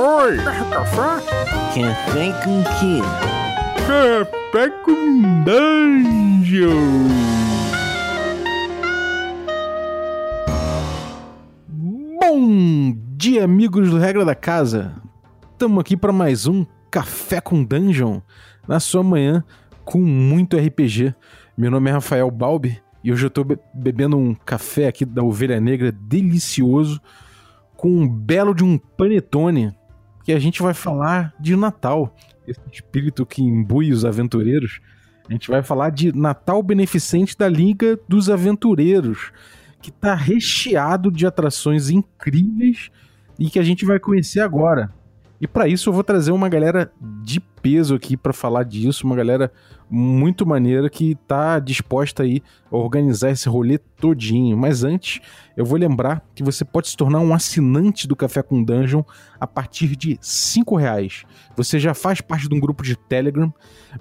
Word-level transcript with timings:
Oi! 0.00 0.36
Café? 0.36 1.26
Café 1.74 2.32
com 2.44 2.62
quê? 2.78 3.00
Café 3.84 4.70
com 4.84 5.42
Dungeon! 5.42 6.68
Bom 12.20 12.96
dia, 13.16 13.42
amigos 13.42 13.90
do 13.90 13.98
Regra 13.98 14.24
da 14.24 14.36
Casa! 14.36 14.94
Estamos 15.50 15.80
aqui 15.80 15.96
para 15.96 16.12
mais 16.12 16.46
um 16.46 16.64
Café 16.92 17.40
com 17.40 17.64
Dungeon 17.64 18.20
na 18.68 18.78
sua 18.78 19.02
manhã 19.02 19.42
com 19.84 19.98
muito 19.98 20.56
RPG. 20.56 21.12
Meu 21.56 21.72
nome 21.72 21.90
é 21.90 21.94
Rafael 21.94 22.30
Balbi 22.30 22.80
e 23.02 23.10
hoje 23.10 23.26
eu 23.26 23.30
tô 23.30 23.42
be 23.42 23.58
bebendo 23.74 24.16
um 24.16 24.32
café 24.32 24.86
aqui 24.86 25.04
da 25.04 25.24
Ovelha 25.24 25.60
Negra 25.60 25.90
delicioso 25.90 27.00
com 27.76 27.88
um 27.88 28.08
belo 28.08 28.54
de 28.54 28.62
um 28.62 28.78
panetone 28.78 29.76
que 30.28 30.32
a 30.34 30.38
gente 30.38 30.60
vai 30.60 30.74
falar 30.74 31.32
de 31.40 31.56
Natal, 31.56 32.14
esse 32.46 32.60
espírito 32.70 33.24
que 33.24 33.40
imbui 33.40 33.90
os 33.90 34.04
aventureiros. 34.04 34.78
A 35.26 35.32
gente 35.32 35.50
vai 35.50 35.62
falar 35.62 35.88
de 35.88 36.14
Natal 36.14 36.62
Beneficente 36.62 37.34
da 37.34 37.48
Liga 37.48 37.98
dos 38.06 38.28
Aventureiros, 38.28 39.32
que 39.80 39.90
tá 39.90 40.14
recheado 40.14 41.10
de 41.10 41.26
atrações 41.26 41.88
incríveis 41.88 42.90
e 43.38 43.48
que 43.48 43.58
a 43.58 43.62
gente 43.62 43.86
vai 43.86 43.98
conhecer 43.98 44.40
agora. 44.40 44.92
E 45.40 45.46
para 45.46 45.68
isso 45.68 45.88
eu 45.88 45.92
vou 45.92 46.02
trazer 46.02 46.32
uma 46.32 46.48
galera 46.48 46.92
de 47.22 47.40
peso 47.40 47.94
aqui 47.94 48.16
para 48.16 48.32
falar 48.32 48.64
disso, 48.64 49.06
uma 49.06 49.14
galera 49.14 49.52
muito 49.90 50.46
maneira 50.46 50.90
que 50.90 51.14
tá 51.26 51.58
disposta 51.58 52.22
aí 52.22 52.42
a 52.70 52.76
organizar 52.76 53.30
esse 53.30 53.48
rolê 53.48 53.78
todinho. 53.78 54.56
Mas 54.56 54.84
antes, 54.84 55.20
eu 55.56 55.64
vou 55.64 55.78
lembrar 55.78 56.24
que 56.34 56.42
você 56.42 56.64
pode 56.64 56.88
se 56.88 56.96
tornar 56.96 57.20
um 57.20 57.32
assinante 57.32 58.06
do 58.06 58.16
Café 58.16 58.42
com 58.42 58.62
Dungeon 58.62 59.02
a 59.40 59.46
partir 59.46 59.96
de 59.96 60.18
cinco 60.20 60.76
reais. 60.76 61.24
Você 61.56 61.78
já 61.78 61.94
faz 61.94 62.20
parte 62.20 62.48
de 62.48 62.54
um 62.54 62.60
grupo 62.60 62.82
de 62.82 62.96
Telegram, 62.96 63.52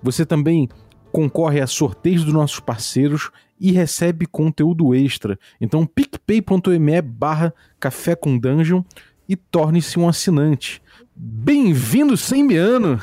você 0.02 0.26
também 0.26 0.68
concorre 1.12 1.62
a 1.62 1.68
sorteios 1.68 2.24
dos 2.24 2.34
nossos 2.34 2.60
parceiros 2.60 3.32
e 3.60 3.72
recebe 3.72 4.26
conteúdo 4.26 4.94
extra. 4.94 5.40
Então 5.60 5.86
picpay.me 5.86 7.02
barra 7.02 7.54
café 7.80 8.16
com 8.16 8.38
dungeon 8.38 8.84
e 9.28 9.36
torne-se 9.36 10.00
um 10.00 10.08
assinante. 10.08 10.82
Bem-vindo, 11.20 12.16
Sembiano! 12.16 13.00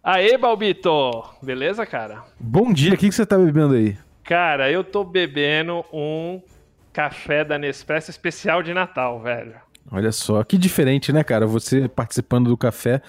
Aê, 0.00 0.38
Balbito! 0.38 1.10
Beleza, 1.42 1.84
cara? 1.84 2.22
Bom 2.38 2.72
dia, 2.72 2.94
o 2.94 2.96
que, 2.96 3.08
que 3.08 3.14
você 3.14 3.26
tá 3.26 3.36
bebendo 3.36 3.74
aí? 3.74 3.98
Cara, 4.22 4.70
eu 4.70 4.84
tô 4.84 5.02
bebendo 5.02 5.84
um 5.92 6.40
café 6.92 7.44
da 7.44 7.58
Nespresso 7.58 8.10
especial 8.12 8.62
de 8.62 8.72
Natal, 8.72 9.20
velho. 9.20 9.56
Olha 9.90 10.12
só, 10.12 10.44
que 10.44 10.56
diferente, 10.56 11.12
né, 11.12 11.24
cara? 11.24 11.48
Você 11.48 11.88
participando 11.88 12.48
do 12.48 12.56
café 12.56 13.02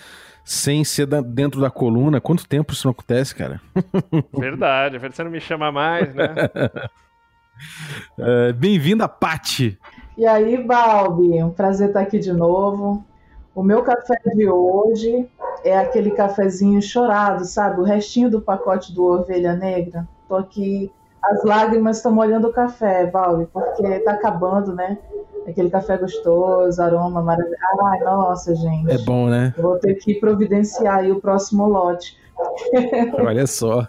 sem 0.43 0.83
ser 0.83 1.05
da, 1.05 1.21
dentro 1.21 1.61
da 1.61 1.69
coluna. 1.69 2.19
Quanto 2.19 2.47
tempo 2.47 2.73
isso 2.73 2.87
não 2.87 2.93
acontece, 2.93 3.35
cara? 3.35 3.61
Verdade, 4.33 4.97
você 4.97 5.23
não 5.23 5.29
me 5.29 5.39
chama 5.39 5.71
mais, 5.71 6.11
né? 6.15 6.33
é, 8.17 8.51
Bem-vinda, 8.53 9.07
Pati! 9.07 9.77
E 10.17 10.25
aí, 10.25 10.57
Balbi, 10.57 11.43
um 11.43 11.51
prazer 11.51 11.89
estar 11.89 12.01
aqui 12.01 12.17
de 12.17 12.33
novo. 12.33 13.05
O 13.53 13.61
meu 13.61 13.83
café 13.83 14.15
de 14.33 14.49
hoje 14.49 15.27
é 15.63 15.77
aquele 15.77 16.11
cafezinho 16.11 16.81
chorado, 16.81 17.43
sabe? 17.43 17.81
O 17.81 17.83
restinho 17.83 18.29
do 18.29 18.41
pacote 18.41 18.93
do 18.93 19.03
Ovelha 19.03 19.53
Negra. 19.53 20.07
Tô 20.27 20.35
aqui, 20.35 20.89
as 21.21 21.43
lágrimas 21.43 21.97
estão 21.97 22.13
molhando 22.13 22.47
o 22.47 22.53
café, 22.53 23.05
Balbi, 23.05 23.47
porque 23.51 23.99
tá 23.99 24.13
acabando, 24.13 24.73
né? 24.73 24.97
Aquele 25.45 25.69
café 25.69 25.97
gostoso, 25.97 26.81
aroma 26.81 27.21
maravilhoso. 27.21 27.59
Ai, 27.83 27.99
nossa, 27.99 28.55
gente. 28.55 28.89
É 28.89 28.97
bom, 28.99 29.27
né? 29.27 29.53
Vou 29.57 29.77
ter 29.77 29.95
que 29.95 30.15
providenciar 30.15 30.99
aí 30.99 31.11
o 31.11 31.19
próximo 31.19 31.67
lote. 31.67 32.17
Olha 33.19 33.45
só. 33.45 33.85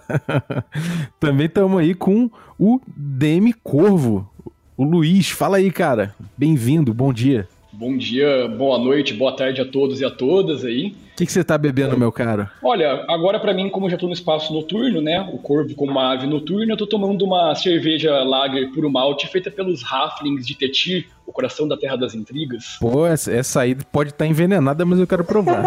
Também 1.21 1.47
estamos 1.47 1.81
aí 1.81 1.95
com 1.95 2.29
o 2.59 2.81
DM 2.87 3.53
Corvo, 3.63 4.29
o 4.77 4.83
Luiz. 4.83 5.31
Fala 5.31 5.59
aí, 5.59 5.71
cara. 5.71 6.15
Bem-vindo, 6.37 6.93
bom 6.93 7.13
dia. 7.13 7.49
Bom 7.83 7.97
dia, 7.97 8.47
boa 8.47 8.79
noite, 8.79 9.13
boa 9.13 9.33
tarde 9.33 9.61
a 9.61 9.65
todos 9.65 10.01
e 10.01 10.05
a 10.05 10.11
todas 10.11 10.65
aí. 10.65 10.95
O 11.15 11.17
que, 11.17 11.27
que 11.27 11.33
você 11.33 11.43
tá 11.43 11.59
bebendo, 11.59 11.99
meu 11.99 12.13
caro? 12.13 12.49
Olha, 12.63 13.05
agora 13.09 13.41
para 13.41 13.53
mim, 13.53 13.69
como 13.69 13.87
eu 13.87 13.91
já 13.91 13.97
tô 13.97 14.07
no 14.07 14.13
espaço 14.13 14.53
noturno, 14.53 15.01
né? 15.01 15.21
O 15.33 15.39
corvo 15.39 15.75
como 15.75 15.91
uma 15.91 16.13
ave 16.13 16.25
noturna, 16.29 16.75
eu 16.75 16.77
tô 16.77 16.87
tomando 16.87 17.25
uma 17.25 17.53
cerveja 17.57 18.23
lager 18.23 18.71
puro 18.71 18.89
malte 18.89 19.27
feita 19.27 19.51
pelos 19.51 19.83
Halflings 19.83 20.47
de 20.47 20.55
Tetir, 20.55 21.09
o 21.27 21.33
coração 21.33 21.67
da 21.67 21.77
Terra 21.77 21.97
das 21.97 22.15
Intrigas. 22.15 22.77
Pô, 22.79 23.05
essa, 23.05 23.33
essa 23.33 23.63
aí 23.63 23.75
pode 23.75 24.11
estar 24.11 24.27
tá 24.27 24.31
envenenada, 24.31 24.87
mas 24.87 25.01
eu 25.01 25.07
quero 25.09 25.25
provar. 25.25 25.65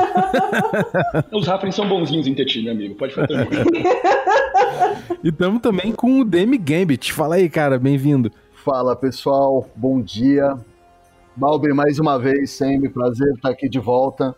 Os 1.34 1.50
Halflings 1.50 1.76
são 1.76 1.86
bonzinhos 1.86 2.28
em 2.28 2.34
Tetir, 2.34 2.64
meu 2.64 2.72
amigo, 2.72 2.96
pode 2.96 3.14
ficar 3.14 3.28
tranquilo. 3.28 3.66
e 5.22 5.28
estamos 5.28 5.62
também 5.62 5.92
com 5.92 6.22
o 6.22 6.24
Demi 6.24 6.58
Gambit. 6.58 7.12
Fala 7.12 7.36
aí, 7.36 7.50
cara, 7.50 7.78
bem-vindo. 7.78 8.32
Fala, 8.64 8.96
pessoal, 8.96 9.70
bom 9.76 10.02
dia. 10.02 10.58
Balbi, 11.36 11.74
mais 11.74 12.00
uma 12.00 12.18
vez, 12.18 12.52
sempre 12.52 12.88
prazer 12.88 13.34
estar 13.34 13.50
aqui 13.50 13.68
de 13.68 13.80
volta. 13.80 14.34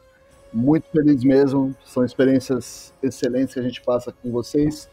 Muito 0.52 0.88
feliz 0.90 1.24
mesmo. 1.24 1.76
São 1.86 2.04
experiências 2.04 2.92
excelentes 3.04 3.54
que 3.54 3.60
a 3.60 3.64
gente 3.64 3.82
passa 3.82 4.12
com 4.12 4.32
vocês. 4.32 4.90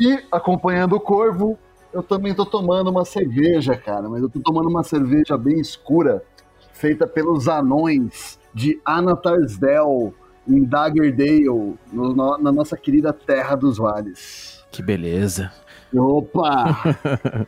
E 0.00 0.18
acompanhando 0.32 0.96
o 0.96 1.00
Corvo, 1.00 1.58
eu 1.92 2.02
também 2.02 2.30
estou 2.30 2.46
tomando 2.46 2.88
uma 2.90 3.04
cerveja, 3.04 3.76
cara, 3.76 4.08
mas 4.08 4.22
eu 4.22 4.28
estou 4.28 4.40
tomando 4.40 4.70
uma 4.70 4.82
cerveja 4.82 5.36
bem 5.36 5.60
escura, 5.60 6.24
feita 6.72 7.06
pelos 7.06 7.46
anões 7.48 8.38
de 8.54 8.80
Anatarsdell, 8.84 10.14
em 10.48 10.64
Daggerdale, 10.64 11.76
no, 11.92 12.38
na 12.38 12.50
nossa 12.50 12.78
querida 12.78 13.12
Terra 13.12 13.54
dos 13.54 13.76
Vales. 13.76 14.64
Que 14.70 14.82
beleza. 14.82 15.52
Opa! 15.94 16.96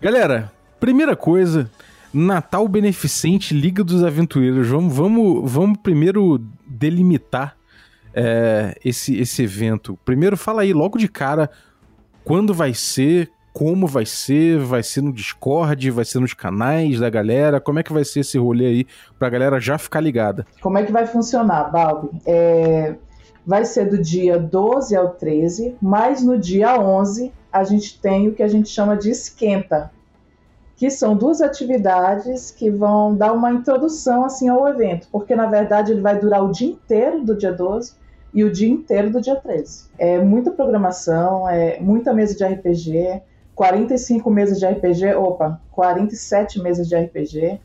Galera, 0.00 0.52
primeira 0.80 1.14
coisa, 1.14 1.70
Natal 2.16 2.66
Beneficente 2.66 3.52
Liga 3.52 3.84
dos 3.84 4.02
Aventureiros. 4.02 4.66
Vamos, 4.68 4.96
vamos, 4.96 5.52
vamos 5.52 5.78
primeiro 5.82 6.42
delimitar 6.66 7.54
é, 8.14 8.74
esse, 8.82 9.18
esse 9.20 9.42
evento. 9.42 9.98
Primeiro, 10.02 10.34
fala 10.34 10.62
aí 10.62 10.72
logo 10.72 10.96
de 10.96 11.08
cara 11.08 11.50
quando 12.24 12.54
vai 12.54 12.72
ser, 12.72 13.30
como 13.52 13.86
vai 13.86 14.06
ser, 14.06 14.58
vai 14.58 14.82
ser 14.82 15.02
no 15.02 15.12
Discord, 15.12 15.90
vai 15.90 16.06
ser 16.06 16.18
nos 16.18 16.32
canais 16.32 16.98
da 16.98 17.10
galera, 17.10 17.60
como 17.60 17.80
é 17.80 17.82
que 17.82 17.92
vai 17.92 18.02
ser 18.02 18.20
esse 18.20 18.38
rolê 18.38 18.66
aí 18.66 18.86
pra 19.18 19.28
galera 19.28 19.60
já 19.60 19.76
ficar 19.76 20.00
ligada? 20.00 20.46
Como 20.62 20.78
é 20.78 20.84
que 20.84 20.92
vai 20.92 21.06
funcionar, 21.06 21.70
Balbi? 21.70 22.08
É, 22.24 22.94
vai 23.46 23.66
ser 23.66 23.90
do 23.90 23.98
dia 23.98 24.38
12 24.38 24.96
ao 24.96 25.10
13, 25.10 25.76
mas 25.82 26.22
no 26.24 26.38
dia 26.38 26.80
11 26.80 27.30
a 27.52 27.62
gente 27.62 28.00
tem 28.00 28.28
o 28.28 28.34
que 28.34 28.42
a 28.42 28.48
gente 28.48 28.70
chama 28.70 28.96
de 28.96 29.10
esquenta, 29.10 29.90
que 30.76 30.90
são 30.90 31.16
duas 31.16 31.40
atividades 31.40 32.50
que 32.50 32.70
vão 32.70 33.16
dar 33.16 33.32
uma 33.32 33.50
introdução 33.50 34.24
assim 34.24 34.48
ao 34.48 34.68
evento, 34.68 35.08
porque 35.10 35.34
na 35.34 35.46
verdade 35.46 35.92
ele 35.92 36.02
vai 36.02 36.18
durar 36.18 36.44
o 36.44 36.52
dia 36.52 36.68
inteiro 36.68 37.24
do 37.24 37.34
dia 37.34 37.50
12 37.50 37.94
e 38.34 38.44
o 38.44 38.52
dia 38.52 38.68
inteiro 38.68 39.10
do 39.10 39.20
dia 39.20 39.36
13. 39.36 39.86
É 39.98 40.18
muita 40.18 40.50
programação, 40.50 41.48
é 41.48 41.80
muita 41.80 42.12
mesa 42.12 42.36
de 42.36 42.44
RPG, 42.44 43.22
45 43.54 44.30
mesas 44.30 44.58
de 44.58 44.66
RPG, 44.66 45.14
opa, 45.14 45.58
47 45.72 46.60
mesas 46.60 46.86
de 46.86 46.94
RPG, 46.94 47.58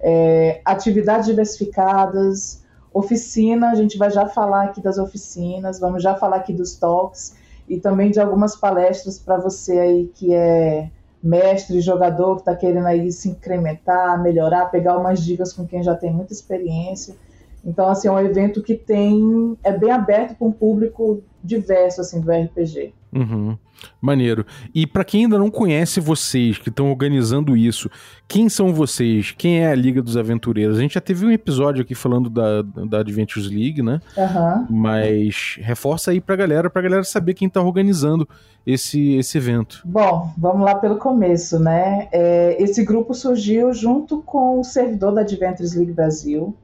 é, 0.00 0.60
atividades 0.64 1.26
diversificadas, 1.26 2.64
oficina, 2.92 3.70
a 3.70 3.74
gente 3.76 3.96
vai 3.96 4.10
já 4.10 4.26
falar 4.26 4.64
aqui 4.64 4.80
das 4.80 4.98
oficinas, 4.98 5.78
vamos 5.78 6.02
já 6.02 6.16
falar 6.16 6.38
aqui 6.38 6.52
dos 6.52 6.74
talks 6.74 7.36
e 7.68 7.78
também 7.78 8.10
de 8.10 8.18
algumas 8.18 8.56
palestras 8.56 9.20
para 9.20 9.36
você 9.36 9.78
aí 9.78 10.10
que 10.14 10.34
é 10.34 10.90
mestre, 11.26 11.80
jogador 11.80 12.36
que 12.36 12.42
está 12.42 12.54
querendo 12.54 12.86
aí 12.86 13.10
se 13.10 13.28
incrementar, 13.28 14.22
melhorar, 14.22 14.66
pegar 14.66 14.96
umas 14.98 15.20
dicas 15.20 15.52
com 15.52 15.66
quem 15.66 15.82
já 15.82 15.94
tem 15.94 16.12
muita 16.12 16.32
experiência. 16.32 17.16
Então, 17.66 17.88
assim, 17.88 18.06
é 18.06 18.12
um 18.12 18.20
evento 18.20 18.62
que 18.62 18.74
tem. 18.74 19.58
é 19.64 19.76
bem 19.76 19.90
aberto 19.90 20.36
para 20.36 20.46
um 20.46 20.52
público 20.52 21.22
diverso, 21.42 22.00
assim, 22.00 22.20
do 22.20 22.30
RPG. 22.30 22.94
Uhum. 23.12 23.58
Maneiro. 24.00 24.46
E 24.74 24.86
para 24.86 25.04
quem 25.04 25.24
ainda 25.24 25.38
não 25.38 25.50
conhece 25.50 26.00
vocês 26.00 26.58
que 26.58 26.68
estão 26.68 26.90
organizando 26.90 27.56
isso, 27.56 27.90
quem 28.26 28.48
são 28.48 28.72
vocês? 28.72 29.32
Quem 29.36 29.60
é 29.60 29.70
a 29.70 29.74
Liga 29.74 30.00
dos 30.00 30.16
Aventureiros? 30.16 30.78
A 30.78 30.80
gente 30.80 30.94
já 30.94 31.00
teve 31.00 31.26
um 31.26 31.30
episódio 31.30 31.82
aqui 31.82 31.94
falando 31.94 32.30
da, 32.30 32.62
da 32.62 33.00
Adventures 33.00 33.50
League, 33.50 33.82
né? 33.82 34.00
Uhum. 34.16 34.66
Mas 34.70 35.58
reforça 35.60 36.10
aí 36.10 36.20
pra 36.20 36.36
galera, 36.36 36.70
pra 36.70 36.82
galera 36.82 37.04
saber 37.04 37.34
quem 37.34 37.48
tá 37.48 37.60
organizando 37.60 38.28
esse, 38.66 39.14
esse 39.16 39.38
evento. 39.38 39.82
Bom, 39.84 40.32
vamos 40.38 40.64
lá 40.64 40.74
pelo 40.76 40.96
começo, 40.96 41.58
né? 41.58 42.08
É, 42.12 42.62
esse 42.62 42.84
grupo 42.84 43.12
surgiu 43.12 43.72
junto 43.72 44.22
com 44.22 44.60
o 44.60 44.64
servidor 44.64 45.12
da 45.14 45.20
Adventures 45.20 45.74
League 45.74 45.92
Brasil. 45.92 46.54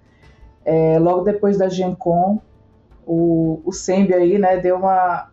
É, 0.64 0.98
logo 0.98 1.22
depois 1.22 1.58
da 1.58 1.68
Gen 1.68 1.94
Con, 1.94 2.40
o, 3.06 3.60
o 3.64 3.72
Sembi 3.72 4.14
aí, 4.14 4.38
né, 4.38 4.58
deu 4.58 4.76
uma 4.76 5.28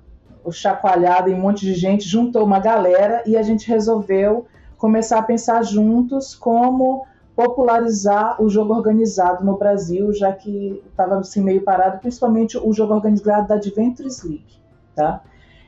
chacoalhada 0.51 1.29
em 1.29 1.35
um 1.35 1.39
monte 1.39 1.65
de 1.65 1.73
gente, 1.73 2.07
juntou 2.07 2.43
uma 2.43 2.59
galera 2.59 3.21
e 3.25 3.37
a 3.37 3.41
gente 3.41 3.67
resolveu 3.67 4.47
começar 4.77 5.19
a 5.19 5.23
pensar 5.23 5.61
juntos 5.63 6.33
como 6.33 7.05
popularizar 7.35 8.41
o 8.41 8.49
jogo 8.49 8.73
organizado 8.73 9.45
no 9.45 9.57
Brasil, 9.57 10.11
já 10.13 10.31
que 10.33 10.81
estava 10.89 11.19
assim, 11.19 11.41
meio 11.41 11.61
parado, 11.61 11.99
principalmente 11.99 12.57
o 12.57 12.73
jogo 12.73 12.93
organizado 12.93 13.47
da 13.47 13.55
Adventures 13.55 14.23
League. 14.23 14.59
Tá? 14.95 15.21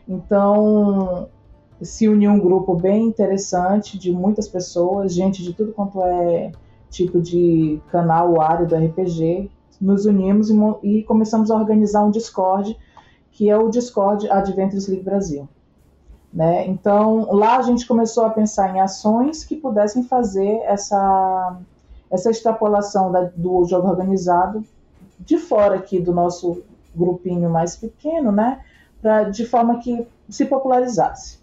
Então, 0.07 1.29
se 1.81 2.09
uniu 2.09 2.31
um 2.31 2.39
grupo 2.39 2.75
bem 2.75 3.05
interessante 3.05 3.97
de 3.97 4.11
muitas 4.11 4.47
pessoas, 4.47 5.13
gente 5.13 5.41
de 5.41 5.53
tudo 5.53 5.71
quanto 5.71 6.01
é 6.01 6.51
tipo 6.91 7.19
de 7.19 7.81
canal 7.89 8.39
área 8.39 8.65
do 8.65 8.75
RPG, 8.75 9.49
nos 9.79 10.05
unimos 10.05 10.49
e, 10.51 10.55
e, 10.83 11.03
começamos 11.03 11.49
a 11.49 11.55
organizar 11.55 12.03
um 12.03 12.11
Discord, 12.11 12.77
que 13.31 13.49
é 13.49 13.57
o 13.57 13.69
Discord 13.69 14.29
Adventures 14.29 14.87
League 14.87 15.03
Brasil. 15.03 15.49
Né? 16.31 16.67
Então, 16.67 17.27
lá 17.31 17.57
a 17.57 17.61
gente 17.61 17.87
começou 17.87 18.25
a 18.25 18.29
pensar 18.29 18.75
em 18.75 18.79
ações 18.79 19.43
que 19.43 19.55
pudessem 19.55 20.03
fazer 20.03 20.59
essa, 20.65 21.57
essa 22.09 22.29
extrapolação 22.29 23.11
da, 23.11 23.23
do 23.35 23.65
jogo 23.65 23.87
organizado 23.87 24.63
de 25.19 25.37
fora 25.37 25.75
aqui 25.75 25.99
do 25.99 26.13
nosso 26.13 26.61
grupinho 26.95 27.49
mais 27.49 27.75
pequeno, 27.75 28.31
né? 28.31 28.63
Pra, 29.01 29.23
de 29.23 29.45
forma 29.45 29.79
que 29.79 30.05
se 30.29 30.45
popularizasse. 30.45 31.39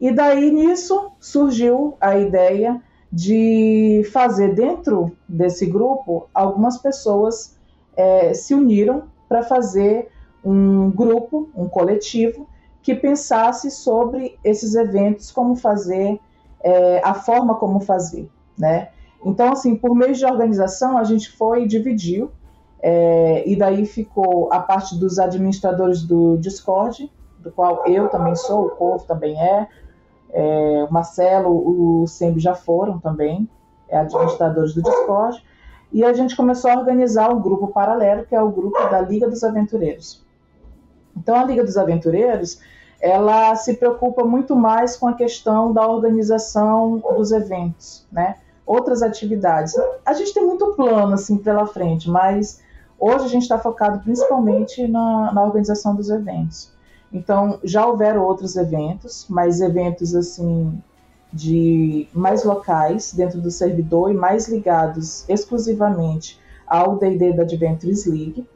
E 0.00 0.12
daí 0.12 0.50
nisso 0.50 1.12
surgiu 1.20 1.96
a 2.00 2.18
ideia 2.18 2.82
de 3.12 4.02
fazer 4.10 4.54
dentro 4.54 5.14
desse 5.28 5.66
grupo 5.66 6.28
algumas 6.32 6.78
pessoas 6.78 7.58
é, 7.94 8.32
se 8.32 8.54
uniram 8.54 9.04
para 9.28 9.42
fazer 9.42 10.08
um 10.42 10.90
grupo, 10.90 11.50
um 11.54 11.68
coletivo 11.68 12.48
que 12.82 12.94
pensasse 12.94 13.70
sobre 13.70 14.36
esses 14.42 14.74
eventos, 14.74 15.30
como 15.30 15.54
fazer, 15.54 16.18
é, 16.64 17.00
a 17.04 17.14
forma 17.14 17.54
como 17.54 17.80
fazer, 17.80 18.28
né? 18.58 18.88
Então, 19.24 19.52
assim, 19.52 19.76
por 19.76 19.94
meio 19.94 20.14
de 20.14 20.24
organização, 20.24 20.98
a 20.98 21.04
gente 21.04 21.30
foi 21.30 21.62
e 21.62 21.68
dividiu, 21.68 22.32
é, 22.80 23.48
e 23.48 23.54
daí 23.54 23.86
ficou 23.86 24.52
a 24.52 24.58
parte 24.58 24.98
dos 24.98 25.18
administradores 25.18 26.02
do 26.02 26.36
Discord, 26.38 27.12
do 27.38 27.52
qual 27.52 27.86
eu 27.86 28.08
também 28.08 28.34
sou, 28.34 28.66
o 28.66 28.70
Corvo 28.70 29.04
também 29.04 29.40
é, 29.40 29.68
é 30.32 30.86
o 30.88 30.92
Marcelo, 30.92 32.02
o 32.02 32.06
Sembi 32.06 32.40
já 32.40 32.54
foram 32.54 32.98
também, 32.98 33.48
é 33.88 33.98
administradores 33.98 34.74
do 34.74 34.82
Discord, 34.82 35.44
e 35.92 36.02
a 36.04 36.12
gente 36.12 36.34
começou 36.34 36.70
a 36.70 36.78
organizar 36.78 37.30
um 37.30 37.40
grupo 37.40 37.68
paralelo, 37.68 38.24
que 38.24 38.34
é 38.34 38.40
o 38.40 38.50
grupo 38.50 38.78
da 38.88 39.00
Liga 39.00 39.28
dos 39.28 39.44
Aventureiros. 39.44 40.24
Então, 41.14 41.36
a 41.36 41.44
Liga 41.44 41.62
dos 41.62 41.76
Aventureiros, 41.76 42.60
ela 42.98 43.54
se 43.56 43.74
preocupa 43.74 44.24
muito 44.24 44.56
mais 44.56 44.96
com 44.96 45.06
a 45.06 45.12
questão 45.12 45.72
da 45.72 45.86
organização 45.86 47.02
dos 47.14 47.30
eventos, 47.30 48.06
né? 48.10 48.36
Outras 48.64 49.02
atividades. 49.02 49.74
A 50.06 50.14
gente 50.14 50.32
tem 50.32 50.46
muito 50.46 50.72
plano, 50.74 51.12
assim, 51.12 51.36
pela 51.36 51.66
frente, 51.66 52.08
mas 52.08 52.62
hoje 52.98 53.26
a 53.26 53.28
gente 53.28 53.42
está 53.42 53.58
focado 53.58 53.98
principalmente 53.98 54.88
na, 54.88 55.32
na 55.34 55.42
organização 55.42 55.94
dos 55.94 56.08
eventos. 56.08 56.71
Então, 57.12 57.58
já 57.62 57.86
houveram 57.86 58.24
outros 58.24 58.56
eventos, 58.56 59.26
mas 59.28 59.60
eventos, 59.60 60.14
assim, 60.14 60.80
de 61.32 62.08
mais 62.12 62.44
locais 62.44 63.12
dentro 63.12 63.40
do 63.40 63.50
servidor 63.50 64.10
e 64.10 64.14
mais 64.14 64.48
ligados 64.48 65.28
exclusivamente 65.28 66.40
ao 66.66 66.96
D&D 66.96 67.32
da 67.32 67.42
Adventures 67.42 68.06
League. 68.06 68.46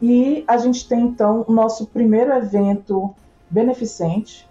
E 0.00 0.44
a 0.46 0.56
gente 0.58 0.86
tem 0.88 1.00
então 1.00 1.44
o 1.48 1.52
nosso 1.52 1.86
primeiro 1.86 2.32
evento 2.32 3.14
beneficente, 3.48 4.48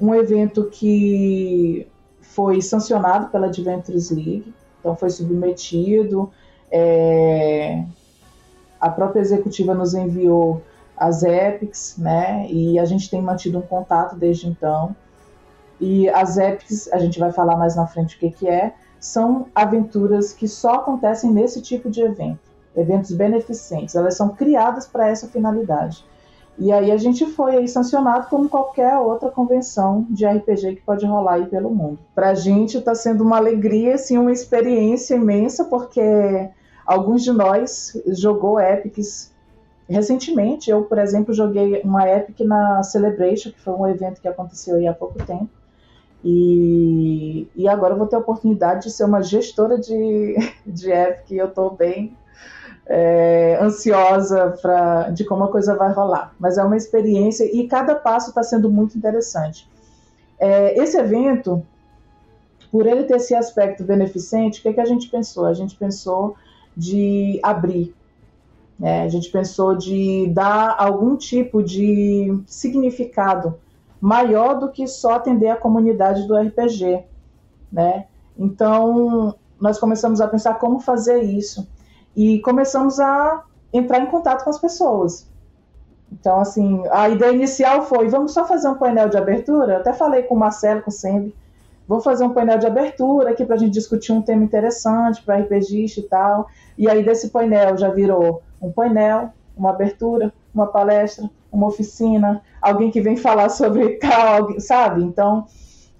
um 0.00 0.14
evento 0.14 0.64
que 0.70 1.86
foi 2.20 2.60
sancionado 2.60 3.28
pela 3.28 3.46
Adventures 3.46 4.10
League, 4.10 4.52
então 4.80 4.96
foi 4.96 5.10
submetido, 5.10 6.30
é, 6.70 7.84
a 8.80 8.88
própria 8.88 9.20
executiva 9.20 9.74
nos 9.74 9.94
enviou 9.94 10.62
as 10.98 11.22
epics, 11.22 11.96
né? 11.96 12.46
E 12.50 12.78
a 12.78 12.84
gente 12.84 13.10
tem 13.10 13.22
mantido 13.22 13.58
um 13.58 13.62
contato 13.62 14.16
desde 14.16 14.48
então. 14.48 14.94
E 15.80 16.08
as 16.08 16.36
epics, 16.36 16.92
a 16.92 16.98
gente 16.98 17.18
vai 17.18 17.32
falar 17.32 17.56
mais 17.56 17.76
na 17.76 17.86
frente 17.86 18.16
o 18.16 18.18
que, 18.18 18.30
que 18.30 18.48
é, 18.48 18.74
são 18.98 19.46
aventuras 19.54 20.32
que 20.32 20.48
só 20.48 20.74
acontecem 20.76 21.30
nesse 21.30 21.62
tipo 21.62 21.88
de 21.88 22.02
evento, 22.02 22.40
eventos 22.76 23.12
beneficentes. 23.12 23.94
Elas 23.94 24.16
são 24.16 24.30
criadas 24.30 24.86
para 24.86 25.08
essa 25.08 25.28
finalidade. 25.28 26.04
E 26.58 26.72
aí 26.72 26.90
a 26.90 26.96
gente 26.96 27.24
foi 27.24 27.56
aí 27.56 27.68
sancionado 27.68 28.26
como 28.28 28.48
qualquer 28.48 28.98
outra 28.98 29.30
convenção 29.30 30.04
de 30.10 30.26
RPG 30.26 30.76
que 30.76 30.82
pode 30.82 31.06
rolar 31.06 31.34
aí 31.34 31.46
pelo 31.46 31.70
mundo. 31.70 32.00
Para 32.16 32.30
a 32.30 32.34
gente 32.34 32.78
está 32.78 32.96
sendo 32.96 33.22
uma 33.22 33.36
alegria, 33.36 33.94
assim, 33.94 34.18
uma 34.18 34.32
experiência 34.32 35.14
imensa, 35.14 35.64
porque 35.66 36.02
alguns 36.84 37.22
de 37.22 37.30
nós 37.30 37.96
jogou 38.08 38.58
Epics 38.58 39.32
recentemente. 39.88 40.70
Eu, 40.70 40.84
por 40.84 40.98
exemplo, 40.98 41.32
joguei 41.32 41.80
uma 41.82 42.08
Epic 42.08 42.40
na 42.40 42.82
Celebration, 42.82 43.50
que 43.50 43.60
foi 43.60 43.74
um 43.74 43.86
evento 43.86 44.20
que 44.20 44.28
aconteceu 44.28 44.76
aí 44.76 44.86
há 44.86 44.94
pouco 44.94 45.24
tempo. 45.24 45.48
E, 46.24 47.48
e 47.54 47.68
agora 47.68 47.94
eu 47.94 47.98
vou 47.98 48.06
ter 48.06 48.16
a 48.16 48.18
oportunidade 48.18 48.84
de 48.84 48.90
ser 48.90 49.04
uma 49.04 49.22
gestora 49.22 49.78
de, 49.78 50.36
de 50.66 50.90
Epic 50.90 51.30
eu 51.30 51.46
estou 51.46 51.70
bem 51.70 52.16
é, 52.86 53.58
ansiosa 53.60 54.56
pra, 54.60 55.10
de 55.10 55.24
como 55.24 55.44
a 55.44 55.52
coisa 55.52 55.76
vai 55.76 55.92
rolar. 55.92 56.34
Mas 56.38 56.58
é 56.58 56.64
uma 56.64 56.76
experiência 56.76 57.44
e 57.44 57.68
cada 57.68 57.94
passo 57.94 58.30
está 58.30 58.42
sendo 58.42 58.70
muito 58.70 58.96
interessante. 58.96 59.68
É, 60.38 60.78
esse 60.80 60.96
evento, 60.96 61.64
por 62.70 62.86
ele 62.86 63.04
ter 63.04 63.16
esse 63.16 63.34
aspecto 63.34 63.84
beneficente, 63.84 64.60
o 64.60 64.62
que, 64.62 64.68
é 64.68 64.72
que 64.72 64.80
a 64.80 64.84
gente 64.84 65.08
pensou? 65.08 65.46
A 65.46 65.54
gente 65.54 65.76
pensou 65.76 66.36
de 66.76 67.38
abrir, 67.42 67.94
né? 68.78 69.02
a 69.02 69.08
gente 69.08 69.30
pensou 69.30 69.74
de 69.74 70.28
dar 70.28 70.76
algum 70.78 71.16
tipo 71.16 71.62
de 71.62 72.38
significado 72.46 73.58
maior 74.00 74.54
do 74.58 74.70
que 74.70 74.86
só 74.86 75.14
atender 75.14 75.48
a 75.48 75.56
comunidade 75.56 76.26
do 76.26 76.36
RPG. 76.36 77.04
Né? 77.72 78.06
Então, 78.38 79.34
nós 79.60 79.78
começamos 79.78 80.20
a 80.20 80.28
pensar 80.28 80.54
como 80.54 80.78
fazer 80.78 81.22
isso 81.22 81.66
e 82.16 82.38
começamos 82.40 83.00
a 83.00 83.42
entrar 83.72 84.00
em 84.00 84.06
contato 84.06 84.44
com 84.44 84.50
as 84.50 84.58
pessoas. 84.58 85.26
Então, 86.10 86.40
assim, 86.40 86.82
a 86.90 87.08
ideia 87.08 87.32
inicial 87.32 87.82
foi: 87.82 88.08
vamos 88.08 88.32
só 88.32 88.46
fazer 88.46 88.68
um 88.68 88.76
painel 88.76 89.08
de 89.08 89.18
abertura. 89.18 89.74
Eu 89.74 89.80
até 89.80 89.92
falei 89.92 90.22
com 90.22 90.34
o 90.34 90.38
Marcelo, 90.38 90.82
com 90.82 90.90
o 90.90 90.92
Sembi, 90.92 91.34
vamos 91.86 92.04
fazer 92.04 92.24
um 92.24 92.32
painel 92.32 92.58
de 92.58 92.66
abertura 92.66 93.30
aqui 93.30 93.44
para 93.44 93.56
a 93.56 93.58
gente 93.58 93.72
discutir 93.72 94.12
um 94.12 94.22
tema 94.22 94.42
interessante 94.42 95.22
para 95.22 95.38
RPGista 95.38 96.00
e 96.00 96.04
tal. 96.04 96.48
E 96.78 96.88
aí, 96.88 97.04
desse 97.04 97.28
painel 97.28 97.76
já 97.76 97.90
virou 97.90 98.42
um 98.60 98.70
painel, 98.70 99.30
uma 99.56 99.70
abertura, 99.70 100.32
uma 100.54 100.66
palestra, 100.66 101.28
uma 101.50 101.66
oficina, 101.66 102.42
alguém 102.60 102.90
que 102.90 103.00
vem 103.00 103.16
falar 103.16 103.48
sobre 103.48 103.96
tal, 103.98 104.58
sabe? 104.60 105.02
Então, 105.02 105.46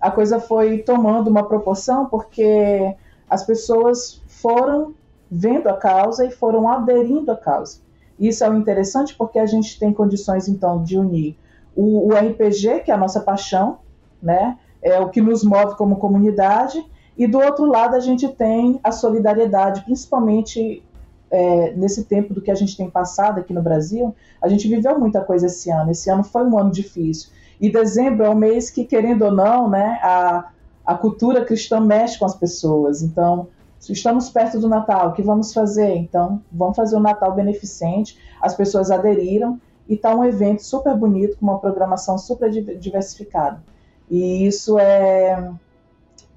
a 0.00 0.10
coisa 0.10 0.38
foi 0.38 0.78
tomando 0.78 1.28
uma 1.28 1.46
proporção 1.46 2.06
porque 2.06 2.94
as 3.28 3.44
pessoas 3.44 4.22
foram 4.26 4.94
vendo 5.30 5.68
a 5.68 5.76
causa 5.76 6.24
e 6.24 6.30
foram 6.30 6.68
aderindo 6.68 7.30
à 7.30 7.36
causa. 7.36 7.80
Isso 8.18 8.44
é 8.44 8.48
interessante 8.48 9.14
porque 9.14 9.38
a 9.38 9.46
gente 9.46 9.78
tem 9.78 9.92
condições, 9.92 10.48
então, 10.48 10.82
de 10.82 10.98
unir 10.98 11.36
o, 11.78 12.08
o 12.08 12.10
RPG, 12.12 12.80
que 12.80 12.90
é 12.90 12.94
a 12.94 12.98
nossa 12.98 13.20
paixão, 13.20 13.78
né? 14.20 14.58
É 14.82 14.98
o 14.98 15.08
que 15.10 15.20
nos 15.20 15.44
move 15.44 15.76
como 15.76 15.96
comunidade, 15.96 16.84
e 17.16 17.26
do 17.26 17.38
outro 17.38 17.66
lado 17.66 17.94
a 17.94 18.00
gente 18.00 18.28
tem 18.28 18.80
a 18.82 18.90
solidariedade, 18.90 19.82
principalmente 19.82 20.84
é, 21.30 21.72
nesse 21.72 22.04
tempo 22.04 22.32
do 22.32 22.40
que 22.40 22.50
a 22.50 22.54
gente 22.54 22.76
tem 22.76 22.88
passado 22.88 23.40
aqui 23.40 23.52
no 23.52 23.62
Brasil, 23.62 24.14
a 24.40 24.48
gente 24.48 24.68
viveu 24.68 24.98
muita 24.98 25.20
coisa 25.20 25.46
esse 25.46 25.70
ano. 25.70 25.90
Esse 25.90 26.10
ano 26.10 26.24
foi 26.24 26.44
um 26.44 26.58
ano 26.58 26.70
difícil. 26.70 27.30
E 27.60 27.70
dezembro 27.70 28.24
é 28.24 28.30
um 28.30 28.34
mês 28.34 28.70
que, 28.70 28.84
querendo 28.84 29.22
ou 29.22 29.32
não, 29.32 29.68
né, 29.68 29.98
a, 30.02 30.50
a 30.86 30.94
cultura 30.94 31.44
cristã 31.44 31.80
mexe 31.80 32.18
com 32.18 32.24
as 32.24 32.34
pessoas. 32.34 33.02
Então, 33.02 33.48
estamos 33.88 34.30
perto 34.30 34.58
do 34.58 34.68
Natal, 34.68 35.08
o 35.08 35.12
que 35.12 35.22
vamos 35.22 35.52
fazer? 35.52 35.96
Então, 35.96 36.40
vamos 36.52 36.76
fazer 36.76 36.96
um 36.96 37.00
Natal 37.00 37.34
beneficente. 37.34 38.18
As 38.40 38.54
pessoas 38.54 38.90
aderiram 38.90 39.60
e 39.88 39.94
está 39.94 40.14
um 40.14 40.24
evento 40.24 40.62
super 40.62 40.94
bonito, 40.96 41.36
com 41.38 41.46
uma 41.46 41.58
programação 41.58 42.16
super 42.16 42.50
diversificada. 42.50 43.62
E 44.10 44.46
isso 44.46 44.78
é 44.78 45.50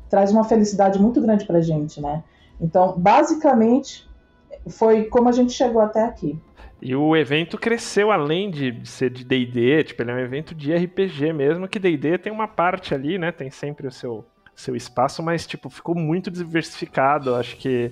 traz 0.10 0.30
uma 0.30 0.44
felicidade 0.44 1.00
muito 1.00 1.22
grande 1.22 1.46
para 1.46 1.60
a 1.60 1.62
gente, 1.62 2.02
né? 2.02 2.22
Então, 2.60 2.94
basicamente, 2.98 4.06
foi 4.70 5.06
como 5.06 5.30
a 5.30 5.32
gente 5.32 5.54
chegou 5.54 5.82
até 5.82 6.04
aqui. 6.04 6.38
E 6.82 6.96
o 6.96 7.16
evento 7.16 7.58
cresceu 7.58 8.12
além 8.12 8.50
de 8.50 8.88
ser 8.88 9.12
de 9.12 9.24
D&D, 9.24 9.84
tipo, 9.84 10.02
ele 10.02 10.12
é 10.12 10.16
um 10.16 10.20
evento 10.20 10.56
de 10.56 10.74
RPG 10.74 11.32
mesmo, 11.32 11.68
que 11.68 11.78
D&D 11.78 12.18
tem 12.18 12.34
uma 12.34 12.48
parte 12.48 12.94
ali, 12.94 13.20
né, 13.20 13.32
tem 13.32 13.52
sempre 13.52 13.88
o 13.88 13.92
seu 13.92 14.26
seu 14.62 14.76
espaço, 14.76 15.24
mas 15.24 15.46
tipo, 15.48 15.70
ficou 15.70 15.96
muito 15.96 16.30
diversificado. 16.30 17.36
Acho 17.36 17.58
que 17.58 17.92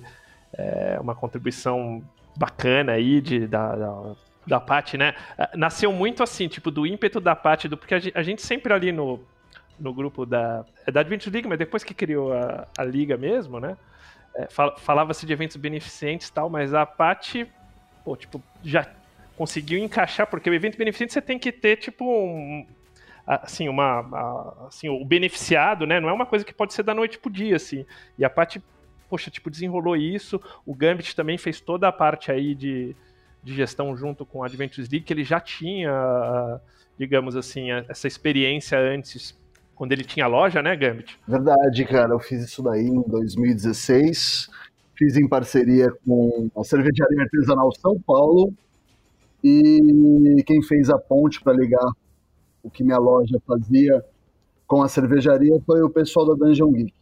é 0.56 0.98
uma 1.00 1.14
contribuição 1.14 2.02
bacana 2.36 2.92
aí 2.92 3.20
de, 3.20 3.46
da, 3.46 3.76
da, 3.76 4.14
da 4.46 4.82
né? 4.96 5.14
Ah, 5.36 5.50
nasceu 5.54 5.92
muito 5.92 6.22
assim, 6.22 6.48
tipo, 6.48 6.70
do 6.70 6.86
ímpeto 6.86 7.20
da 7.20 7.34
Paty, 7.34 7.68
do, 7.68 7.76
porque 7.76 7.94
a 7.94 7.98
gente, 7.98 8.18
a 8.18 8.22
gente, 8.22 8.42
sempre 8.42 8.72
ali 8.72 8.92
no, 8.92 9.20
no 9.78 9.92
grupo 9.92 10.24
da, 10.24 10.64
é 10.86 10.90
da 10.90 11.00
Adventure 11.00 11.32
League, 11.32 11.48
mas 11.48 11.58
depois 11.58 11.84
que 11.84 11.94
criou 11.94 12.32
a, 12.32 12.66
a 12.76 12.84
Liga 12.84 13.16
mesmo, 13.16 13.58
né? 13.60 13.76
É, 14.34 14.48
fal 14.48 14.76
falava-se 14.78 15.26
de 15.26 15.32
eventos 15.32 15.56
beneficentes 15.56 16.28
e 16.28 16.32
tal, 16.32 16.48
mas 16.48 16.74
a 16.74 16.86
Paty, 16.86 17.46
pô, 18.04 18.16
tipo, 18.16 18.42
já 18.62 18.86
conseguiu 19.36 19.78
encaixar, 19.78 20.26
porque 20.26 20.50
o 20.50 20.54
evento 20.54 20.76
beneficente 20.76 21.12
você 21.12 21.22
tem 21.22 21.38
que 21.38 21.50
ter, 21.50 21.76
tipo, 21.76 22.04
um, 22.04 22.66
assim, 23.26 23.68
uma, 23.68 24.66
assim, 24.68 24.88
o 24.88 25.04
beneficiado, 25.04 25.86
né, 25.86 25.98
não 25.98 26.08
é 26.08 26.12
uma 26.12 26.26
coisa 26.26 26.44
que 26.44 26.52
pode 26.52 26.74
ser 26.74 26.82
da 26.82 26.94
noite 26.94 27.18
pro 27.18 27.30
dia, 27.30 27.56
assim, 27.56 27.86
e 28.18 28.24
a 28.24 28.30
Paty, 28.30 28.62
poxa, 29.08 29.30
tipo, 29.30 29.50
desenrolou 29.50 29.96
isso, 29.96 30.40
o 30.66 30.74
Gambit 30.74 31.16
também 31.16 31.38
fez 31.38 31.60
toda 31.60 31.88
a 31.88 31.92
parte 31.92 32.30
aí 32.30 32.54
de, 32.54 32.94
de 33.42 33.54
gestão 33.54 33.96
junto 33.96 34.26
com 34.26 34.42
a 34.42 34.46
Adventures 34.46 34.88
League, 34.88 35.04
que 35.04 35.12
ele 35.12 35.24
já 35.24 35.40
tinha, 35.40 36.60
digamos 36.98 37.34
assim, 37.34 37.70
essa 37.88 38.06
experiência 38.06 38.78
antes 38.78 39.39
quando 39.80 39.92
ele 39.92 40.04
tinha 40.04 40.26
loja, 40.26 40.60
né, 40.60 40.76
Gambit? 40.76 41.18
Verdade, 41.26 41.86
cara. 41.86 42.12
Eu 42.12 42.18
fiz 42.18 42.44
isso 42.44 42.62
daí 42.62 42.86
em 42.86 43.00
2016. 43.00 44.50
Fiz 44.94 45.16
em 45.16 45.26
parceria 45.26 45.90
com 46.06 46.50
a 46.54 46.62
Cervejaria 46.62 47.22
Artesanal 47.22 47.72
São 47.72 47.98
Paulo. 47.98 48.52
E 49.42 50.44
quem 50.46 50.62
fez 50.62 50.90
a 50.90 50.98
ponte 50.98 51.42
para 51.42 51.54
ligar 51.54 51.90
o 52.62 52.68
que 52.68 52.84
minha 52.84 52.98
loja 52.98 53.40
fazia 53.46 54.04
com 54.66 54.82
a 54.82 54.88
cervejaria 54.88 55.58
foi 55.64 55.80
o 55.80 55.88
pessoal 55.88 56.26
da 56.26 56.34
Dungeon 56.34 56.72
Geek. 56.72 56.92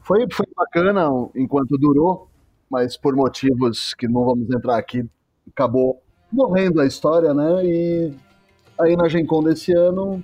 Foi, 0.00 0.26
foi 0.30 0.46
bacana 0.54 1.08
enquanto 1.34 1.78
durou, 1.78 2.28
mas 2.70 2.98
por 2.98 3.16
motivos 3.16 3.94
que 3.94 4.06
não 4.06 4.26
vamos 4.26 4.50
entrar 4.50 4.76
aqui, 4.76 5.08
acabou 5.48 6.02
morrendo 6.30 6.82
a 6.82 6.86
história, 6.86 7.32
né? 7.32 7.64
E 7.64 8.12
aí 8.78 8.94
na 8.94 9.08
Gen 9.08 9.24
Con 9.24 9.42
desse 9.42 9.72
ano 9.72 10.22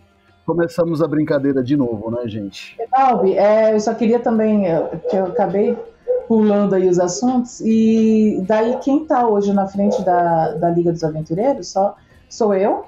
começamos 0.51 1.01
a 1.01 1.07
brincadeira 1.07 1.63
de 1.63 1.77
novo, 1.77 2.11
né, 2.11 2.27
gente? 2.27 2.77
Albi, 2.91 3.39
é, 3.39 3.73
eu 3.73 3.79
só 3.79 3.95
queria 3.95 4.19
também, 4.19 4.65
que 5.09 5.17
eu 5.17 5.27
acabei 5.27 5.79
pulando 6.27 6.75
aí 6.75 6.89
os 6.89 6.99
assuntos, 6.99 7.61
e 7.61 8.43
daí 8.49 8.77
quem 8.79 9.03
está 9.03 9.29
hoje 9.29 9.53
na 9.53 9.69
frente 9.69 10.05
da, 10.05 10.55
da 10.55 10.69
Liga 10.71 10.91
dos 10.93 11.05
Aventureiros 11.05 11.69
só 11.69 11.97
sou 12.29 12.53
eu, 12.53 12.85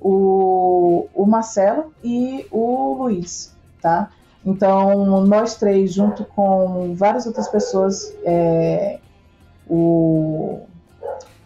o, 0.00 1.08
o 1.12 1.26
Marcelo 1.26 1.92
e 2.04 2.46
o 2.52 2.94
Luiz, 2.94 3.52
tá? 3.80 4.10
Então, 4.44 5.24
nós 5.26 5.56
três, 5.56 5.92
junto 5.92 6.24
com 6.24 6.94
várias 6.94 7.26
outras 7.26 7.48
pessoas, 7.48 8.14
é, 8.24 9.00
o 9.68 10.60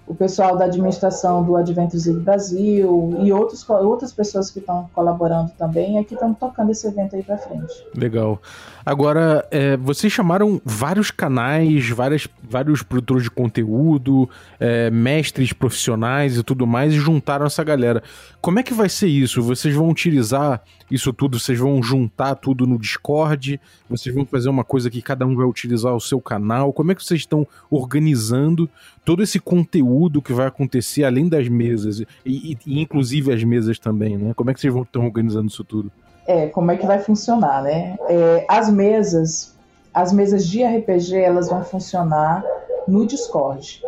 o 0.07 0.15
pessoal 0.15 0.57
da 0.57 0.67
administração 0.67 1.43
do 1.43 1.57
Adventures 1.57 2.07
League 2.07 2.21
Brasil 2.21 3.17
e 3.23 3.33
outros, 3.33 3.69
outras 3.69 4.13
pessoas 4.13 4.51
que 4.51 4.61
estão 4.61 4.89
colaborando 4.95 5.51
também 5.59 5.99
é 5.99 6.05
que 6.05 6.15
estão 6.15 6.33
tocando 6.33 6.71
esse 6.71 6.87
evento 6.87 7.17
aí 7.17 7.23
para 7.23 7.37
frente. 7.37 7.85
Legal. 7.95 8.41
Agora, 8.85 9.45
é, 9.51 9.77
vocês 9.77 10.13
chamaram 10.13 10.61
vários 10.65 11.11
canais, 11.11 11.91
várias, 11.91 12.29
vários 12.49 12.85
produtores 12.85 13.25
de 13.25 13.31
conteúdo, 13.31 14.31
é, 14.61 14.91
mestres 14.91 15.53
profissionais 15.53 16.37
e 16.37 16.43
tudo 16.45 16.69
mais, 16.69 16.93
e 16.93 16.99
juntaram 16.99 17.47
essa 17.47 17.65
galera. 17.65 18.01
Como 18.41 18.61
é 18.61 18.63
que 18.63 18.73
vai 18.73 18.89
ser 18.89 19.09
isso? 19.09 19.43
Vocês 19.43 19.75
vão 19.75 19.91
utilizar 19.91 20.63
isso 20.89 21.13
tudo? 21.13 21.37
Vocês 21.37 21.59
vão 21.59 21.83
juntar 21.83 22.37
tudo 22.37 22.65
no 22.65 22.79
Discord? 22.79 23.61
Vocês 23.91 24.15
vão 24.15 24.25
fazer 24.25 24.49
uma 24.49 24.63
coisa 24.63 24.89
que 24.89 25.03
cada 25.03 25.27
um 25.27 25.35
vai 25.35 25.47
utilizar 25.47 25.93
o 25.93 26.01
seu 26.01 26.21
canal? 26.21 26.73
Como 26.73 26.93
é 26.93 26.95
que 26.95 27.05
vocês 27.05 27.23
estão 27.23 27.45
organizando 27.69 28.71
todo 29.05 29.21
esse 29.21 29.41
conteúdo 29.41 29.96
que 30.23 30.33
vai 30.33 30.47
acontecer 30.47 31.05
além 31.05 31.29
das 31.29 31.49
mesas? 31.49 32.01
E, 32.01 32.07
e, 32.25 32.59
e 32.67 32.81
inclusive 32.81 33.33
as 33.33 33.43
mesas 33.43 33.79
também, 33.79 34.17
né? 34.17 34.33
Como 34.35 34.51
é 34.51 34.55
que 34.55 34.61
vocês 34.61 34.73
vão 34.73 34.83
estão 34.83 35.05
organizando 35.05 35.49
isso 35.49 35.65
tudo? 35.65 35.91
É, 36.27 36.49
como 36.49 36.71
é 36.71 36.77
que 36.77 36.87
vai 36.87 36.99
funcionar, 36.99 37.63
né? 37.63 37.97
É, 38.09 38.45
as 38.49 38.69
mesas, 38.69 39.55
as 39.95 40.13
mesas 40.13 40.47
de 40.47 40.65
RPG, 40.65 41.17
elas 41.17 41.49
vão 41.49 41.63
funcionar 41.65 42.45
no 42.87 43.07
Discord, 43.07 43.83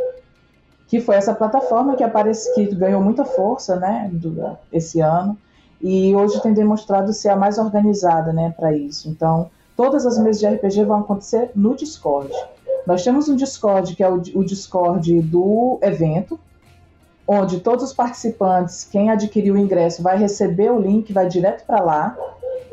que 0.87 1.01
foi 1.01 1.17
essa 1.17 1.35
plataforma 1.35 1.97
que 1.97 2.03
aparece, 2.03 2.55
que 2.55 2.75
ganhou 2.75 3.01
muita 3.01 3.25
força, 3.25 3.77
né, 3.77 4.09
do, 4.13 4.57
esse 4.73 5.01
ano, 5.01 5.37
e 5.81 6.15
hoje 6.15 6.41
tem 6.43 6.53
demonstrado 6.53 7.13
ser 7.13 7.29
a 7.29 7.37
mais 7.37 7.59
organizada, 7.59 8.33
né, 8.33 8.53
para 8.57 8.73
isso. 8.73 9.09
Então, 9.09 9.51
todas 9.77 10.07
as 10.07 10.19
mesas 10.19 10.41
de 10.41 10.47
RPG 10.47 10.85
vão 10.85 11.01
acontecer 11.01 11.51
no 11.55 11.77
Discord. 11.77 12.33
Nós 12.87 13.05
temos 13.05 13.29
um 13.29 13.37
Discord 13.37 13.95
que 13.95 14.03
é 14.03 14.09
o, 14.09 14.23
o 14.35 14.45
Discord 14.45 15.21
do 15.23 15.79
evento, 15.83 16.39
onde 17.27 17.61
todos 17.61 17.85
os 17.85 17.93
participantes, 17.93 18.85
quem 18.85 19.11
adquiriu 19.11 19.55
o 19.55 19.59
ingresso, 19.59 20.03
vai 20.03 20.17
receber 20.17 20.71
o 20.73 20.81
link, 20.81 21.13
vai 21.13 21.29
direto 21.29 21.67
para 21.67 21.83
lá, 21.83 22.17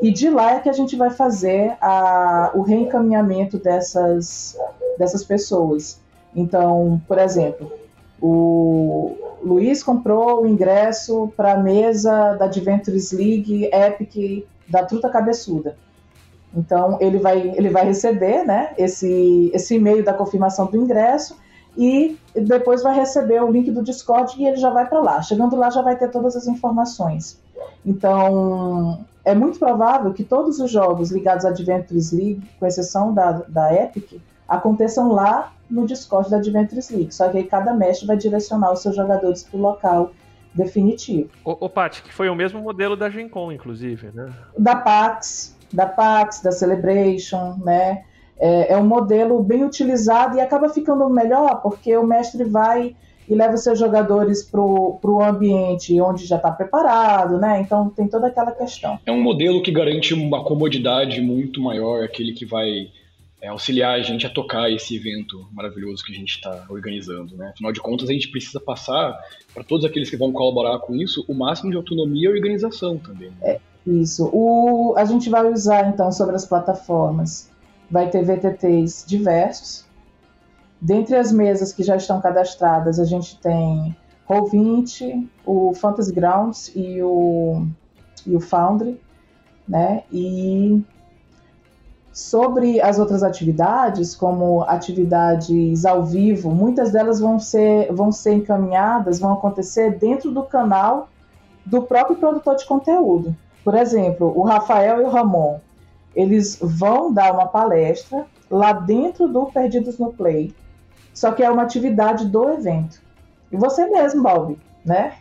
e 0.02 0.12
de 0.12 0.30
lá 0.30 0.56
é 0.56 0.60
que 0.60 0.70
a 0.70 0.74
gente 0.74 0.96
vai 0.96 1.10
fazer 1.10 1.76
a, 1.82 2.52
o 2.54 2.62
reencaminhamento 2.62 3.58
dessas, 3.58 4.58
dessas 4.98 5.24
pessoas. 5.24 6.00
Então, 6.34 7.02
por 7.08 7.18
exemplo, 7.18 7.72
o 8.22 9.16
Luiz 9.44 9.84
comprou 9.84 10.44
o 10.44 10.48
ingresso 10.48 11.32
para 11.36 11.54
a 11.54 11.58
mesa 11.58 12.34
da 12.34 12.46
Adventures 12.46 13.12
League 13.12 13.70
Epic 13.74 14.46
da 14.68 14.84
Truta 14.84 15.10
Cabeçuda. 15.10 15.78
Então, 16.56 16.98
ele 17.02 17.20
vai, 17.20 17.54
ele 17.56 17.70
vai 17.70 17.86
receber 17.86 18.44
né, 18.46 18.74
esse, 18.78 19.52
esse 19.54 19.76
e-mail 19.76 20.04
da 20.04 20.14
confirmação 20.14 20.68
do 20.68 20.78
ingresso 20.78 21.38
e 21.78 22.18
depois 22.34 22.82
vai 22.82 22.96
receber 22.96 23.44
o 23.44 23.52
link 23.52 23.70
do 23.70 23.84
Discord 23.84 24.34
e 24.42 24.48
ele 24.48 24.58
já 24.58 24.70
vai 24.70 24.88
para 24.88 25.02
lá. 25.02 25.22
Chegando 25.22 25.56
lá 25.56 25.70
já 25.70 25.82
vai 25.82 25.98
ter 25.98 26.10
todas 26.10 26.36
as 26.36 26.48
informações. 26.48 27.40
Então, 27.86 29.06
é 29.24 29.36
muito 29.36 29.60
provável 29.60 30.14
que 30.14 30.24
todos 30.24 30.60
os 30.60 30.72
jogos 30.72 31.12
ligados 31.12 31.46
à 31.46 31.50
Adventures 31.50 32.12
League, 32.12 32.42
com 32.60 32.66
exceção 32.66 33.14
da, 33.14 33.32
da 33.48 33.74
Epic, 33.74 34.22
aconteçam 34.48 35.12
lá 35.12 35.52
no 35.70 35.86
Discord 35.86 36.30
da 36.30 36.38
Adventures 36.38 36.90
League. 36.90 37.14
Só 37.14 37.28
que 37.30 37.38
aí 37.38 37.44
cada 37.44 37.74
mestre 37.74 38.08
vai 38.08 38.16
direcionar 38.16 38.72
os 38.72 38.82
seus 38.82 38.96
jogadores 38.96 39.44
para 39.44 39.58
o 39.58 39.62
local 39.62 40.12
definitivo. 40.54 41.30
O, 41.44 41.66
o 41.66 41.70
Paty, 41.70 42.02
que 42.04 42.14
foi 42.14 42.30
o 42.30 42.36
mesmo 42.36 42.62
modelo 42.62 42.96
da 42.96 43.10
Gen 43.10 43.28
Con, 43.28 43.52
inclusive, 43.52 44.12
né? 44.14 44.32
Da 44.58 44.76
PAX, 44.76 45.55
da 45.76 45.86
PAX, 45.86 46.42
da 46.42 46.52
Celebration, 46.52 47.58
né? 47.64 48.04
é, 48.38 48.74
é 48.74 48.78
um 48.78 48.86
modelo 48.86 49.42
bem 49.42 49.64
utilizado 49.64 50.38
e 50.38 50.42
acaba 50.42 50.70
ficando 50.70 51.08
melhor 51.10 51.62
porque 51.62 51.96
o 51.96 52.06
mestre 52.06 52.44
vai 52.44 52.96
e 53.28 53.34
leva 53.34 53.58
seus 53.58 53.80
jogadores 53.80 54.44
para 54.44 54.62
o 54.62 55.24
ambiente 55.24 56.00
onde 56.00 56.26
já 56.26 56.36
está 56.36 56.52
preparado, 56.52 57.40
né? 57.40 57.60
Então 57.60 57.90
tem 57.90 58.08
toda 58.08 58.28
aquela 58.28 58.52
questão. 58.52 59.00
É 59.04 59.12
um 59.12 59.22
modelo 59.22 59.64
que 59.64 59.72
garante 59.72 60.14
uma 60.14 60.44
comodidade 60.44 61.20
muito 61.22 61.60
maior, 61.60 62.04
aquele 62.04 62.34
que 62.34 62.46
vai 62.46 62.90
é, 63.42 63.48
auxiliar 63.48 63.96
a 63.96 64.02
gente 64.04 64.28
a 64.28 64.30
tocar 64.30 64.70
esse 64.70 64.96
evento 64.96 65.48
maravilhoso 65.52 66.04
que 66.04 66.12
a 66.12 66.16
gente 66.16 66.36
está 66.36 66.68
organizando, 66.70 67.36
né? 67.36 67.50
Afinal 67.56 67.72
de 67.72 67.80
contas, 67.80 68.10
a 68.10 68.14
gente 68.14 68.30
precisa 68.30 68.60
passar 68.60 69.18
para 69.56 69.64
todos 69.64 69.86
aqueles 69.86 70.08
que 70.08 70.18
vão 70.18 70.32
colaborar 70.32 70.78
com 70.80 70.96
isso 70.96 71.26
o 71.28 71.34
máximo 71.34 71.72
de 71.72 71.78
autonomia 71.78 72.30
e 72.30 72.32
organização 72.32 73.00
também. 73.00 73.30
Né? 73.30 73.38
É, 73.42 73.60
isso. 73.86 74.30
O, 74.34 74.94
a 74.98 75.06
gente 75.06 75.30
vai 75.30 75.52
usar 75.52 75.88
então 75.90 76.12
sobre 76.12 76.36
as 76.36 76.46
plataformas 76.46 77.50
vai 77.90 78.10
ter 78.10 78.24
VTTs 78.24 79.06
diversos. 79.06 79.86
Dentre 80.82 81.16
as 81.16 81.32
mesas 81.32 81.72
que 81.72 81.84
já 81.84 81.96
estão 81.96 82.20
cadastradas, 82.20 83.00
a 83.00 83.06
gente 83.06 83.40
tem 83.40 83.96
Roll20, 84.30 85.28
o 85.46 85.74
Fantasy 85.74 86.14
Grounds 86.14 86.72
e 86.76 87.02
o, 87.02 87.66
e 88.26 88.36
o 88.36 88.40
Foundry, 88.40 89.00
né? 89.68 90.04
E 90.12 90.84
sobre 92.12 92.80
as 92.82 92.98
outras 92.98 93.24
atividades, 93.24 94.16
como 94.16 94.64
atividades 94.64 95.86
ao 95.86 96.04
vivo, 96.04 96.50
muitas 96.50 96.92
delas 96.92 97.20
vão 97.20 97.40
ser, 97.40 97.92
vão 97.94 98.12
ser 98.12 98.34
encaminhadas, 98.34 99.20
vão 99.20 99.34
acontecer 99.34 99.98
dentro 99.98 100.32
do 100.32 100.44
canal 100.44 101.10
do 101.66 101.82
próprio 101.82 102.16
produtor 102.16 102.56
de 102.56 102.66
conteúdo. 102.66 103.36
Por 103.66 103.74
exemplo, 103.74 104.32
o 104.38 104.44
Rafael 104.44 105.02
e 105.02 105.06
o 105.06 105.10
Ramon, 105.10 105.60
eles 106.16 106.60
vão 106.62 107.12
dar 107.12 107.34
uma 107.34 107.48
palestra 107.48 108.28
lá 108.50 108.72
dentro 108.72 109.28
do 109.28 109.48
Perdidos 109.48 109.98
no 109.98 110.14
Play, 110.14 110.54
só 111.12 111.32
que 111.32 111.42
é 111.42 111.50
uma 111.50 111.64
atividade 111.64 112.28
do 112.28 112.48
evento. 112.48 113.02
E 113.52 113.58
você 113.58 113.88
mesmo, 113.88 114.22
Balbi, 114.22 114.60
né? 114.86 115.16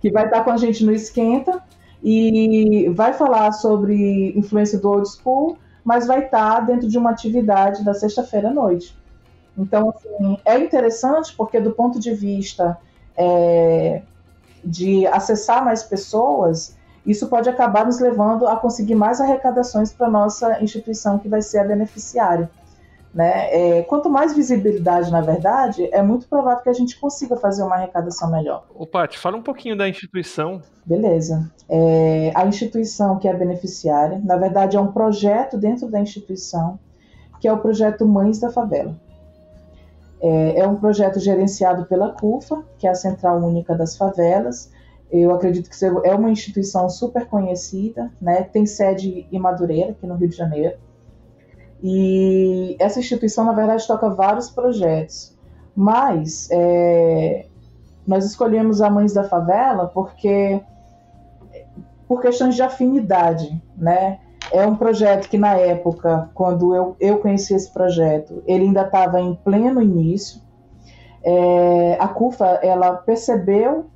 Que 0.00 0.08
vai 0.08 0.26
estar 0.26 0.44
com 0.44 0.52
a 0.52 0.56
gente 0.56 0.84
no 0.84 0.92
Esquenta 0.92 1.60
e 2.00 2.88
vai 2.94 3.12
falar 3.12 3.50
sobre 3.50 4.38
influência 4.38 4.78
do 4.78 4.88
old 4.88 5.08
school, 5.08 5.58
mas 5.82 6.06
vai 6.06 6.26
estar 6.26 6.60
dentro 6.60 6.88
de 6.88 6.96
uma 6.96 7.10
atividade 7.10 7.84
da 7.84 7.92
sexta-feira 7.92 8.50
à 8.50 8.52
noite. 8.52 8.96
Então, 9.58 9.90
assim, 9.90 10.38
é 10.44 10.56
interessante 10.60 11.34
porque, 11.36 11.60
do 11.60 11.72
ponto 11.72 11.98
de 11.98 12.14
vista 12.14 12.78
é, 13.16 14.02
de 14.64 15.08
acessar 15.08 15.64
mais 15.64 15.82
pessoas, 15.82 16.78
isso 17.06 17.28
pode 17.28 17.48
acabar 17.48 17.86
nos 17.86 17.98
levando 17.98 18.46
a 18.46 18.56
conseguir 18.56 18.94
mais 18.94 19.20
arrecadações 19.20 19.92
para 19.92 20.08
nossa 20.08 20.62
instituição, 20.62 21.18
que 21.18 21.28
vai 21.28 21.42
ser 21.42 21.58
a 21.58 21.64
beneficiária. 21.64 22.50
Né? 23.12 23.78
É, 23.78 23.82
quanto 23.82 24.08
mais 24.08 24.34
visibilidade, 24.34 25.10
na 25.10 25.20
verdade, 25.20 25.88
é 25.92 26.00
muito 26.00 26.28
provável 26.28 26.62
que 26.62 26.68
a 26.68 26.72
gente 26.72 26.98
consiga 27.00 27.36
fazer 27.36 27.62
uma 27.64 27.74
arrecadação 27.74 28.30
melhor. 28.30 28.64
Ô, 28.74 28.86
Paty, 28.86 29.18
fala 29.18 29.36
um 29.36 29.42
pouquinho 29.42 29.76
da 29.76 29.88
instituição. 29.88 30.62
Beleza. 30.86 31.50
É, 31.68 32.30
a 32.34 32.46
instituição 32.46 33.18
que 33.18 33.26
é 33.26 33.34
beneficiária, 33.34 34.20
na 34.22 34.36
verdade, 34.36 34.76
é 34.76 34.80
um 34.80 34.92
projeto 34.92 35.56
dentro 35.56 35.88
da 35.88 36.00
instituição 36.00 36.78
que 37.40 37.48
é 37.48 37.52
o 37.52 37.58
projeto 37.58 38.06
Mães 38.06 38.38
da 38.38 38.50
Favela. 38.50 38.94
É, 40.20 40.60
é 40.60 40.68
um 40.68 40.76
projeto 40.76 41.18
gerenciado 41.18 41.86
pela 41.86 42.12
CUFA, 42.12 42.62
que 42.78 42.86
é 42.86 42.90
a 42.90 42.94
Central 42.94 43.38
Única 43.38 43.74
das 43.74 43.96
Favelas. 43.96 44.70
Eu 45.10 45.32
acredito 45.34 45.68
que 45.68 45.84
é 45.84 46.14
uma 46.14 46.30
instituição 46.30 46.88
super 46.88 47.26
conhecida, 47.26 48.10
né? 48.20 48.42
tem 48.42 48.64
sede 48.64 49.26
em 49.30 49.38
Madureira, 49.38 49.90
aqui 49.90 50.06
no 50.06 50.14
Rio 50.14 50.28
de 50.28 50.36
Janeiro. 50.36 50.76
E 51.82 52.76
essa 52.78 53.00
instituição, 53.00 53.44
na 53.44 53.52
verdade, 53.52 53.86
toca 53.86 54.08
vários 54.10 54.50
projetos. 54.50 55.36
Mas 55.74 56.48
é, 56.50 57.46
nós 58.06 58.24
escolhemos 58.24 58.82
a 58.82 58.90
Mães 58.90 59.12
da 59.12 59.24
Favela 59.24 59.86
porque 59.88 60.60
por 62.06 62.20
questões 62.20 62.56
de 62.56 62.62
afinidade, 62.62 63.62
né? 63.76 64.18
É 64.50 64.66
um 64.66 64.74
projeto 64.74 65.28
que 65.28 65.38
na 65.38 65.54
época, 65.54 66.28
quando 66.34 66.74
eu, 66.74 66.96
eu 66.98 67.18
conheci 67.18 67.54
esse 67.54 67.72
projeto, 67.72 68.42
ele 68.46 68.64
ainda 68.64 68.82
estava 68.82 69.20
em 69.20 69.36
pleno 69.36 69.80
início. 69.80 70.40
É, 71.22 71.96
a 72.00 72.08
CUFA 72.08 72.58
ela 72.62 72.94
percebeu 72.94 73.86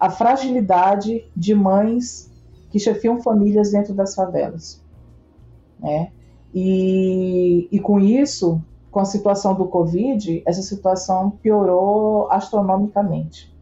a 0.00 0.08
fragilidade 0.08 1.30
de 1.36 1.54
mães 1.54 2.32
que 2.70 2.78
chefiam 2.78 3.20
famílias 3.20 3.70
dentro 3.70 3.92
das 3.92 4.14
favelas, 4.14 4.82
né? 5.78 6.10
E, 6.54 7.68
e 7.70 7.78
com 7.78 8.00
isso, 8.00 8.60
com 8.90 8.98
a 8.98 9.04
situação 9.04 9.54
do 9.54 9.66
Covid, 9.66 10.42
essa 10.46 10.62
situação 10.62 11.30
piorou 11.30 12.30
astronomicamente. 12.30 13.54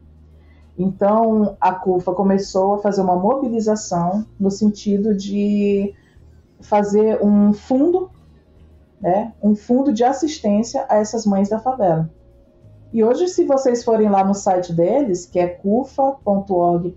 Então, 0.78 1.56
a 1.60 1.72
CUFA 1.72 2.14
começou 2.14 2.74
a 2.74 2.78
fazer 2.78 3.00
uma 3.00 3.16
mobilização 3.16 4.24
no 4.38 4.50
sentido 4.50 5.14
de 5.14 5.92
fazer 6.60 7.20
um 7.22 7.52
fundo, 7.52 8.10
né, 9.00 9.34
um 9.42 9.56
fundo 9.56 9.92
de 9.92 10.04
assistência 10.04 10.86
a 10.88 10.96
essas 10.96 11.26
mães 11.26 11.48
da 11.48 11.58
favela. 11.58 12.08
E 12.92 13.04
hoje, 13.04 13.28
se 13.28 13.44
vocês 13.44 13.84
forem 13.84 14.08
lá 14.08 14.24
no 14.24 14.34
site 14.34 14.72
deles, 14.72 15.26
que 15.26 15.38
é 15.38 15.46
cufa.org.br, 15.46 16.92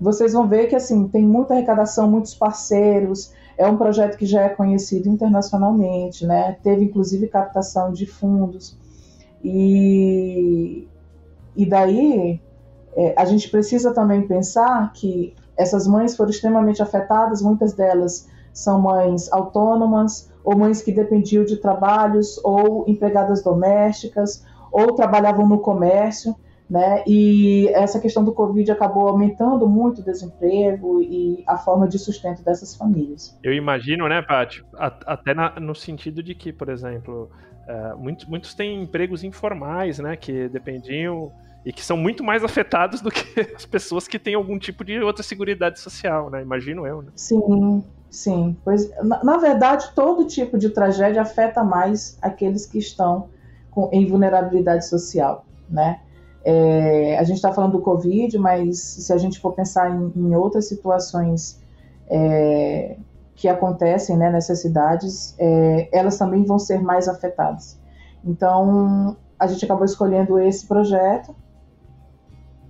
vocês 0.00 0.32
vão 0.32 0.48
ver 0.48 0.66
que 0.68 0.76
assim 0.76 1.08
tem 1.08 1.22
muita 1.22 1.54
arrecadação, 1.54 2.10
muitos 2.10 2.34
parceiros. 2.34 3.32
É 3.58 3.66
um 3.66 3.76
projeto 3.76 4.16
que 4.16 4.26
já 4.26 4.42
é 4.42 4.48
conhecido 4.48 5.08
internacionalmente, 5.08 6.26
né? 6.26 6.56
Teve 6.62 6.84
inclusive 6.84 7.26
captação 7.28 7.92
de 7.92 8.06
fundos. 8.06 8.76
E, 9.42 10.86
e 11.54 11.66
daí 11.66 12.40
é, 12.94 13.14
a 13.16 13.24
gente 13.24 13.50
precisa 13.50 13.92
também 13.92 14.26
pensar 14.26 14.92
que 14.92 15.34
essas 15.56 15.86
mães 15.86 16.16
foram 16.16 16.30
extremamente 16.30 16.82
afetadas, 16.82 17.40
muitas 17.40 17.72
delas 17.72 18.28
são 18.52 18.80
mães 18.80 19.30
autônomas, 19.32 20.30
ou 20.46 20.56
mães 20.56 20.80
que 20.80 20.92
dependiam 20.92 21.44
de 21.44 21.56
trabalhos, 21.56 22.40
ou 22.44 22.84
empregadas 22.86 23.42
domésticas, 23.42 24.46
ou 24.70 24.94
trabalhavam 24.94 25.48
no 25.48 25.58
comércio, 25.58 26.36
né? 26.70 27.02
E 27.04 27.68
essa 27.74 27.98
questão 27.98 28.24
do 28.24 28.32
Covid 28.32 28.70
acabou 28.70 29.08
aumentando 29.08 29.68
muito 29.68 30.00
o 30.00 30.04
desemprego 30.04 31.02
e 31.02 31.42
a 31.48 31.58
forma 31.58 31.88
de 31.88 31.98
sustento 31.98 32.44
dessas 32.44 32.76
famílias. 32.76 33.36
Eu 33.42 33.52
imagino, 33.52 34.08
né, 34.08 34.22
Paty, 34.22 34.64
até 34.76 35.34
na, 35.34 35.58
no 35.58 35.74
sentido 35.74 36.22
de 36.22 36.32
que, 36.32 36.52
por 36.52 36.68
exemplo, 36.68 37.28
uh, 37.68 37.98
muitos, 37.98 38.26
muitos 38.26 38.54
têm 38.54 38.82
empregos 38.82 39.24
informais, 39.24 39.98
né, 39.98 40.16
que 40.16 40.48
dependiam 40.48 41.32
e 41.64 41.72
que 41.72 41.84
são 41.84 41.96
muito 41.96 42.22
mais 42.22 42.44
afetados 42.44 43.00
do 43.00 43.10
que 43.10 43.40
as 43.54 43.66
pessoas 43.66 44.06
que 44.06 44.18
têm 44.18 44.34
algum 44.34 44.58
tipo 44.60 44.84
de 44.84 45.00
outra 45.00 45.24
seguridade 45.24 45.80
social, 45.80 46.30
né? 46.30 46.40
Imagino 46.40 46.86
eu, 46.86 47.02
né? 47.02 47.10
Sim, 47.16 47.82
sim. 48.10 48.56
Pois, 48.64 48.90
na, 49.02 49.22
na 49.22 49.36
verdade, 49.36 49.90
todo 49.94 50.26
tipo 50.26 50.58
de 50.58 50.70
tragédia 50.70 51.22
afeta 51.22 51.62
mais 51.62 52.18
aqueles 52.22 52.66
que 52.66 52.78
estão 52.78 53.28
com, 53.70 53.88
em 53.92 54.06
vulnerabilidade 54.06 54.86
social, 54.86 55.44
né? 55.68 56.00
É, 56.44 57.18
a 57.18 57.24
gente 57.24 57.36
está 57.36 57.52
falando 57.52 57.72
do 57.72 57.80
Covid, 57.80 58.38
mas 58.38 58.78
se 58.78 59.12
a 59.12 59.18
gente 59.18 59.40
for 59.40 59.52
pensar 59.52 59.90
em, 59.90 60.12
em 60.14 60.34
outras 60.36 60.68
situações 60.68 61.60
é, 62.08 62.96
que 63.34 63.48
acontecem 63.48 64.16
né, 64.16 64.30
nessas 64.30 64.60
cidades, 64.60 65.34
é, 65.38 65.88
elas 65.92 66.16
também 66.16 66.44
vão 66.44 66.58
ser 66.58 66.80
mais 66.80 67.08
afetadas. 67.08 67.78
Então, 68.24 69.16
a 69.38 69.46
gente 69.46 69.64
acabou 69.64 69.84
escolhendo 69.84 70.38
esse 70.38 70.66
projeto 70.66 71.34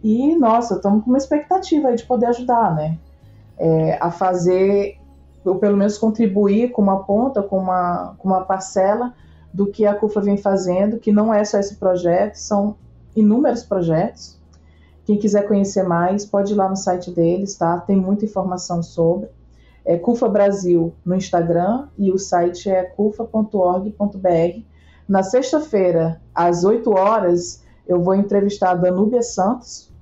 e, 0.02 0.36
nossa, 0.36 0.76
estamos 0.76 1.04
com 1.04 1.10
uma 1.10 1.18
expectativa 1.18 1.94
de 1.94 2.04
poder 2.04 2.26
ajudar, 2.26 2.74
né? 2.74 2.98
É, 3.58 3.98
a 4.00 4.10
fazer, 4.10 4.98
ou 5.46 5.56
pelo 5.56 5.76
menos 5.76 5.96
contribuir 5.96 6.72
com 6.72 6.82
uma 6.82 7.04
ponta, 7.04 7.42
com 7.42 7.58
uma, 7.58 8.14
com 8.18 8.28
uma 8.28 8.42
parcela 8.42 9.14
do 9.52 9.66
que 9.66 9.86
a 9.86 9.94
CUFA 9.94 10.20
vem 10.20 10.36
fazendo, 10.36 10.98
que 10.98 11.12
não 11.12 11.32
é 11.32 11.44
só 11.44 11.58
esse 11.58 11.76
projeto, 11.76 12.34
são 12.34 12.76
inúmeros 13.14 13.62
projetos. 13.62 14.38
Quem 15.04 15.16
quiser 15.16 15.46
conhecer 15.46 15.84
mais, 15.84 16.26
pode 16.26 16.52
ir 16.52 16.56
lá 16.56 16.68
no 16.68 16.76
site 16.76 17.10
deles, 17.10 17.56
tá? 17.56 17.78
Tem 17.78 17.96
muita 17.96 18.24
informação 18.24 18.82
sobre. 18.82 19.28
É 19.84 19.96
CUFA 19.96 20.28
Brasil 20.28 20.92
no 21.04 21.14
Instagram 21.14 21.86
e 21.96 22.10
o 22.10 22.18
site 22.18 22.68
é 22.68 22.82
cufa.org.br. 22.82 24.60
Na 25.08 25.22
sexta-feira, 25.22 26.20
às 26.34 26.64
8 26.64 26.90
horas, 26.90 27.62
eu 27.86 28.02
vou 28.02 28.14
entrevistar 28.14 28.72
a 28.72 28.74
Danúbia 28.74 29.22
Santos, 29.22 29.92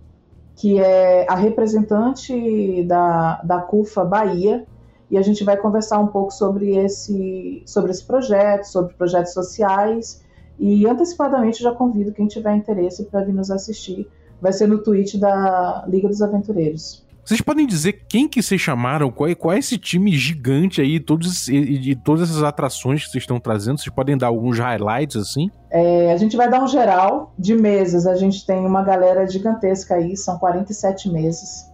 que 0.57 0.81
é 0.81 1.27
a 1.29 1.35
representante 1.35 2.83
da, 2.85 3.43
da 3.43 3.61
CUFA 3.61 4.05
Bahia, 4.05 4.67
e 5.11 5.19
a 5.19 5.23
gente 5.23 5.45
vai 5.45 5.57
conversar 5.57 5.99
um 5.99 6.07
pouco 6.07 6.33
sobre 6.33 6.77
esse, 6.77 7.63
sobre 7.67 7.91
esse 7.91 8.05
projeto, 8.05 8.65
sobre 8.65 8.95
projetos 8.95 9.33
sociais, 9.33 10.23
e 10.59 10.87
antecipadamente 10.87 11.63
já 11.63 11.73
convido 11.73 12.13
quem 12.13 12.27
tiver 12.27 12.55
interesse 12.55 13.05
para 13.05 13.25
vir 13.25 13.35
nos 13.35 13.51
assistir. 13.51 14.09
Vai 14.41 14.53
ser 14.53 14.67
no 14.67 14.79
tweet 14.79 15.19
da 15.19 15.85
Liga 15.89 16.09
dos 16.09 16.23
Aventureiros. 16.23 17.05
Vocês 17.25 17.41
podem 17.41 17.67
dizer 17.67 18.05
quem 18.07 18.29
que 18.29 18.43
vocês 18.43 18.61
chamaram? 18.61 19.11
Qual 19.11 19.31
é, 19.31 19.35
qual 19.35 19.55
é 19.55 19.59
esse 19.59 19.79
time 19.79 20.13
gigante 20.13 20.83
aí, 20.83 21.01
todos, 21.01 21.49
e, 21.49 21.57
e 21.57 21.97
todas 21.97 22.29
essas 22.29 22.43
atrações 22.43 23.03
que 23.03 23.11
vocês 23.11 23.23
estão 23.23 23.41
trazendo? 23.41 23.79
Vocês 23.79 23.95
podem 23.95 24.17
dar 24.17 24.27
alguns 24.27 24.59
highlights 24.59 25.17
assim? 25.17 25.51
É, 25.71 26.13
a 26.13 26.17
gente 26.19 26.37
vai 26.37 26.51
dar 26.51 26.63
um 26.63 26.69
geral 26.69 27.33
de 27.39 27.55
mesas. 27.55 28.07
A 28.07 28.15
gente 28.15 28.45
tem 28.47 28.67
uma 28.67 28.83
galera 28.83 29.27
gigantesca 29.27 29.95
aí, 29.95 30.15
são 30.19 30.39
47 30.39 31.09
meses. 31.11 31.65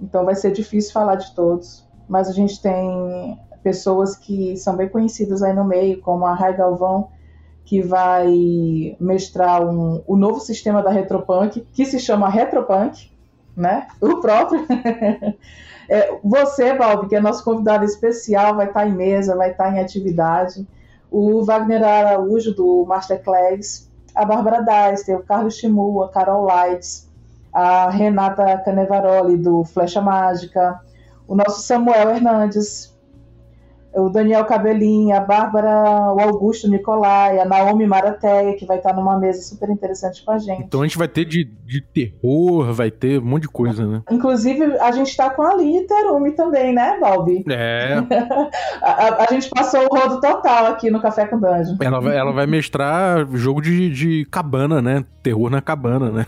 Então 0.00 0.24
vai 0.24 0.34
ser 0.34 0.50
difícil 0.50 0.92
falar 0.92 1.16
de 1.16 1.34
todos. 1.34 1.86
Mas 2.10 2.28
a 2.28 2.32
gente 2.32 2.60
tem 2.60 3.38
pessoas 3.62 4.16
que 4.16 4.56
são 4.56 4.76
bem 4.76 4.88
conhecidas 4.88 5.42
aí 5.42 5.54
no 5.54 5.64
meio, 5.64 6.00
como 6.02 6.26
a 6.26 6.34
Rai 6.34 6.56
Galvão, 6.56 7.08
que 7.64 7.80
vai 7.80 8.96
mestrar 9.00 9.64
um, 9.64 10.02
o 10.06 10.16
novo 10.16 10.40
sistema 10.40 10.82
da 10.82 10.90
Retropunk, 10.90 11.60
que 11.72 11.86
se 11.86 11.98
chama 11.98 12.28
Retropunk 12.28 13.10
né? 13.56 13.86
O 14.00 14.16
próprio. 14.20 14.66
é, 15.88 16.18
você, 16.22 16.74
Balbi, 16.74 17.08
que 17.08 17.16
é 17.16 17.20
nosso 17.20 17.44
convidado 17.44 17.84
especial, 17.84 18.56
vai 18.56 18.66
estar 18.66 18.86
em 18.86 18.92
mesa, 18.92 19.36
vai 19.36 19.50
estar 19.50 19.74
em 19.74 19.80
atividade. 19.80 20.66
O 21.10 21.44
Wagner 21.44 21.82
Araújo, 21.82 22.54
do 22.54 22.84
Masterclass, 22.86 23.90
a 24.14 24.24
Bárbara 24.24 24.62
Deister, 24.62 25.18
o 25.18 25.22
Carlos 25.22 25.56
Chimu, 25.56 26.02
a 26.02 26.08
Carol 26.08 26.44
Lights, 26.44 27.08
a 27.52 27.90
Renata 27.90 28.58
Canevaroli, 28.64 29.36
do 29.36 29.64
Flecha 29.64 30.00
Mágica, 30.00 30.80
o 31.30 31.36
nosso 31.36 31.62
Samuel 31.62 32.10
Hernandes, 32.10 32.92
o 33.94 34.08
Daniel 34.08 34.44
Cabelinha, 34.44 35.18
a 35.18 35.20
Bárbara, 35.20 36.12
o 36.12 36.20
Augusto 36.20 36.68
Nicolai, 36.68 37.38
a 37.38 37.44
Naomi 37.44 37.86
Marateia, 37.86 38.56
que 38.56 38.66
vai 38.66 38.78
estar 38.78 38.92
numa 38.92 39.16
mesa 39.16 39.40
super 39.40 39.70
interessante 39.70 40.24
com 40.24 40.32
a 40.32 40.38
gente. 40.38 40.62
Então 40.62 40.80
a 40.80 40.86
gente 40.86 40.98
vai 40.98 41.06
ter 41.06 41.24
de, 41.24 41.44
de 41.44 41.80
terror, 41.80 42.72
vai 42.72 42.90
ter 42.90 43.20
um 43.20 43.24
monte 43.24 43.42
de 43.42 43.48
coisa, 43.48 43.86
né? 43.86 44.02
Inclusive, 44.10 44.76
a 44.80 44.90
gente 44.90 45.16
tá 45.16 45.30
com 45.30 45.42
a 45.42 45.56
Terumi 45.86 46.32
também, 46.32 46.74
né, 46.74 46.98
Balbi? 47.00 47.44
É. 47.48 47.98
a, 48.82 49.22
a, 49.22 49.26
gente 49.30 49.48
passou 49.50 49.84
o 49.84 49.96
rodo 49.96 50.20
total 50.20 50.66
aqui 50.66 50.90
no 50.90 51.00
Café 51.00 51.26
com 51.26 51.38
Dungeon. 51.38 51.76
Ela 51.80 52.00
vai, 52.00 52.16
ela 52.16 52.32
vai 52.32 52.46
mestrar 52.48 53.24
jogo 53.34 53.60
de, 53.60 53.88
de 53.88 54.24
cabana, 54.32 54.82
né? 54.82 55.04
Terror 55.22 55.48
na 55.48 55.62
cabana, 55.62 56.10
né? 56.10 56.26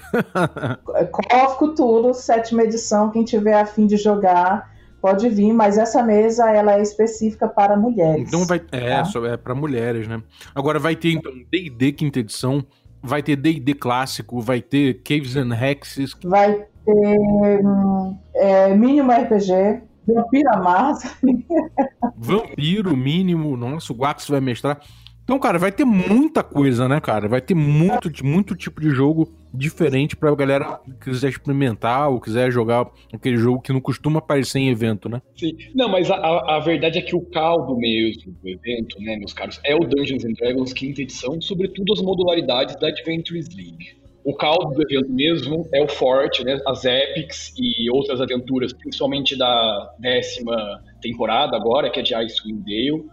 Cófico 1.10 1.74
tudo, 1.74 2.14
sétima 2.14 2.62
edição, 2.62 3.10
quem 3.10 3.24
tiver 3.24 3.54
afim 3.54 3.84
de 3.84 3.96
jogar 3.96 4.71
pode 5.02 5.28
vir, 5.28 5.52
mas 5.52 5.76
essa 5.76 6.00
mesa 6.00 6.48
ela 6.48 6.78
é 6.78 6.80
específica 6.80 7.48
para 7.48 7.76
mulheres. 7.76 8.28
Então 8.28 8.46
vai 8.46 8.62
é, 8.70 9.02
tá? 9.02 9.10
é 9.26 9.36
para 9.36 9.54
mulheres, 9.54 10.06
né? 10.06 10.22
Agora 10.54 10.78
vai 10.78 10.94
ter 10.94 11.10
então 11.10 11.32
D&D 11.50 11.92
quinta 11.92 12.20
edição, 12.20 12.64
vai 13.02 13.20
ter 13.20 13.34
D&D 13.34 13.74
clássico, 13.74 14.40
vai 14.40 14.62
ter 14.62 15.02
Caves 15.02 15.36
and 15.36 15.52
Hexes, 15.52 16.14
vai 16.24 16.54
ter 16.54 17.18
hum, 17.18 18.16
é, 18.36 18.74
mínimo 18.74 19.10
RPG, 19.10 19.82
Vampira 20.06 20.56
Massa. 20.58 21.12
Vampiro 22.16 22.96
mínimo, 22.96 23.56
nossa, 23.56 23.92
o 23.92 23.96
Guax 23.96 24.28
vai 24.28 24.40
mestrar. 24.40 24.80
Então, 25.24 25.38
cara, 25.38 25.58
vai 25.58 25.72
ter 25.72 25.84
muita 25.84 26.42
coisa, 26.42 26.88
né, 26.88 27.00
cara? 27.00 27.28
Vai 27.28 27.40
ter 27.40 27.54
muito, 27.54 28.10
muito 28.24 28.54
tipo 28.54 28.80
de 28.80 28.90
jogo 28.90 29.28
diferente 29.52 30.16
pra 30.16 30.34
galera 30.34 30.80
que 31.00 31.10
quiser 31.10 31.28
experimentar 31.28 32.08
ou 32.10 32.20
quiser 32.20 32.50
jogar 32.50 32.90
aquele 33.12 33.36
jogo 33.36 33.60
que 33.60 33.72
não 33.72 33.80
costuma 33.80 34.18
aparecer 34.18 34.58
em 34.58 34.68
evento, 34.68 35.08
né? 35.08 35.20
Sim. 35.36 35.56
Não, 35.74 35.88
mas 35.88 36.10
a, 36.10 36.16
a, 36.56 36.60
verdade 36.60 36.98
é 36.98 37.02
que 37.02 37.14
o 37.14 37.20
caldo 37.20 37.76
mesmo 37.76 38.32
do 38.42 38.48
evento, 38.48 39.00
né, 39.00 39.16
meus 39.16 39.32
caros, 39.32 39.60
é 39.64 39.74
o 39.74 39.80
Dungeons 39.80 40.24
and 40.24 40.32
Dragons 40.32 40.72
quinta 40.72 41.02
edição, 41.02 41.40
sobretudo 41.40 41.92
as 41.92 42.00
modularidades 42.00 42.76
da 42.76 42.88
Adventures 42.88 43.48
League. 43.54 44.00
O 44.24 44.34
caldo 44.34 44.74
do 44.74 44.82
evento 44.82 45.10
mesmo 45.10 45.68
é 45.74 45.82
o 45.82 45.88
forte, 45.88 46.44
né, 46.44 46.60
as 46.66 46.84
epics 46.84 47.52
e 47.58 47.90
outras 47.90 48.20
aventuras, 48.20 48.72
principalmente 48.72 49.36
da 49.36 49.94
décima 49.98 50.82
temporada 51.00 51.56
agora, 51.56 51.90
que 51.90 51.98
é 51.98 52.02
de 52.02 52.14
Icewind 52.14 52.64
Dale, 52.64 53.04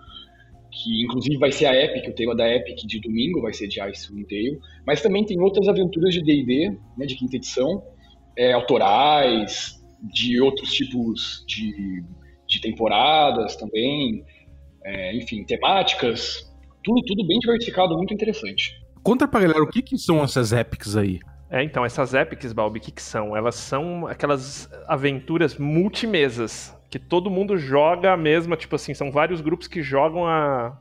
que 0.72 1.04
inclusive 1.04 1.38
vai 1.38 1.52
ser 1.52 1.66
a 1.66 1.76
Epic, 1.76 2.08
o 2.10 2.14
tema 2.14 2.36
da 2.36 2.48
Epic 2.48 2.86
de 2.86 3.00
domingo 3.00 3.42
vai 3.42 3.54
ser 3.54 3.68
de 3.68 3.82
Icewind 3.82 4.28
Dale, 4.28 4.60
mas 4.86 5.02
também 5.02 5.26
tem 5.26 5.40
outras 5.40 5.68
aventuras 5.68 6.14
de 6.14 6.22
D&D, 6.24 6.78
né, 6.98 7.06
de 7.06 7.16
quinta 7.16 7.36
edição, 7.36 7.84
é, 8.38 8.54
autorais, 8.54 9.80
de 10.02 10.40
outros 10.42 10.72
tipos 10.72 11.44
de, 11.48 12.04
de 12.48 12.62
temporadas 12.62 13.56
também, 13.56 14.24
é, 14.86 15.16
enfim, 15.16 15.44
temáticas, 15.44 16.50
tudo, 16.84 17.02
tudo 17.06 17.28
bem 17.28 17.40
diversificado, 17.40 17.96
muito 17.98 18.14
interessante. 18.14 18.74
Conta 19.04 19.28
pra 19.28 19.42
galera 19.42 19.64
o 19.64 19.68
que, 19.70 19.82
que 19.82 19.98
são 19.98 20.24
essas 20.24 20.52
epics 20.52 20.96
aí. 20.96 21.20
É, 21.52 21.64
então, 21.64 21.84
essas 21.84 22.14
epics, 22.14 22.54
Balbi, 22.54 22.78
o 22.78 22.82
que, 22.82 22.92
que 22.92 23.02
são? 23.02 23.36
Elas 23.36 23.56
são 23.56 24.06
aquelas 24.06 24.70
aventuras 24.88 25.58
multimesas, 25.58 26.78
que 26.92 27.00
todo 27.00 27.30
mundo 27.30 27.58
joga 27.58 28.14
a 28.14 28.18
mesma, 28.18 28.56
tipo 28.56 28.76
assim, 28.76 28.94
são 28.94 29.12
vários 29.12 29.42
grupos 29.42 29.68
que 29.68 29.82
jogam 29.82 30.28
a, 30.28 30.78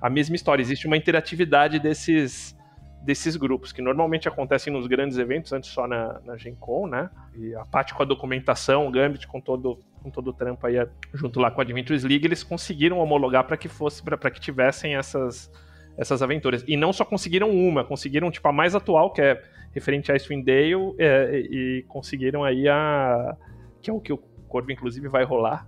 a 0.00 0.08
mesma 0.08 0.36
história. 0.36 0.62
Existe 0.62 0.86
uma 0.86 0.96
interatividade 0.96 1.80
desses, 1.80 2.56
desses 3.02 3.36
grupos, 3.36 3.72
que 3.72 3.82
normalmente 3.82 4.28
acontecem 4.28 4.72
nos 4.72 4.86
grandes 4.86 5.18
eventos, 5.18 5.52
antes 5.52 5.70
só 5.70 5.88
na, 5.88 6.20
na 6.24 6.36
Gen 6.36 6.54
Con, 6.54 6.86
né? 6.86 7.10
E 7.36 7.52
a 7.56 7.64
parte 7.64 7.92
com 7.92 8.02
a 8.04 8.06
documentação, 8.06 8.86
o 8.86 8.90
Gambit 8.92 9.26
com 9.26 9.40
todo, 9.40 9.80
com 10.00 10.10
todo 10.10 10.28
o 10.28 10.32
trampo 10.32 10.64
aí, 10.64 10.76
junto 11.12 11.40
lá 11.40 11.50
com 11.50 11.60
a 11.60 11.64
Adventures 11.64 12.04
League, 12.04 12.24
eles 12.24 12.44
conseguiram 12.44 13.00
homologar 13.00 13.42
para 13.44 13.56
que 13.56 13.68
fosse, 13.68 14.00
para 14.00 14.30
que 14.30 14.40
tivessem 14.40 14.94
essas, 14.94 15.50
essas 15.96 16.22
aventuras. 16.22 16.64
E 16.68 16.76
não 16.76 16.92
só 16.92 17.04
conseguiram 17.04 17.50
uma, 17.50 17.84
conseguiram 17.84 18.30
tipo 18.30 18.46
a 18.46 18.52
mais 18.52 18.76
atual, 18.76 19.12
que 19.12 19.20
é 19.20 19.42
referente 19.74 20.10
a 20.12 20.14
Icewind 20.14 20.44
Dale, 20.44 20.94
é, 20.98 21.38
e 21.38 21.84
conseguiram 21.88 22.44
aí 22.44 22.68
a 22.68 23.36
que 23.82 23.90
é 23.90 23.92
o 23.92 24.00
que 24.00 24.12
o 24.12 24.18
Corvo 24.48 24.72
inclusive 24.72 25.08
vai 25.08 25.24
rolar. 25.24 25.66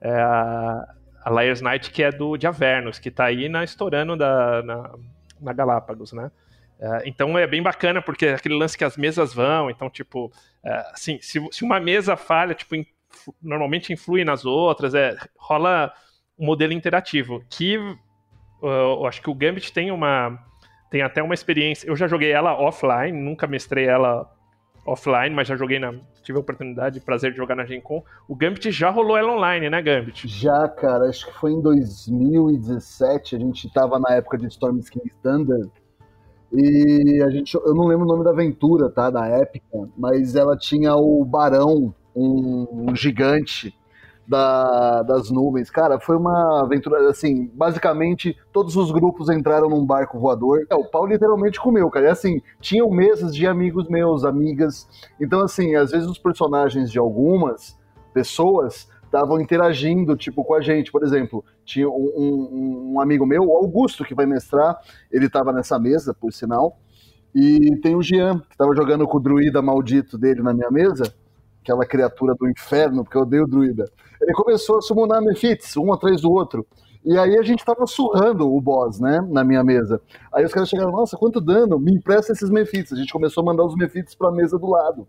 É 0.00 0.12
a, 0.12 0.94
a 1.24 1.30
Liar's 1.30 1.62
Night, 1.62 1.90
que 1.90 2.02
é 2.02 2.10
do 2.10 2.36
de 2.36 2.46
Avernus, 2.46 2.98
que 2.98 3.10
tá 3.10 3.24
aí 3.24 3.48
na 3.48 3.64
estourando 3.64 4.16
da, 4.16 4.62
na, 4.62 4.94
na 5.40 5.52
Galápagos, 5.52 6.12
né? 6.12 6.30
É, 6.78 7.02
então 7.06 7.38
é 7.38 7.46
bem 7.46 7.62
bacana, 7.62 8.02
porque 8.02 8.26
é 8.26 8.34
aquele 8.34 8.56
lance 8.56 8.76
que 8.76 8.84
as 8.84 8.96
mesas 8.96 9.32
vão, 9.32 9.70
então, 9.70 9.88
tipo, 9.88 10.30
é, 10.62 10.74
assim, 10.92 11.18
se, 11.22 11.40
se 11.50 11.64
uma 11.64 11.80
mesa 11.80 12.16
falha, 12.16 12.52
tipo, 12.52 12.74
in, 12.74 12.84
normalmente 13.40 13.92
influi 13.92 14.24
nas 14.24 14.44
outras, 14.44 14.94
é, 14.94 15.16
rola 15.38 15.92
um 16.38 16.46
modelo 16.46 16.72
interativo, 16.72 17.42
que 17.48 17.78
uh, 17.78 17.96
eu 18.62 19.06
acho 19.06 19.22
que 19.22 19.30
o 19.30 19.34
Gambit 19.34 19.72
tem 19.72 19.90
uma 19.90 20.38
tem 20.94 21.02
até 21.02 21.20
uma 21.20 21.34
experiência, 21.34 21.88
eu 21.88 21.96
já 21.96 22.06
joguei 22.06 22.30
ela 22.30 22.56
offline, 22.56 23.10
nunca 23.10 23.48
mestrei 23.48 23.84
ela 23.84 24.32
offline, 24.86 25.34
mas 25.34 25.48
já 25.48 25.56
joguei 25.56 25.80
na. 25.80 25.92
Tive 26.22 26.38
a 26.38 26.40
oportunidade 26.40 27.00
prazer 27.00 27.32
de 27.32 27.36
jogar 27.36 27.56
na 27.56 27.64
Gen 27.64 27.80
Con. 27.80 28.00
O 28.28 28.36
Gambit 28.36 28.70
já 28.70 28.90
rolou 28.90 29.18
ela 29.18 29.32
online, 29.32 29.68
né, 29.68 29.82
Gambit? 29.82 30.28
Já, 30.28 30.68
cara, 30.68 31.08
acho 31.08 31.26
que 31.26 31.32
foi 31.32 31.50
em 31.50 31.60
2017, 31.60 33.34
a 33.34 33.38
gente 33.40 33.72
tava 33.72 33.98
na 33.98 34.14
época 34.14 34.38
de 34.38 34.46
Storm 34.46 34.78
King 34.88 35.10
Thunder. 35.20 35.66
E 36.52 37.20
a 37.26 37.28
gente, 37.28 37.52
eu 37.56 37.74
não 37.74 37.86
lembro 37.86 38.04
o 38.04 38.08
nome 38.08 38.22
da 38.22 38.30
aventura, 38.30 38.88
tá, 38.88 39.10
da 39.10 39.26
época, 39.26 39.90
mas 39.98 40.36
ela 40.36 40.56
tinha 40.56 40.94
o 40.94 41.24
Barão, 41.24 41.92
um, 42.14 42.86
um 42.88 42.94
gigante 42.94 43.76
da, 44.26 45.02
das 45.02 45.30
nuvens. 45.30 45.70
Cara, 45.70 46.00
foi 46.00 46.16
uma 46.16 46.62
aventura, 46.62 47.08
assim, 47.08 47.50
basicamente 47.54 48.36
todos 48.52 48.76
os 48.76 48.90
grupos 48.90 49.28
entraram 49.28 49.68
num 49.68 49.84
barco 49.84 50.18
voador. 50.18 50.66
É, 50.70 50.74
o 50.74 50.84
pau 50.84 51.06
literalmente 51.06 51.60
comeu, 51.60 51.90
cara. 51.90 52.06
E 52.06 52.10
assim, 52.10 52.40
tinham 52.60 52.90
mesas 52.90 53.34
de 53.34 53.46
amigos 53.46 53.88
meus, 53.88 54.24
amigas. 54.24 54.88
Então, 55.20 55.40
assim, 55.40 55.74
às 55.74 55.90
vezes 55.90 56.08
os 56.08 56.18
personagens 56.18 56.90
de 56.90 56.98
algumas 56.98 57.78
pessoas 58.12 58.88
estavam 59.04 59.40
interagindo, 59.40 60.16
tipo, 60.16 60.42
com 60.44 60.54
a 60.54 60.60
gente. 60.60 60.90
Por 60.90 61.04
exemplo, 61.04 61.44
tinha 61.64 61.88
um, 61.88 62.12
um, 62.16 62.92
um 62.94 63.00
amigo 63.00 63.26
meu, 63.26 63.44
o 63.44 63.56
Augusto, 63.56 64.04
que 64.04 64.14
vai 64.14 64.26
mestrar, 64.26 64.78
ele 65.10 65.26
estava 65.26 65.52
nessa 65.52 65.78
mesa, 65.78 66.14
por 66.14 66.32
sinal. 66.32 66.78
E 67.34 67.76
tem 67.82 67.96
o 67.96 68.02
Jean, 68.02 68.38
que 68.38 68.52
estava 68.52 68.74
jogando 68.74 69.06
com 69.06 69.18
o 69.18 69.20
druida 69.20 69.60
maldito 69.60 70.16
dele 70.16 70.40
na 70.40 70.54
minha 70.54 70.70
mesa 70.70 71.12
aquela 71.64 71.86
criatura 71.86 72.34
do 72.34 72.48
inferno, 72.48 73.02
porque 73.02 73.16
eu 73.16 73.22
odeio 73.22 73.46
druida. 73.46 73.90
Ele 74.20 74.32
começou 74.34 74.78
a 74.78 74.82
summonar 74.82 75.22
Mephits, 75.22 75.76
um 75.78 75.92
atrás 75.92 76.20
do 76.20 76.30
outro. 76.30 76.66
E 77.02 77.18
aí 77.18 77.36
a 77.36 77.42
gente 77.42 77.64
tava 77.64 77.86
surrando 77.86 78.54
o 78.54 78.60
boss, 78.60 79.00
né, 79.00 79.26
na 79.30 79.42
minha 79.42 79.64
mesa. 79.64 80.00
Aí 80.32 80.44
os 80.44 80.52
caras 80.52 80.68
chegaram, 80.68 80.92
nossa, 80.92 81.16
quanto 81.16 81.40
dano, 81.40 81.78
me 81.78 81.92
empresta 81.92 82.32
esses 82.32 82.50
Mephits. 82.50 82.92
A 82.92 82.96
gente 82.96 83.12
começou 83.12 83.42
a 83.42 83.44
mandar 83.44 83.64
os 83.64 83.74
Mephits 83.74 84.14
pra 84.14 84.30
mesa 84.30 84.58
do 84.58 84.68
lado. 84.68 85.06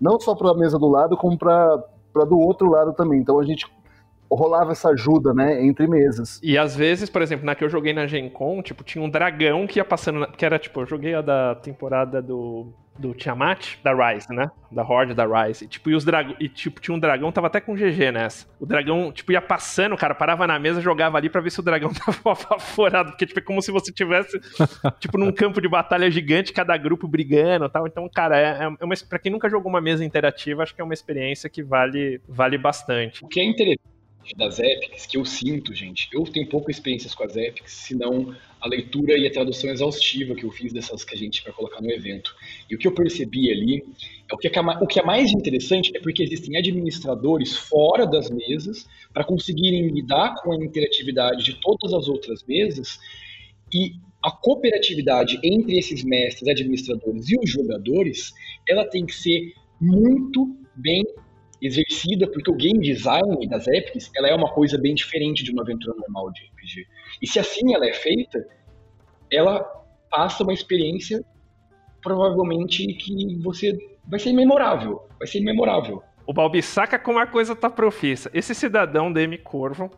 Não 0.00 0.18
só 0.18 0.34
pra 0.34 0.54
mesa 0.54 0.78
do 0.78 0.88
lado, 0.88 1.16
como 1.16 1.38
pra, 1.38 1.78
pra 2.12 2.24
do 2.24 2.38
outro 2.38 2.70
lado 2.70 2.92
também. 2.94 3.20
Então 3.20 3.38
a 3.38 3.44
gente 3.44 3.66
rolava 4.34 4.72
essa 4.72 4.90
ajuda, 4.90 5.32
né, 5.34 5.64
entre 5.64 5.86
mesas. 5.86 6.40
E 6.42 6.56
às 6.56 6.74
vezes, 6.74 7.08
por 7.08 7.22
exemplo, 7.22 7.44
na 7.44 7.54
que 7.54 7.64
eu 7.64 7.68
joguei 7.68 7.92
na 7.92 8.06
Gen 8.06 8.28
Con, 8.28 8.62
tipo, 8.62 8.84
tinha 8.84 9.04
um 9.04 9.10
dragão 9.10 9.66
que 9.66 9.78
ia 9.78 9.84
passando, 9.84 10.20
na... 10.20 10.26
que 10.26 10.44
era, 10.44 10.58
tipo, 10.58 10.80
eu 10.80 10.86
joguei 10.86 11.14
a 11.14 11.20
da 11.20 11.54
temporada 11.56 12.20
do 12.20 12.72
do 12.98 13.14
Tiamat, 13.14 13.78
da 13.82 13.92
Rise, 13.92 14.32
né? 14.32 14.50
Da 14.70 14.82
Horde 14.82 15.14
da 15.14 15.24
Rise. 15.24 15.64
E, 15.64 15.68
tipo, 15.68 15.90
e 15.90 15.94
os 15.94 16.04
dragões. 16.04 16.36
E 16.38 16.48
tipo, 16.48 16.80
tinha 16.80 16.94
um 16.94 16.98
dragão, 16.98 17.32
tava 17.32 17.46
até 17.46 17.60
com 17.60 17.74
GG 17.74 18.12
nessa. 18.12 18.46
O 18.60 18.66
dragão, 18.66 19.10
tipo, 19.10 19.32
ia 19.32 19.40
passando, 19.40 19.96
cara, 19.96 20.14
parava 20.14 20.46
na 20.46 20.58
mesa, 20.58 20.80
jogava 20.80 21.16
ali 21.16 21.28
para 21.28 21.40
ver 21.40 21.50
se 21.50 21.60
o 21.60 21.62
dragão 21.62 21.90
tava 21.94 22.32
apavorado. 22.32 23.10
Porque, 23.10 23.26
tipo, 23.26 23.40
é 23.40 23.42
como 23.42 23.62
se 23.62 23.70
você 23.70 23.92
tivesse, 23.92 24.38
tipo, 24.98 25.18
num 25.18 25.32
campo 25.32 25.60
de 25.60 25.68
batalha 25.68 26.10
gigante, 26.10 26.52
cada 26.52 26.76
grupo 26.76 27.08
brigando 27.08 27.64
e 27.64 27.70
tal. 27.70 27.86
Então, 27.86 28.08
cara, 28.08 28.38
é, 28.38 28.64
é 28.78 28.84
uma. 28.84 28.94
Pra 29.08 29.18
quem 29.18 29.32
nunca 29.32 29.48
jogou 29.48 29.70
uma 29.70 29.80
mesa 29.80 30.04
interativa, 30.04 30.62
acho 30.62 30.74
que 30.74 30.80
é 30.80 30.84
uma 30.84 30.94
experiência 30.94 31.48
que 31.48 31.62
vale, 31.62 32.20
vale 32.28 32.58
bastante. 32.58 33.24
O 33.24 33.28
que 33.28 33.40
é 33.40 33.44
interessante 33.44 33.91
das 34.36 34.58
epics 34.58 35.06
que 35.06 35.16
eu 35.16 35.24
sinto, 35.24 35.74
gente. 35.74 36.08
Eu 36.12 36.24
tenho 36.24 36.48
pouca 36.48 36.70
experiência 36.70 37.10
com 37.14 37.24
as 37.24 37.36
epics, 37.36 37.72
senão 37.72 38.34
a 38.60 38.68
leitura 38.68 39.18
e 39.18 39.26
a 39.26 39.32
tradução 39.32 39.70
exaustiva 39.70 40.34
que 40.34 40.44
eu 40.44 40.50
fiz 40.50 40.72
dessas 40.72 41.04
que 41.04 41.14
a 41.14 41.18
gente 41.18 41.42
vai 41.42 41.52
colocar 41.52 41.80
no 41.80 41.90
evento. 41.90 42.34
E 42.70 42.74
o 42.74 42.78
que 42.78 42.86
eu 42.86 42.94
percebi 42.94 43.50
ali 43.50 43.84
é 44.30 44.34
o 44.34 44.38
que 44.38 44.48
é, 44.48 44.60
o 44.80 44.86
que 44.86 45.00
é 45.00 45.04
mais 45.04 45.32
interessante 45.32 45.90
é 45.96 46.00
porque 46.00 46.22
existem 46.22 46.56
administradores 46.56 47.56
fora 47.56 48.06
das 48.06 48.30
mesas 48.30 48.86
para 49.12 49.24
conseguirem 49.24 49.88
lidar 49.88 50.36
com 50.42 50.52
a 50.52 50.56
interatividade 50.56 51.44
de 51.44 51.60
todas 51.60 51.92
as 51.92 52.08
outras 52.08 52.44
mesas 52.44 52.98
e 53.72 53.92
a 54.22 54.30
cooperatividade 54.30 55.40
entre 55.42 55.76
esses 55.76 56.04
mestres, 56.04 56.48
administradores 56.48 57.28
e 57.28 57.36
os 57.36 57.50
jogadores, 57.50 58.32
ela 58.68 58.84
tem 58.84 59.04
que 59.04 59.14
ser 59.14 59.52
muito 59.80 60.56
bem 60.76 61.04
exercida, 61.62 62.28
porque 62.30 62.50
o 62.50 62.54
game 62.54 62.80
design 62.80 63.46
das 63.48 63.66
epics, 63.68 64.10
ela 64.16 64.28
é 64.28 64.34
uma 64.34 64.52
coisa 64.52 64.76
bem 64.76 64.94
diferente 64.94 65.44
de 65.44 65.52
uma 65.52 65.62
aventura 65.62 65.96
normal 65.96 66.32
de 66.32 66.42
RPG. 66.46 66.86
E 67.22 67.26
se 67.26 67.38
assim 67.38 67.74
ela 67.74 67.86
é 67.86 67.92
feita, 67.92 68.44
ela 69.30 69.60
passa 70.10 70.42
uma 70.42 70.52
experiência 70.52 71.24
provavelmente 72.02 72.84
que 72.94 73.36
você 73.40 73.78
vai 74.06 74.18
ser 74.18 74.32
memorável, 74.32 75.06
vai 75.18 75.28
ser 75.28 75.40
memorável. 75.40 76.02
O 76.26 76.32
Balbi 76.32 76.62
saca 76.62 76.98
como 76.98 77.18
a 77.18 77.26
coisa 77.26 77.54
tá 77.54 77.70
profissa. 77.70 78.30
Esse 78.34 78.54
cidadão 78.54 79.12
DM 79.12 79.38
Corvo, 79.38 79.90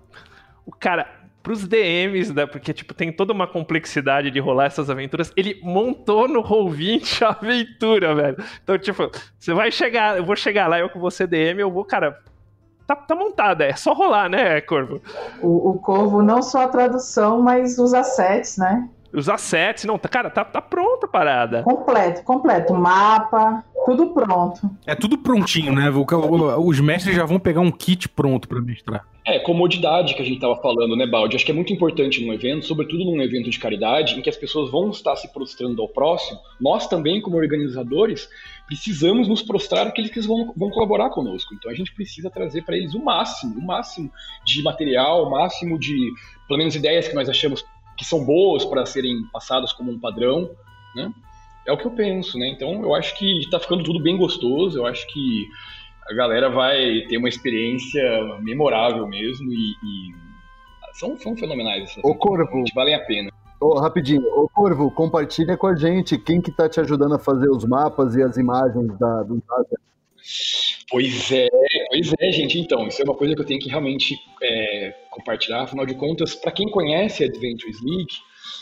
o 0.67 0.71
cara, 0.71 1.24
pros 1.45 1.69
DMs, 1.69 2.33
né, 2.33 2.47
porque 2.47 2.73
tipo, 2.73 2.95
tem 2.95 3.13
toda 3.13 3.33
uma 3.33 3.47
complexidade 3.47 4.31
de 4.31 4.41
rolar 4.41 4.65
essas 4.65 4.89
aventuras, 4.89 5.31
ele 5.37 5.61
montou 5.63 6.27
no 6.27 6.43
Roll20 6.43 7.21
a 7.23 7.29
aventura, 7.29 8.15
velho. 8.15 8.37
Então, 8.63 8.79
tipo, 8.79 9.11
você 9.39 9.53
vai 9.53 9.71
chegar, 9.71 10.17
eu 10.17 10.25
vou 10.25 10.35
chegar 10.35 10.67
lá, 10.67 10.79
eu 10.79 10.89
com 10.89 10.99
você 10.99 11.27
DM, 11.27 11.61
eu 11.61 11.71
vou, 11.71 11.85
cara, 11.85 12.19
tá, 12.87 12.97
tá 12.97 13.15
montada, 13.15 13.65
é 13.65 13.75
só 13.75 13.93
rolar, 13.93 14.31
né, 14.31 14.59
Corvo? 14.63 15.03
O, 15.43 15.73
o 15.73 15.79
Corvo 15.79 16.23
não 16.23 16.41
só 16.43 16.63
a 16.63 16.69
tradução, 16.69 17.43
mas 17.43 17.79
os 17.79 17.93
assets, 17.93 18.57
né? 18.57 18.89
Os 19.13 19.29
assets, 19.29 19.85
não, 19.85 19.99
tá, 19.99 20.09
cara, 20.09 20.31
tá, 20.31 20.47
tá 20.47 20.63
pronta 20.63 21.05
a 21.05 21.09
parada. 21.09 21.63
Completo, 21.63 22.23
completo. 22.25 22.75
Mapa, 22.75 23.63
tudo 23.85 24.09
pronto. 24.09 24.69
É 24.87 24.95
tudo 24.95 25.19
prontinho, 25.19 25.73
né? 25.73 25.89
Os 26.59 26.81
mestres 26.81 27.15
já 27.15 27.25
vão 27.25 27.39
pegar 27.39 27.61
um 27.61 27.71
kit 27.71 28.09
pronto 28.09 28.49
para 28.49 28.61
mestrar. 28.61 29.05
É, 29.27 29.39
comodidade 29.39 30.15
que 30.15 30.21
a 30.21 30.25
gente 30.25 30.35
estava 30.35 30.55
falando, 30.57 30.95
né, 30.95 31.07
Baldi? 31.07 31.37
Acho 31.37 31.47
que 31.47 31.51
é 31.51 31.55
muito 31.55 31.73
importante 31.73 32.23
num 32.23 32.31
evento, 32.31 32.67
sobretudo 32.67 33.07
num 33.07 33.23
evento 33.23 33.49
de 33.49 33.59
caridade, 33.59 34.19
em 34.19 34.21
que 34.21 34.29
as 34.29 34.37
pessoas 34.37 34.71
vão 34.71 34.91
estar 34.91 35.17
se 35.17 35.33
prostrando 35.33 35.81
ao 35.81 35.89
próximo. 35.89 36.39
Nós 36.61 36.87
também, 36.87 37.23
como 37.23 37.39
organizadores, 37.39 38.29
precisamos 38.67 39.27
nos 39.27 39.41
prostrar 39.41 39.87
àqueles 39.87 40.11
que 40.11 40.21
vão, 40.21 40.53
vão 40.55 40.69
colaborar 40.69 41.09
conosco. 41.09 41.55
Então 41.55 41.71
a 41.71 41.75
gente 41.75 41.95
precisa 41.95 42.29
trazer 42.29 42.67
para 42.67 42.77
eles 42.77 42.93
o 42.93 43.03
máximo, 43.03 43.59
o 43.59 43.65
máximo 43.65 44.13
de 44.45 44.63
material, 44.63 45.27
o 45.27 45.31
máximo 45.31 45.79
de, 45.79 46.13
pelo 46.47 46.59
menos, 46.59 46.77
ideias 46.77 47.09
que 47.09 47.15
nós 47.15 47.27
achamos 47.27 47.65
que 47.97 48.05
são 48.05 48.27
boas 48.27 48.63
para 48.67 48.85
serem 48.85 49.23
passadas 49.33 49.73
como 49.73 49.91
um 49.91 49.99
padrão, 49.99 50.51
né? 50.95 51.11
É 51.67 51.73
o 51.73 51.79
que 51.79 51.87
eu 51.87 51.93
penso, 51.93 52.39
né? 52.39 52.49
Então 52.49 52.83
eu 52.83 52.95
acho 52.95 53.17
que 53.17 53.49
tá 53.51 53.59
ficando 53.59 53.83
tudo 53.83 54.03
bem 54.03 54.19
gostoso, 54.19 54.77
eu 54.77 54.87
acho 54.87 55.07
que 55.07 55.49
a 56.09 56.15
galera 56.15 56.51
vai 56.51 57.03
ter 57.09 57.17
uma 57.17 57.29
experiência 57.29 58.03
memorável 58.41 59.07
mesmo 59.07 59.53
e, 59.53 59.71
e 59.71 60.15
são, 60.95 61.17
são 61.19 61.37
fenomenais 61.37 61.85
essas 61.85 62.05
Ô, 62.05 62.15
Corvo. 62.15 62.65
valem 62.75 62.95
a 62.95 63.01
pena. 63.01 63.31
Ô, 63.61 63.79
rapidinho, 63.79 64.23
ô 64.35 64.49
Corvo, 64.49 64.91
compartilha 64.91 65.57
com 65.57 65.67
a 65.67 65.77
gente 65.77 66.19
quem 66.19 66.41
que 66.41 66.53
tá 66.53 66.69
te 66.69 66.81
ajudando 66.81 67.15
a 67.15 67.19
fazer 67.19 67.49
os 67.49 67.65
mapas 67.65 68.15
e 68.15 68.23
as 68.23 68.37
imagens 68.37 68.99
da, 68.99 69.23
do 69.23 69.43
Zaza. 69.47 69.81
Pois 70.91 71.33
é, 71.33 71.49
pois 71.89 72.13
é, 72.21 72.33
gente. 72.33 72.59
Então, 72.59 72.87
isso 72.87 73.01
é 73.01 73.05
uma 73.05 73.15
coisa 73.15 73.35
que 73.35 73.41
eu 73.41 73.47
tenho 73.47 73.61
que 73.61 73.69
realmente 73.69 74.17
é, 74.43 74.95
compartilhar. 75.11 75.63
Afinal 75.63 75.87
de 75.87 75.95
contas, 75.95 76.35
para 76.35 76.53
quem 76.53 76.71
conhece 76.71 77.25
Adventures 77.25 77.83
League, 77.83 78.15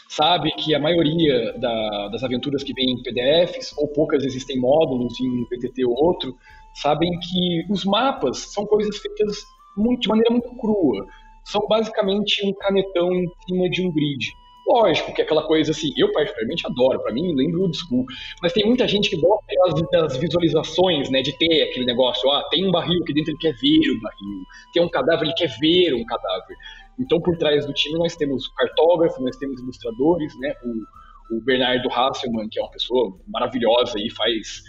sabe 0.09 0.51
que 0.53 0.75
a 0.75 0.79
maioria 0.79 1.53
da, 1.59 2.09
das 2.09 2.23
aventuras 2.23 2.63
que 2.63 2.73
vem 2.73 2.91
em 2.91 3.03
PDFs, 3.03 3.75
ou 3.77 3.89
poucas 3.89 4.25
existem 4.25 4.59
módulos 4.59 5.19
em 5.21 5.29
um 5.29 5.45
VTT 5.45 5.85
ou 5.85 5.95
outro, 5.95 6.37
sabem 6.75 7.11
que 7.19 7.67
os 7.71 7.85
mapas 7.85 8.39
são 8.39 8.65
coisas 8.67 8.97
feitas 8.99 9.37
muito, 9.77 10.03
de 10.03 10.09
maneira 10.09 10.31
muito 10.31 10.49
crua. 10.57 11.07
São 11.45 11.67
basicamente 11.69 12.47
um 12.47 12.53
canetão 12.55 13.13
em 13.13 13.29
cima 13.47 13.69
de 13.69 13.87
um 13.87 13.93
grid. 13.93 14.33
Lógico 14.67 15.13
que 15.13 15.21
é 15.21 15.25
aquela 15.25 15.43
coisa 15.43 15.73
assim, 15.73 15.93
eu 15.97 16.13
particularmente 16.13 16.65
adoro, 16.67 17.03
para 17.03 17.13
mim 17.13 17.35
lembro 17.35 17.63
old 17.63 17.77
school, 17.77 18.05
mas 18.41 18.53
tem 18.53 18.65
muita 18.65 18.87
gente 18.87 19.11
que 19.11 19.17
gosta 19.17 19.45
das, 19.91 20.17
visualizações, 20.17 21.11
né, 21.11 21.21
de 21.21 21.37
ter 21.37 21.65
aquele 21.65 21.85
negócio, 21.85 22.31
ah, 22.31 22.47
tem 22.49 22.67
um 22.67 22.71
barril 22.71 23.03
que 23.05 23.13
dentro 23.13 23.33
ele 23.33 23.39
quer 23.39 23.55
ver 23.55 23.91
o 23.91 24.01
barril, 24.01 24.45
tem 24.73 24.83
um 24.83 24.89
cadáver, 24.89 25.25
ele 25.25 25.35
quer 25.35 25.51
ver 25.59 25.95
um 25.95 26.05
cadáver. 26.05 26.57
Então, 26.99 27.21
por 27.21 27.37
trás 27.37 27.67
do 27.67 27.73
time, 27.73 27.99
nós 27.99 28.17
temos 28.17 28.49
cartógrafo, 28.57 29.23
nós 29.23 29.37
temos 29.37 29.61
ilustradores, 29.61 30.33
né, 30.39 30.55
o, 30.63 31.37
o 31.37 31.41
Bernardo 31.43 31.89
Hasselmann, 31.91 32.49
que 32.51 32.59
é 32.59 32.63
uma 32.63 32.71
pessoa 32.71 33.19
maravilhosa 33.27 33.95
e 33.99 34.11
faz 34.11 34.63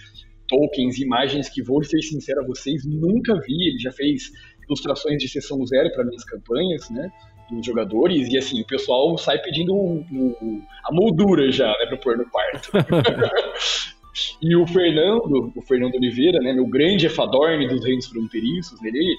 tokens, 0.48 1.00
imagens 1.00 1.50
que, 1.50 1.64
vou 1.64 1.84
ser 1.84 2.02
sincero 2.02 2.42
a 2.42 2.46
vocês, 2.46 2.84
nunca 2.86 3.34
vi, 3.42 3.70
ele 3.70 3.80
já 3.80 3.92
fez 3.92 4.32
ilustrações 4.68 5.18
de 5.18 5.28
sessão 5.28 5.66
zero 5.66 5.92
para 5.94 6.06
minhas 6.06 6.24
campanhas, 6.24 6.90
né, 6.90 7.12
dos 7.50 7.66
jogadores, 7.66 8.30
e 8.30 8.38
assim, 8.38 8.62
o 8.62 8.66
pessoal 8.66 9.18
sai 9.18 9.40
pedindo 9.42 9.74
o, 9.74 10.00
o, 10.00 10.62
a 10.86 10.94
moldura 10.94 11.52
já, 11.52 11.68
né, 11.68 11.86
pra 11.88 11.98
pôr 11.98 12.18
no 12.18 12.30
quarto. 12.30 12.72
e 14.42 14.56
o 14.56 14.66
Fernando, 14.68 15.52
o 15.56 15.62
Fernando 15.62 15.96
Oliveira, 15.96 16.40
né, 16.40 16.54
meu 16.54 16.68
grande 16.68 17.06
efadorne 17.06 17.68
dos 17.68 17.84
reinos 17.84 18.06
fronteiriços, 18.06 18.82
ele, 18.84 19.18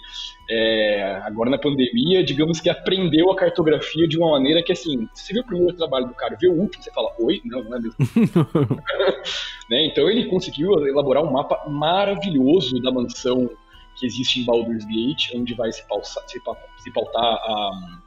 é, 0.48 1.20
agora 1.24 1.50
na 1.50 1.58
pandemia, 1.58 2.22
digamos 2.22 2.60
que 2.60 2.70
aprendeu 2.70 3.30
a 3.30 3.36
cartografia 3.36 4.06
de 4.06 4.16
uma 4.16 4.32
maneira 4.32 4.62
que, 4.62 4.72
assim, 4.72 5.08
você 5.12 5.32
vê 5.32 5.40
o 5.40 5.44
primeiro 5.44 5.76
trabalho 5.76 6.06
do 6.06 6.14
cara, 6.14 6.36
vê 6.40 6.48
o 6.48 6.54
último, 6.54 6.82
você 6.82 6.92
fala, 6.92 7.10
oi? 7.18 7.40
Não, 7.44 7.64
não 7.64 7.76
é 7.76 7.80
mesmo. 7.80 7.96
né, 9.68 9.86
então 9.86 10.08
ele 10.08 10.26
conseguiu 10.26 10.86
elaborar 10.86 11.24
um 11.24 11.32
mapa 11.32 11.68
maravilhoso 11.68 12.80
da 12.80 12.92
mansão 12.92 13.50
que 13.96 14.06
existe 14.06 14.40
em 14.40 14.44
Baldur's 14.44 14.84
Gate, 14.84 15.34
onde 15.34 15.54
vai 15.54 15.72
se, 15.72 15.86
pautar, 15.88 16.22
se, 16.26 16.40
se 16.78 16.92
pautar 16.92 17.22
a 17.22 18.04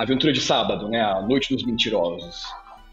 a 0.00 0.02
aventura 0.02 0.32
de 0.32 0.40
sábado, 0.40 0.88
né? 0.88 0.98
A 0.98 1.20
Noite 1.20 1.54
dos 1.54 1.62
Mentirosos. 1.62 2.42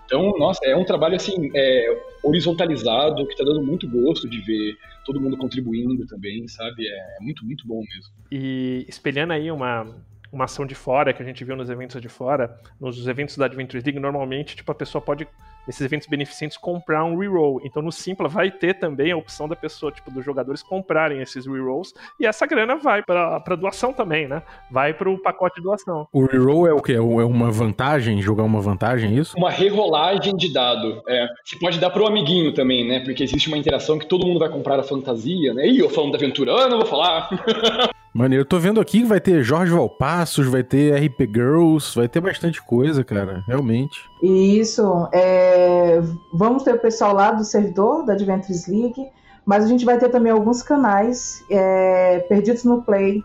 Então, 0.08 0.32
nossa, 0.40 0.66
é 0.66 0.74
um 0.74 0.86
trabalho 0.86 1.18
assim, 1.18 1.52
é, 1.54 2.02
horizontalizado, 2.24 3.26
que 3.28 3.34
está 3.34 3.44
dando 3.44 3.62
muito 3.62 3.88
gosto 3.90 4.28
de 4.28 4.40
ver 4.40 4.78
todo 5.06 5.20
mundo 5.20 5.38
contribuindo 5.38 6.08
também, 6.08 6.48
sabe? 6.48 6.88
É, 6.88 7.18
é 7.18 7.20
muito, 7.20 7.46
muito 7.46 7.68
bom 7.68 7.82
mesmo. 7.82 8.14
E 8.32 8.86
espelhando 8.88 9.34
aí 9.34 9.52
uma, 9.52 9.86
uma 10.32 10.46
ação 10.46 10.66
de 10.66 10.76
fora 10.76 11.14
que 11.14 11.22
a 11.22 11.26
gente 11.26 11.44
viu 11.44 11.56
nos 11.56 11.70
eventos 11.70 12.02
de 12.02 12.10
fora, 12.10 12.60
nos 12.80 13.08
eventos 13.08 13.38
da 13.38 13.46
Adventures 13.46 13.84
League, 13.84 14.00
normalmente, 14.00 14.56
tipo, 14.56 14.72
a 14.72 14.76
pessoa 14.76 15.02
pode 15.02 15.28
nesses 15.68 15.82
eventos 15.82 16.08
beneficentes 16.08 16.58
comprar 16.58 17.04
um 17.04 17.18
reroll. 17.18 17.62
Então 17.64 17.82
no 17.82 17.92
Simpla 17.92 18.30
vai 18.30 18.50
ter 18.50 18.76
também 18.76 19.12
a 19.12 19.18
opção 19.18 19.48
da 19.48 19.56
pessoa, 19.56 19.92
tipo, 19.92 20.10
dos 20.10 20.24
jogadores 20.24 20.64
comprarem 20.64 21.22
esses 21.22 21.46
rerolls 21.46 21.94
e 22.20 22.26
essa 22.26 22.48
grana 22.48 22.78
vai 22.78 23.04
para 23.04 23.56
doação 23.56 23.92
também, 23.92 24.28
né? 24.28 24.42
Vai 24.72 24.94
para 24.94 25.10
o 25.10 25.18
pacote 25.18 25.58
de 25.58 25.64
doação. 25.64 26.08
O 26.14 26.26
reroll 26.26 26.68
é 26.68 26.74
o 26.74 26.82
que? 26.82 26.94
É 26.94 27.02
uma 27.02 27.52
vantagem? 27.52 28.22
Jogar 28.22 28.44
uma 28.44 28.62
vantagem, 28.62 29.12
é 29.12 29.20
isso? 29.20 29.38
Uma 29.38 29.52
rerolagem 29.52 30.36
de 30.36 30.54
dado. 30.54 31.04
É. 31.08 31.28
Você 31.44 31.58
pode 31.60 31.80
dar 31.80 31.90
para 31.90 32.02
o 32.02 32.08
amiguinho 32.08 32.54
também, 32.54 32.88
né? 32.88 33.02
Porque 33.02 33.24
existe 33.24 33.50
uma 33.50 33.58
interação 33.58 34.00
que 34.00 34.06
todo 34.06 34.26
mundo 34.26 34.40
vai 34.40 34.50
comprar 34.50 34.80
a 34.80 34.84
fantasia, 34.84 35.54
né? 35.54 35.68
Ih, 35.68 35.80
eu 35.80 35.90
falando 35.90 36.12
da 36.12 36.18
aventura, 36.18 36.54
ah, 36.54 36.70
não 36.70 36.78
vou 36.78 36.88
falar. 36.88 37.30
Maneiro, 38.18 38.42
eu 38.42 38.48
tô 38.48 38.58
vendo 38.58 38.82
aqui 38.82 39.02
que 39.02 39.06
vai 39.06 39.22
ter 39.22 39.44
Jorge 39.44 39.72
Valpassos, 39.72 40.48
vai 40.48 40.64
ter 40.64 40.92
RP 40.96 41.30
Girls, 41.32 41.96
vai 41.96 42.08
ter 42.08 42.20
bastante 42.20 42.60
coisa, 42.60 43.04
cara, 43.04 43.44
realmente. 43.46 44.02
Isso, 44.24 45.08
é... 45.12 46.02
vamos 46.34 46.64
ter 46.64 46.74
o 46.74 46.80
pessoal 46.80 47.14
lá 47.14 47.32
do 47.32 47.44
servidor 47.44 48.04
da 48.08 48.14
Adventures 48.14 48.66
League, 48.66 49.08
mas 49.46 49.64
a 49.64 49.68
gente 49.68 49.86
vai 49.86 50.00
ter 50.00 50.10
também 50.10 50.32
alguns 50.32 50.64
canais 50.64 51.44
é... 51.48 52.26
perdidos 52.28 52.64
no 52.64 52.82
Play, 52.82 53.24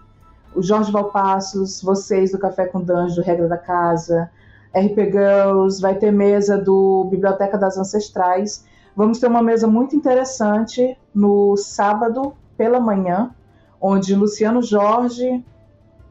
o 0.55 0.63
Jorge 0.63 0.93
Valpassos, 0.93 1.81
vocês 1.83 2.31
do 2.31 2.39
Café 2.39 2.67
com 2.67 2.83
Danjo, 2.83 3.23
Regra 3.23 3.49
da 3.49 3.57
Casa, 3.57 4.31
RP 4.75 5.11
Girls, 5.11 5.81
vai 5.81 5.95
ter 5.95 6.13
mesa 6.13 6.59
do 6.59 7.09
Biblioteca 7.11 7.57
das 7.57 7.79
Ancestrais. 7.79 8.67
Vamos 8.95 9.19
ter 9.19 9.27
uma 9.27 9.43
mesa 9.43 9.67
muito 9.67 9.97
interessante 9.97 10.99
no 11.15 11.57
sábado 11.57 12.35
pela 12.59 12.79
manhã, 12.79 13.31
onde 13.83 14.15
Luciano 14.15 14.63
Jorge, 14.63 15.45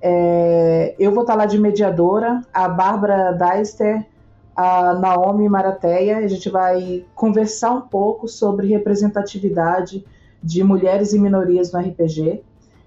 é, 0.02 0.94
eu 1.00 1.14
vou 1.14 1.22
estar 1.22 1.36
lá 1.36 1.46
de 1.46 1.58
mediadora, 1.58 2.42
a 2.54 2.68
Bárbara 2.68 3.32
Deister, 3.32 4.06
a 4.54 4.94
Naomi 4.94 5.48
Marateia, 5.48 6.18
a 6.18 6.28
gente 6.28 6.50
vai 6.50 7.06
conversar 7.16 7.72
um 7.72 7.82
pouco 7.82 8.28
sobre 8.28 8.68
representatividade 8.68 10.06
de 10.44 10.62
mulheres 10.64 11.14
e 11.14 11.20
minorias 11.20 11.72
no 11.72 11.80
RPG. 11.80 12.44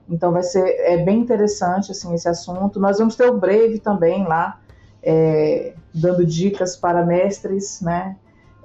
Então 0.06 0.32
vai 0.32 0.42
ser 0.42 0.62
é 0.80 0.98
bem 0.98 1.20
interessante 1.20 1.90
assim 1.90 2.12
esse 2.12 2.28
assunto. 2.28 2.78
Nós 2.78 2.98
vamos 2.98 3.16
ter 3.16 3.26
o 3.26 3.38
Brave 3.38 3.78
também 3.78 4.26
lá, 4.26 4.60
é, 5.02 5.72
dando 5.94 6.26
dicas 6.26 6.76
para 6.76 7.06
mestres, 7.06 7.80
né? 7.80 8.16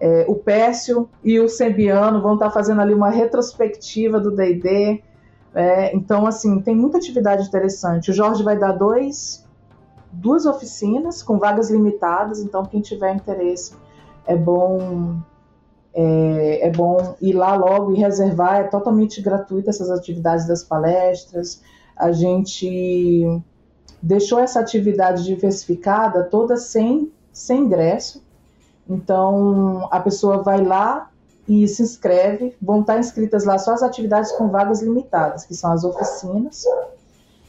É, 0.01 0.25
o 0.27 0.35
Pécio 0.35 1.09
e 1.23 1.39
o 1.39 1.47
Sembiano 1.47 2.21
vão 2.21 2.33
estar 2.33 2.51
fazendo 2.51 2.81
ali 2.81 2.93
uma 2.93 3.09
retrospectiva 3.09 4.19
do 4.19 4.31
D&D. 4.31 5.01
É, 5.53 5.95
então, 5.95 6.25
assim, 6.25 6.61
tem 6.61 6.75
muita 6.75 6.97
atividade 6.97 7.47
interessante. 7.47 8.11
O 8.11 8.13
Jorge 8.13 8.43
vai 8.43 8.57
dar 8.57 8.73
dois, 8.73 9.45
duas 10.11 10.45
oficinas 10.45 11.23
com 11.23 11.39
vagas 11.39 11.69
limitadas, 11.69 12.39
então 12.39 12.63
quem 12.65 12.81
tiver 12.81 13.15
interesse 13.15 13.73
é 14.25 14.35
bom 14.35 15.19
é, 15.93 16.67
é, 16.67 16.71
bom 16.71 17.15
ir 17.19 17.33
lá 17.33 17.55
logo 17.55 17.93
e 17.93 17.97
reservar. 17.97 18.57
É 18.57 18.63
totalmente 18.63 19.21
gratuito 19.21 19.69
essas 19.69 19.89
atividades 19.89 20.47
das 20.47 20.63
palestras. 20.63 21.61
A 21.95 22.11
gente 22.11 23.41
deixou 24.01 24.39
essa 24.39 24.59
atividade 24.59 25.23
diversificada 25.23 26.23
toda 26.23 26.55
sem, 26.57 27.11
sem 27.33 27.61
ingresso. 27.61 28.23
Então 28.87 29.87
a 29.91 29.99
pessoa 29.99 30.41
vai 30.41 30.63
lá, 30.63 31.08
e 31.49 31.67
se 31.67 31.81
inscreve. 31.81 32.55
Vão 32.61 32.81
estar 32.81 32.99
inscritas 32.99 33.43
lá 33.43 33.57
só 33.57 33.73
as 33.73 33.81
atividades 33.81 34.31
com 34.33 34.49
vagas 34.49 34.83
limitadas, 34.83 35.43
que 35.45 35.55
são 35.55 35.71
as 35.71 35.83
oficinas 35.83 36.63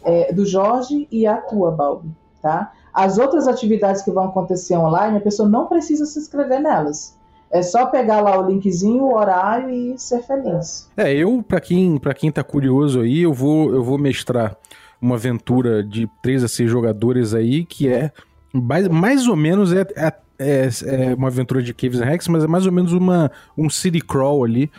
é, 0.03 0.33
do 0.33 0.47
Jorge 0.47 1.07
e 1.13 1.27
a 1.27 1.37
tua, 1.37 1.71
Balbi, 1.71 2.09
tá? 2.41 2.73
As 2.93 3.19
outras 3.19 3.47
atividades 3.47 4.03
que 4.03 4.11
vão 4.11 4.25
acontecer 4.25 4.77
online, 4.77 5.19
a 5.19 5.21
pessoa 5.21 5.49
não 5.49 5.67
precisa 5.67 6.07
se 6.07 6.19
inscrever 6.19 6.61
nelas. 6.61 7.15
É 7.51 7.63
só 7.63 7.87
pegar 7.87 8.21
lá 8.21 8.39
o 8.41 8.49
linkzinho, 8.49 9.05
o 9.05 9.15
horário 9.15 9.71
e 9.71 9.99
ser 9.99 10.23
feliz. 10.23 10.89
É, 10.97 11.13
eu, 11.13 11.45
para 11.47 11.61
quem, 11.61 11.99
pra 11.99 12.15
quem 12.15 12.33
tá 12.33 12.43
curioso 12.43 13.01
aí, 13.01 13.23
eu 13.23 13.33
vou, 13.33 13.75
eu 13.75 13.83
vou 13.83 13.99
mestrar 13.99 14.57
uma 15.01 15.17
aventura 15.17 15.83
de 15.83 16.09
3 16.23 16.45
a 16.45 16.49
6 16.49 16.71
jogadores 16.71 17.35
aí, 17.35 17.65
que 17.65 17.89
é 17.89 18.13
mais, 18.53 18.89
mais 18.89 19.27
ou 19.27 19.37
menos 19.37 19.73
é, 19.73 19.81
é 19.97 20.13
é, 20.41 20.69
é 20.87 21.15
uma 21.15 21.29
aventura 21.29 21.63
de 21.63 21.75
Caves 21.75 22.01
and 22.01 22.07
Rex, 22.07 22.27
mas 22.27 22.43
é 22.43 22.47
mais 22.47 22.65
ou 22.65 22.73
menos 22.73 22.93
uma, 22.93 23.31
um 23.57 23.69
city 23.69 24.01
crawl 24.01 24.45
ali. 24.45 24.71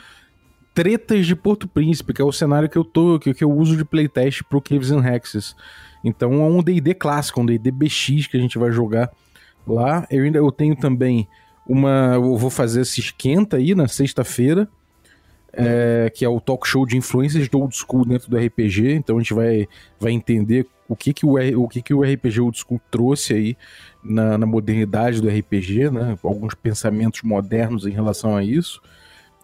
Tretas 0.74 1.28
de 1.28 1.36
Porto 1.36 1.67
Príncipe, 1.67 2.13
que 2.13 2.21
é 2.21 2.26
o 2.26 2.32
cenário 2.32 2.67
que 2.67 2.78
eu 2.78 2.84
tô 2.84 3.19
que, 3.19 3.34
que 3.34 3.43
eu 3.43 3.52
uso 3.52 3.78
de 3.78 3.86
playtest 3.86 4.41
pro 4.50 4.62
Caves 4.62 4.89
and 4.89 5.06
Hexes. 5.06 5.56
Então 6.04 6.34
é 6.34 6.45
um 6.45 6.63
D&D 6.63 6.95
clássico, 6.95 7.41
um 7.41 7.45
D&D 7.45 7.69
BX 7.71 8.28
que 8.28 8.38
a 8.38 8.39
gente 8.39 8.58
vai 8.58 8.71
jogar 8.71 9.12
lá. 9.67 10.08
Eu 10.10 10.24
ainda 10.24 10.39
eu 10.39 10.52
tenho 10.52 10.76
também 10.76 11.28
uma, 11.67 12.13
eu 12.15 12.38
vou 12.38 12.50
fazer 12.50 12.82
esse 12.82 13.00
esquenta 13.00 13.58
aí 13.58 13.76
na 13.76 13.88
sexta-feira, 13.88 14.67
é, 15.54 16.12
que 16.13 16.26
é 16.26 16.30
o 16.30 16.39
talk 16.39 16.67
show 16.67 16.86
de 16.86 16.97
influências 16.97 17.47
do 17.47 17.60
old 17.60 17.76
school 17.76 18.06
dentro 18.06 18.30
do 18.30 18.38
RPG. 18.38 18.93
Então 18.93 19.17
a 19.17 19.19
gente 19.19 19.34
vai, 19.34 19.67
vai 20.00 20.12
entender 20.12 20.65
o 20.88 20.95
que 20.95 21.13
que 21.13 21.26
o, 21.26 21.36
o 21.62 21.67
que 21.67 21.82
que 21.82 21.93
o 21.93 22.02
RPG 22.02 22.41
old 22.41 22.58
school 22.58 22.82
trouxe 22.89 23.34
aí 23.34 23.58
na, 24.04 24.38
na 24.38 24.46
modernidade 24.46 25.22
do 25.22 25.30
RPG, 25.30 25.90
né? 25.92 26.18
Alguns 26.24 26.54
pensamentos 26.54 27.22
modernos 27.22 27.86
em 27.86 27.92
relação 27.92 28.36
a 28.36 28.44
isso. 28.44 28.82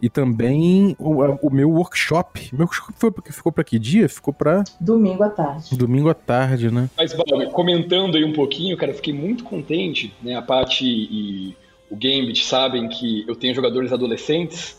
E 0.02 0.10
também 0.10 0.96
o, 1.00 1.24
o 1.42 1.50
meu 1.50 1.72
workshop. 1.72 2.50
Meu 2.54 2.66
workshop 2.66 2.94
foi, 2.96 3.12
ficou 3.32 3.52
para 3.52 3.64
que 3.64 3.80
dia? 3.80 4.08
Ficou 4.08 4.34
para 4.34 4.64
Domingo 4.80 5.24
à 5.24 5.30
tarde. 5.30 5.76
Domingo 5.76 6.10
à 6.10 6.14
tarde, 6.14 6.70
né? 6.70 6.90
Mas, 6.96 7.14
Bob, 7.14 7.52
comentando 7.52 8.16
aí 8.16 8.24
um 8.24 8.34
pouquinho, 8.34 8.78
cara, 8.78 8.94
fiquei 8.94 9.14
muito 9.14 9.44
contente, 9.44 10.14
né? 10.22 10.36
A 10.36 10.42
Paty 10.42 10.86
e 10.86 11.58
o 11.90 11.96
Gambit 11.96 12.46
sabem 12.46 12.88
que 12.88 13.26
eu 13.28 13.36
tenho 13.36 13.56
jogadores 13.56 13.92
adolescentes 13.92 14.78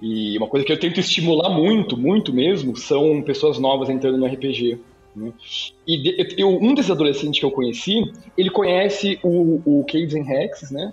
e 0.00 0.36
uma 0.38 0.46
coisa 0.46 0.64
que 0.64 0.72
eu 0.72 0.78
tento 0.78 1.00
estimular 1.00 1.50
muito, 1.50 1.96
muito 1.96 2.32
mesmo, 2.32 2.76
são 2.76 3.20
pessoas 3.22 3.58
novas 3.58 3.88
entrando 3.88 4.16
no 4.16 4.26
RPG. 4.26 4.78
Né? 5.14 5.32
E 5.86 5.96
de, 5.96 6.34
eu, 6.38 6.50
um 6.50 6.74
desses 6.74 6.90
adolescentes 6.90 7.40
que 7.40 7.46
eu 7.46 7.50
conheci, 7.50 8.12
ele 8.36 8.50
conhece 8.50 9.18
o, 9.22 9.60
o 9.64 9.84
Caves 9.84 10.14
and 10.14 10.30
Hexes, 10.30 10.70
né? 10.70 10.92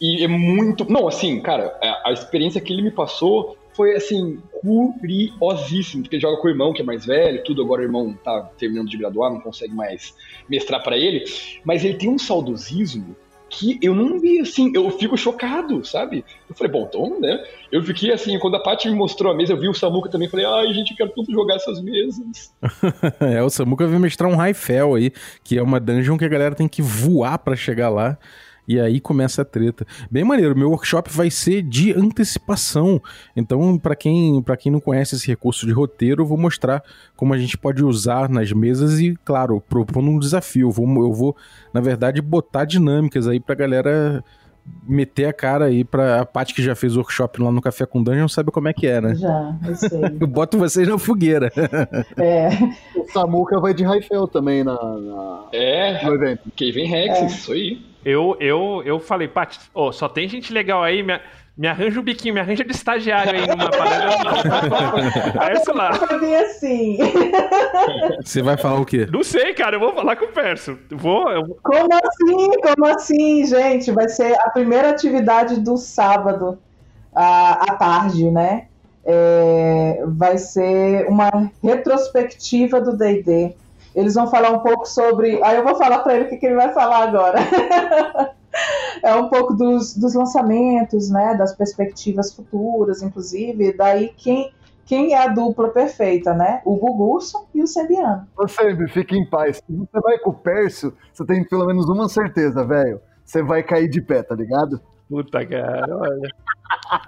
E 0.00 0.22
é 0.22 0.28
muito. 0.28 0.90
Não, 0.90 1.08
assim, 1.08 1.40
cara, 1.40 1.76
a, 1.82 2.10
a 2.10 2.12
experiência 2.12 2.60
que 2.60 2.72
ele 2.72 2.82
me 2.82 2.90
passou 2.90 3.56
foi 3.72 3.94
assim, 3.94 4.40
curiosíssimo, 4.60 6.02
porque 6.02 6.16
ele 6.16 6.22
joga 6.22 6.40
com 6.40 6.48
o 6.48 6.50
irmão 6.50 6.72
que 6.72 6.82
é 6.82 6.84
mais 6.84 7.06
velho, 7.06 7.44
tudo, 7.44 7.62
agora 7.62 7.80
o 7.80 7.84
irmão 7.84 8.12
tá 8.24 8.50
terminando 8.58 8.88
de 8.88 8.96
graduar, 8.96 9.32
não 9.32 9.40
consegue 9.40 9.72
mais 9.72 10.16
mestrar 10.48 10.82
para 10.82 10.98
ele, 10.98 11.24
mas 11.64 11.84
ele 11.84 11.94
tem 11.94 12.10
um 12.10 12.18
saudosismo 12.18 13.14
que 13.48 13.78
eu 13.82 13.94
não 13.94 14.18
vi, 14.18 14.40
assim, 14.40 14.70
eu 14.74 14.90
fico 14.90 15.16
chocado, 15.16 15.84
sabe? 15.84 16.24
Eu 16.48 16.54
falei, 16.54 16.72
bom, 16.72 16.86
então, 16.88 17.20
né? 17.20 17.42
Eu 17.72 17.82
fiquei 17.82 18.12
assim, 18.12 18.38
quando 18.38 18.56
a 18.56 18.60
Paty 18.60 18.88
me 18.88 18.96
mostrou 18.96 19.32
a 19.32 19.34
mesa, 19.34 19.52
eu 19.52 19.60
vi 19.60 19.68
o 19.68 19.74
Samuka 19.74 20.08
também, 20.08 20.28
falei, 20.28 20.46
ai, 20.46 20.72
gente, 20.74 20.90
eu 20.90 20.96
quero 20.96 21.10
tudo 21.10 21.32
jogar 21.32 21.56
essas 21.56 21.80
mesas. 21.80 22.54
é, 23.20 23.42
o 23.42 23.50
Samuka 23.50 23.86
veio 23.86 24.00
mestrar 24.00 24.30
um 24.30 24.36
Raifel 24.36 24.94
aí, 24.94 25.12
que 25.42 25.58
é 25.58 25.62
uma 25.62 25.80
dungeon 25.80 26.18
que 26.18 26.24
a 26.24 26.28
galera 26.28 26.54
tem 26.54 26.68
que 26.68 26.82
voar 26.82 27.38
para 27.38 27.56
chegar 27.56 27.88
lá. 27.88 28.18
E 28.68 28.78
aí 28.78 29.00
começa 29.00 29.42
a 29.42 29.44
treta. 29.44 29.86
Bem 30.10 30.22
maneiro, 30.22 30.56
meu 30.56 30.70
workshop 30.70 31.10
vai 31.10 31.30
ser 31.30 31.62
de 31.62 31.92
antecipação. 31.92 33.02
Então, 33.34 33.78
para 33.78 33.96
quem, 33.96 34.42
pra 34.42 34.56
quem 34.56 34.70
não 34.70 34.80
conhece 34.80 35.16
esse 35.16 35.26
recurso 35.26 35.66
de 35.66 35.72
roteiro, 35.72 36.22
eu 36.22 36.26
vou 36.26 36.36
mostrar 36.36 36.84
como 37.16 37.32
a 37.32 37.38
gente 37.38 37.56
pode 37.56 37.82
usar 37.82 38.28
nas 38.28 38.52
mesas 38.52 39.00
e, 39.00 39.16
claro, 39.24 39.60
propondo 39.66 40.10
um 40.10 40.18
desafio. 40.18 40.68
Eu 40.68 40.70
vou, 40.70 40.86
eu 41.02 41.12
vou 41.12 41.36
na 41.72 41.80
verdade, 41.80 42.20
botar 42.20 42.64
dinâmicas 42.64 43.26
aí 43.26 43.40
pra 43.40 43.54
galera 43.54 44.22
meter 44.86 45.24
a 45.24 45.32
cara 45.32 45.64
aí 45.64 45.82
pra 45.82 46.20
a 46.20 46.26
Paty 46.26 46.52
que 46.52 46.62
já 46.62 46.74
fez 46.74 46.94
o 46.94 46.98
workshop 46.98 47.40
lá 47.40 47.50
no 47.50 47.62
Café 47.62 47.86
com 47.86 48.02
Dungeon 48.02 48.28
sabe 48.28 48.50
como 48.50 48.68
é 48.68 48.72
que 48.74 48.86
é, 48.86 49.00
né? 49.00 49.14
Já, 49.14 49.56
eu 49.66 49.74
sei. 49.76 50.00
eu 50.20 50.26
boto 50.26 50.58
vocês 50.58 50.86
na 50.86 50.98
fogueira. 50.98 51.50
É. 52.18 52.48
O 52.96 53.10
Samuka 53.12 53.58
vai 53.60 53.72
de 53.72 53.84
Raifel 53.84 54.26
também 54.26 54.64
na, 54.64 54.74
na, 54.74 55.46
é, 55.52 56.04
no 56.04 56.14
evento. 56.14 56.50
Kevin 56.54 56.84
Rex, 56.84 57.18
é. 57.18 57.26
isso 57.26 57.52
aí. 57.52 57.80
Eu, 58.08 58.38
eu, 58.40 58.82
eu 58.86 58.98
falei, 58.98 59.28
Paty, 59.28 59.60
oh, 59.74 59.92
só 59.92 60.08
tem 60.08 60.26
gente 60.26 60.50
legal 60.50 60.82
aí, 60.82 61.02
me, 61.02 61.20
me 61.54 61.68
arranja 61.68 62.00
um 62.00 62.02
biquinho, 62.02 62.32
me 62.32 62.40
arranja 62.40 62.64
de 62.64 62.72
estagiário 62.72 63.38
aí 63.38 63.46
numa 63.46 63.68
parada. 63.70 64.14
aí 65.38 65.56
sei 65.58 65.74
lá. 65.74 65.90
assim. 66.40 66.98
Você 68.24 68.40
vai 68.40 68.56
falar 68.56 68.80
o 68.80 68.86
quê? 68.86 69.06
Não 69.12 69.22
sei, 69.22 69.52
cara, 69.52 69.76
eu 69.76 69.80
vou 69.80 69.92
falar 69.92 70.16
com 70.16 70.24
o 70.24 70.28
Perso. 70.28 70.78
Vou, 70.90 71.30
eu... 71.30 71.58
Como 71.62 71.92
assim? 71.92 72.50
Como 72.62 72.86
assim, 72.86 73.44
gente? 73.44 73.90
Vai 73.90 74.08
ser 74.08 74.32
a 74.40 74.48
primeira 74.48 74.88
atividade 74.88 75.60
do 75.60 75.76
sábado 75.76 76.58
à, 77.14 77.72
à 77.72 77.76
tarde, 77.76 78.30
né? 78.30 78.68
É, 79.04 80.02
vai 80.06 80.38
ser 80.38 81.06
uma 81.08 81.50
retrospectiva 81.62 82.80
do 82.80 82.96
D&D 82.96 83.54
eles 83.94 84.14
vão 84.14 84.26
falar 84.26 84.50
um 84.50 84.60
pouco 84.60 84.86
sobre. 84.86 85.42
Aí 85.42 85.56
eu 85.56 85.64
vou 85.64 85.74
falar 85.74 86.00
para 86.00 86.14
ele 86.14 86.24
o 86.24 86.28
que, 86.28 86.36
que 86.36 86.46
ele 86.46 86.56
vai 86.56 86.72
falar 86.72 87.04
agora. 87.04 87.38
é 89.02 89.14
um 89.14 89.28
pouco 89.28 89.54
dos, 89.54 89.96
dos 89.96 90.14
lançamentos, 90.14 91.10
né? 91.10 91.34
Das 91.34 91.54
perspectivas 91.54 92.34
futuras, 92.34 93.02
inclusive. 93.02 93.72
Daí 93.72 94.12
quem, 94.16 94.52
quem 94.84 95.14
é 95.14 95.22
a 95.22 95.28
dupla 95.28 95.68
perfeita, 95.70 96.34
né? 96.34 96.60
O 96.64 96.76
Gugurso 96.76 97.46
e 97.54 97.62
o 97.62 97.66
Sembiano. 97.66 98.26
Você 98.36 98.88
fique 98.88 99.16
em 99.16 99.28
paz. 99.28 99.56
Se 99.56 99.62
você 99.68 100.00
vai 100.00 100.18
com 100.18 100.30
o 100.30 100.34
Pércio, 100.34 100.92
você 101.12 101.24
tem 101.24 101.44
pelo 101.44 101.66
menos 101.66 101.88
uma 101.88 102.08
certeza, 102.08 102.64
velho. 102.64 103.00
Você 103.24 103.42
vai 103.42 103.62
cair 103.62 103.88
de 103.88 104.00
pé, 104.00 104.22
tá 104.22 104.34
ligado? 104.34 104.80
Puta, 105.08 105.44
cara, 105.46 105.96
olha. 105.96 106.28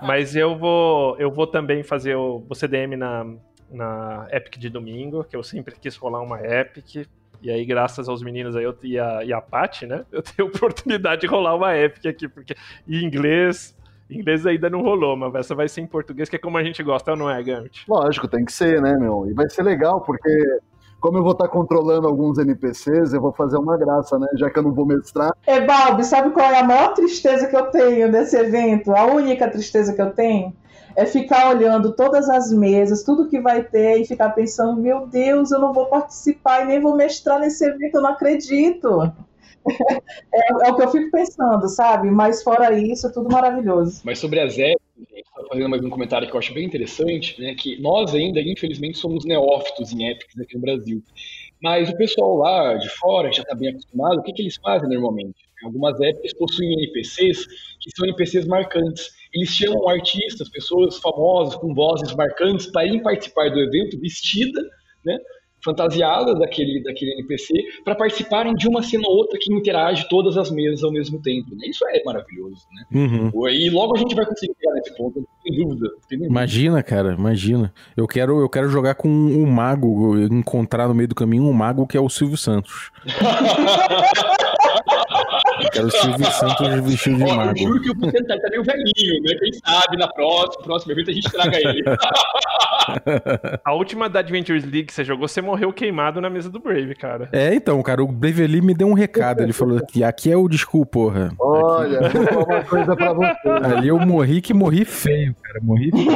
Mas 0.02 0.34
eu 0.34 0.58
vou, 0.58 1.16
eu 1.18 1.30
vou 1.30 1.46
também 1.46 1.82
fazer 1.82 2.14
o, 2.14 2.44
o 2.48 2.54
CDM 2.54 2.96
na, 2.96 3.24
na 3.70 4.26
Epic 4.30 4.59
de 4.59 4.68
domingo, 4.68 5.24
que 5.24 5.37
eu 5.37 5.42
sempre 5.42 5.74
quis 5.78 5.96
rolar 5.96 6.20
uma 6.20 6.40
Epic. 6.40 7.06
E 7.42 7.50
aí, 7.50 7.64
graças 7.64 8.09
aos 8.09 8.22
meninos 8.22 8.54
aí 8.54 8.64
eu, 8.64 8.76
e, 8.83 8.98
a, 8.98 9.24
e 9.24 9.33
a 9.33 9.40
Paty, 9.40 9.87
né? 9.87 10.04
Eu 10.12 10.22
tenho 10.22 10.48
oportunidade 10.48 11.22
de 11.22 11.26
rolar 11.26 11.54
uma 11.54 11.74
Epic 11.74 12.04
aqui, 12.06 12.28
porque 12.28 12.54
em 12.87 13.02
inglês. 13.04 13.74
Em 14.11 14.18
inglês 14.18 14.44
ainda 14.44 14.68
não 14.68 14.83
rolou, 14.83 15.16
mas 15.16 15.35
essa 15.37 15.54
vai 15.54 15.68
ser 15.68 15.80
em 15.83 15.87
português, 15.87 16.28
que 16.28 16.35
é 16.35 16.38
como 16.38 16.59
a 16.59 16.64
gente 16.64 16.83
gosta, 16.83 17.14
não 17.14 17.30
é, 17.30 17.40
Gambit? 17.42 17.85
Lógico, 17.88 18.26
tem 18.26 18.44
que 18.44 18.52
ser, 18.52 18.83
né, 18.83 18.96
meu? 18.96 19.24
E 19.30 19.33
vai 19.33 19.48
ser 19.48 19.62
legal, 19.62 20.00
porque 20.00 20.59
como 21.00 21.16
eu 21.16 21.22
vou 21.22 21.33
estar 21.33 21.48
controlando 21.48 22.06
alguns 22.06 22.37
NPCs, 22.37 23.14
eu 23.14 23.20
vou 23.20 23.33
fazer 23.33 23.56
uma 23.56 23.76
graça, 23.78 24.18
né? 24.18 24.26
Já 24.35 24.50
que 24.50 24.59
eu 24.59 24.62
não 24.62 24.72
vou 24.72 24.85
mestrar. 24.85 25.33
É, 25.46 25.61
Balbi, 25.64 26.04
sabe 26.04 26.30
qual 26.30 26.50
é 26.50 26.61
a 26.61 26.64
maior 26.64 26.92
tristeza 26.92 27.46
que 27.46 27.56
eu 27.56 27.66
tenho 27.66 28.12
desse 28.12 28.37
evento? 28.37 28.92
A 28.94 29.06
única 29.06 29.48
tristeza 29.48 29.94
que 29.94 30.02
eu 30.02 30.11
tenho? 30.11 30.52
É 30.96 31.07
ficar 31.07 31.50
olhando 31.55 31.92
todas 31.92 32.29
as 32.29 32.53
mesas, 32.53 33.03
tudo 33.03 33.29
que 33.29 33.40
vai 33.40 33.62
ter 33.62 34.00
e 34.00 34.07
ficar 34.07 34.31
pensando, 34.31 34.81
meu 34.81 35.07
Deus, 35.07 35.50
eu 35.50 35.59
não 35.59 35.72
vou 35.72 35.87
participar 35.87 36.62
e 36.62 36.66
nem 36.66 36.81
vou 36.81 36.96
mestrar 36.96 37.40
nesse 37.40 37.64
evento, 37.64 37.96
eu 37.96 38.03
não 38.03 38.11
acredito. 38.11 39.12
É, 40.33 40.68
é, 40.68 40.70
o 40.70 40.76
que 40.76 40.83
eu 40.83 40.90
fico 40.90 41.11
pensando, 41.11 41.68
sabe? 41.68 42.11
Mas 42.11 42.42
fora 42.42 42.76
isso, 42.76 43.07
é 43.07 43.11
tudo 43.11 43.31
maravilhoso. 43.31 44.00
Mas 44.05 44.18
sobre 44.18 44.40
as 44.40 44.59
épicas, 44.59 44.81
fazendo 45.48 45.68
mais 45.68 45.85
um 45.85 45.90
comentário 45.90 46.26
que 46.26 46.35
eu 46.35 46.38
acho 46.38 46.55
bem 46.55 46.64
interessante, 46.64 47.38
né? 47.40 47.55
Que 47.55 47.81
nós 47.81 48.14
ainda, 48.14 48.40
infelizmente, 48.40 48.96
somos 48.96 49.24
neófitos 49.24 49.92
em 49.92 50.09
épicas 50.09 50.40
aqui 50.40 50.55
no 50.55 50.62
Brasil. 50.62 51.03
Mas 51.62 51.90
o 51.90 51.96
pessoal 51.96 52.37
lá 52.37 52.74
de 52.76 52.88
fora 52.88 53.33
já 53.33 53.42
está 53.42 53.55
bem 53.55 53.70
acostumado. 53.70 54.20
O 54.20 54.22
que, 54.22 54.33
que 54.33 54.42
eles 54.42 54.57
fazem 54.57 54.88
normalmente? 54.88 55.37
Algumas 55.62 56.00
épicas 56.00 56.33
possuem 56.35 56.72
NPCs 56.72 57.46
que 57.81 57.90
são 57.94 58.07
NPCs 58.07 58.46
marcantes. 58.46 59.11
Eles 59.32 59.50
chamam 59.50 59.88
artistas, 59.88 60.48
pessoas 60.48 60.98
famosas 60.98 61.54
com 61.56 61.74
vozes 61.74 62.14
marcantes 62.14 62.66
para 62.66 62.86
irem 62.86 63.02
participar 63.02 63.50
do 63.50 63.60
evento 63.60 63.98
vestida, 64.00 64.60
né, 65.04 65.18
fantasiadas 65.64 66.38
daquele, 66.38 66.82
daquele 66.82 67.12
NPC, 67.12 67.52
para 67.84 67.94
participarem 67.94 68.54
de 68.54 68.66
uma 68.68 68.82
cena 68.82 69.04
ou 69.06 69.18
outra 69.18 69.38
que 69.40 69.52
interage 69.52 70.08
todas 70.08 70.36
as 70.36 70.50
mesas 70.50 70.82
ao 70.82 70.90
mesmo 70.90 71.20
tempo. 71.20 71.54
Né? 71.54 71.66
Isso 71.68 71.86
é 71.88 72.02
maravilhoso. 72.04 72.66
Né? 72.72 72.84
Uhum. 73.00 73.48
E 73.48 73.70
logo 73.70 73.94
a 73.94 73.98
gente 73.98 74.14
vai 74.14 74.24
conseguir 74.24 74.54
chegar 74.58 74.74
nesse 74.74 74.96
ponto, 74.96 75.26
sem 75.42 75.56
dúvida. 75.56 75.88
Sem 76.08 76.18
dúvida. 76.18 76.32
Imagina, 76.32 76.82
cara, 76.82 77.12
imagina. 77.12 77.72
Eu 77.96 78.06
quero, 78.06 78.40
eu 78.40 78.48
quero 78.48 78.68
jogar 78.68 78.94
com 78.94 79.08
um 79.08 79.46
mago, 79.46 80.18
encontrar 80.18 80.88
no 80.88 80.94
meio 80.94 81.08
do 81.08 81.14
caminho 81.14 81.44
um 81.44 81.52
mago 81.52 81.86
que 81.86 81.96
é 81.96 82.00
o 82.00 82.08
Silvio 82.08 82.36
Santos. 82.36 82.90
Quero 85.72 85.86
o 85.86 85.90
Silvio 85.90 86.26
Santos 86.26 86.80
vestido 86.80 87.16
de 87.16 87.24
mago. 87.24 87.50
Eu 87.50 87.56
juro 87.56 87.80
que 87.80 87.90
eu 87.90 87.94
vou 87.94 88.12
tentar, 88.12 88.34
ele 88.34 88.42
tá 88.42 88.50
meio 88.50 88.64
velhinho, 88.64 89.22
né? 89.22 89.34
Quem 89.38 89.52
sabe 89.52 89.96
na 89.96 90.08
próxima, 90.08 90.64
próxima 90.64 90.92
evento 90.92 91.10
a 91.10 91.14
gente 91.14 91.30
traga 91.30 91.56
ele. 91.58 91.82
a 93.64 93.72
última 93.72 94.08
da 94.08 94.20
Adventures 94.20 94.64
League 94.64 94.84
que 94.84 94.92
você 94.92 95.04
jogou, 95.04 95.26
você 95.26 95.40
morreu 95.40 95.72
queimado 95.72 96.20
na 96.20 96.30
mesa 96.30 96.50
do 96.50 96.60
Brave, 96.60 96.94
cara. 96.94 97.28
É, 97.32 97.54
então, 97.54 97.82
cara, 97.82 98.02
o 98.02 98.08
Brave 98.08 98.44
ali 98.44 98.60
me 98.60 98.74
deu 98.74 98.88
um 98.88 98.94
recado. 98.94 99.42
Ele 99.42 99.52
falou 99.52 99.80
que 99.84 100.04
aqui 100.04 100.30
é 100.30 100.36
o 100.36 100.48
desculpa, 100.48 100.90
porra. 101.00 101.32
Olha, 101.38 102.00
aqui... 102.00 102.18
vou 102.18 102.44
uma 102.44 102.64
coisa 102.64 102.96
pra 102.96 103.12
você. 103.12 103.48
Ali 103.62 103.88
eu 103.88 103.98
morri 103.98 104.40
que 104.40 104.52
morri 104.52 104.84
feio, 104.84 105.34
cara. 105.42 105.60
Morri 105.62 105.90
feio. 105.90 106.08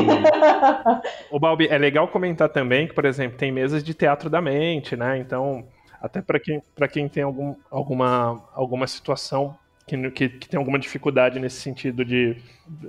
Ô, 1.30 1.38
Balbi, 1.38 1.68
é 1.68 1.78
legal 1.78 2.08
comentar 2.08 2.48
também 2.48 2.86
que, 2.86 2.94
por 2.94 3.04
exemplo, 3.04 3.38
tem 3.38 3.50
mesas 3.50 3.82
de 3.82 3.94
teatro 3.94 4.28
da 4.28 4.42
mente, 4.42 4.96
né? 4.96 5.16
Então 5.18 5.64
até 6.04 6.20
para 6.20 6.38
quem, 6.38 6.62
quem 6.92 7.08
tem 7.08 7.22
algum, 7.22 7.54
alguma, 7.70 8.42
alguma 8.54 8.86
situação 8.86 9.56
que, 9.86 10.10
que, 10.10 10.28
que, 10.28 10.48
tem 10.48 10.58
alguma 10.58 10.78
dificuldade 10.78 11.40
nesse 11.40 11.62
sentido 11.62 12.04
de, 12.04 12.36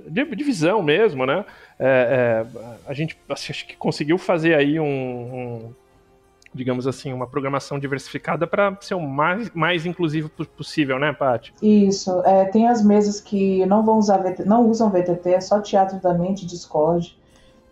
de, 0.06 0.24
de 0.24 0.44
visão 0.44 0.82
mesmo, 0.82 1.24
né? 1.24 1.42
É, 1.78 2.44
é, 2.44 2.68
a 2.86 2.92
gente 2.92 3.18
assim, 3.30 3.52
acho 3.52 3.66
que 3.66 3.74
conseguiu 3.74 4.18
fazer 4.18 4.54
aí 4.54 4.78
um, 4.78 4.84
um 4.86 5.74
digamos 6.52 6.86
assim, 6.86 7.10
uma 7.10 7.26
programação 7.26 7.78
diversificada 7.78 8.46
para 8.46 8.76
ser 8.82 8.94
o 8.94 9.00
mais, 9.00 9.50
mais 9.52 9.86
inclusivo 9.86 10.28
possível, 10.28 10.98
né, 10.98 11.12
Paty? 11.14 11.54
Isso. 11.62 12.20
É, 12.22 12.44
tem 12.46 12.68
as 12.68 12.84
mesas 12.84 13.18
que 13.18 13.64
não 13.64 13.82
vão 13.82 13.96
usar 13.96 14.18
VT, 14.18 14.44
não 14.44 14.68
usam 14.68 14.90
VTT, 14.90 15.30
é 15.30 15.40
só 15.40 15.60
teatro 15.60 15.98
da 16.00 16.12
mente, 16.12 16.44
Discord. 16.44 17.16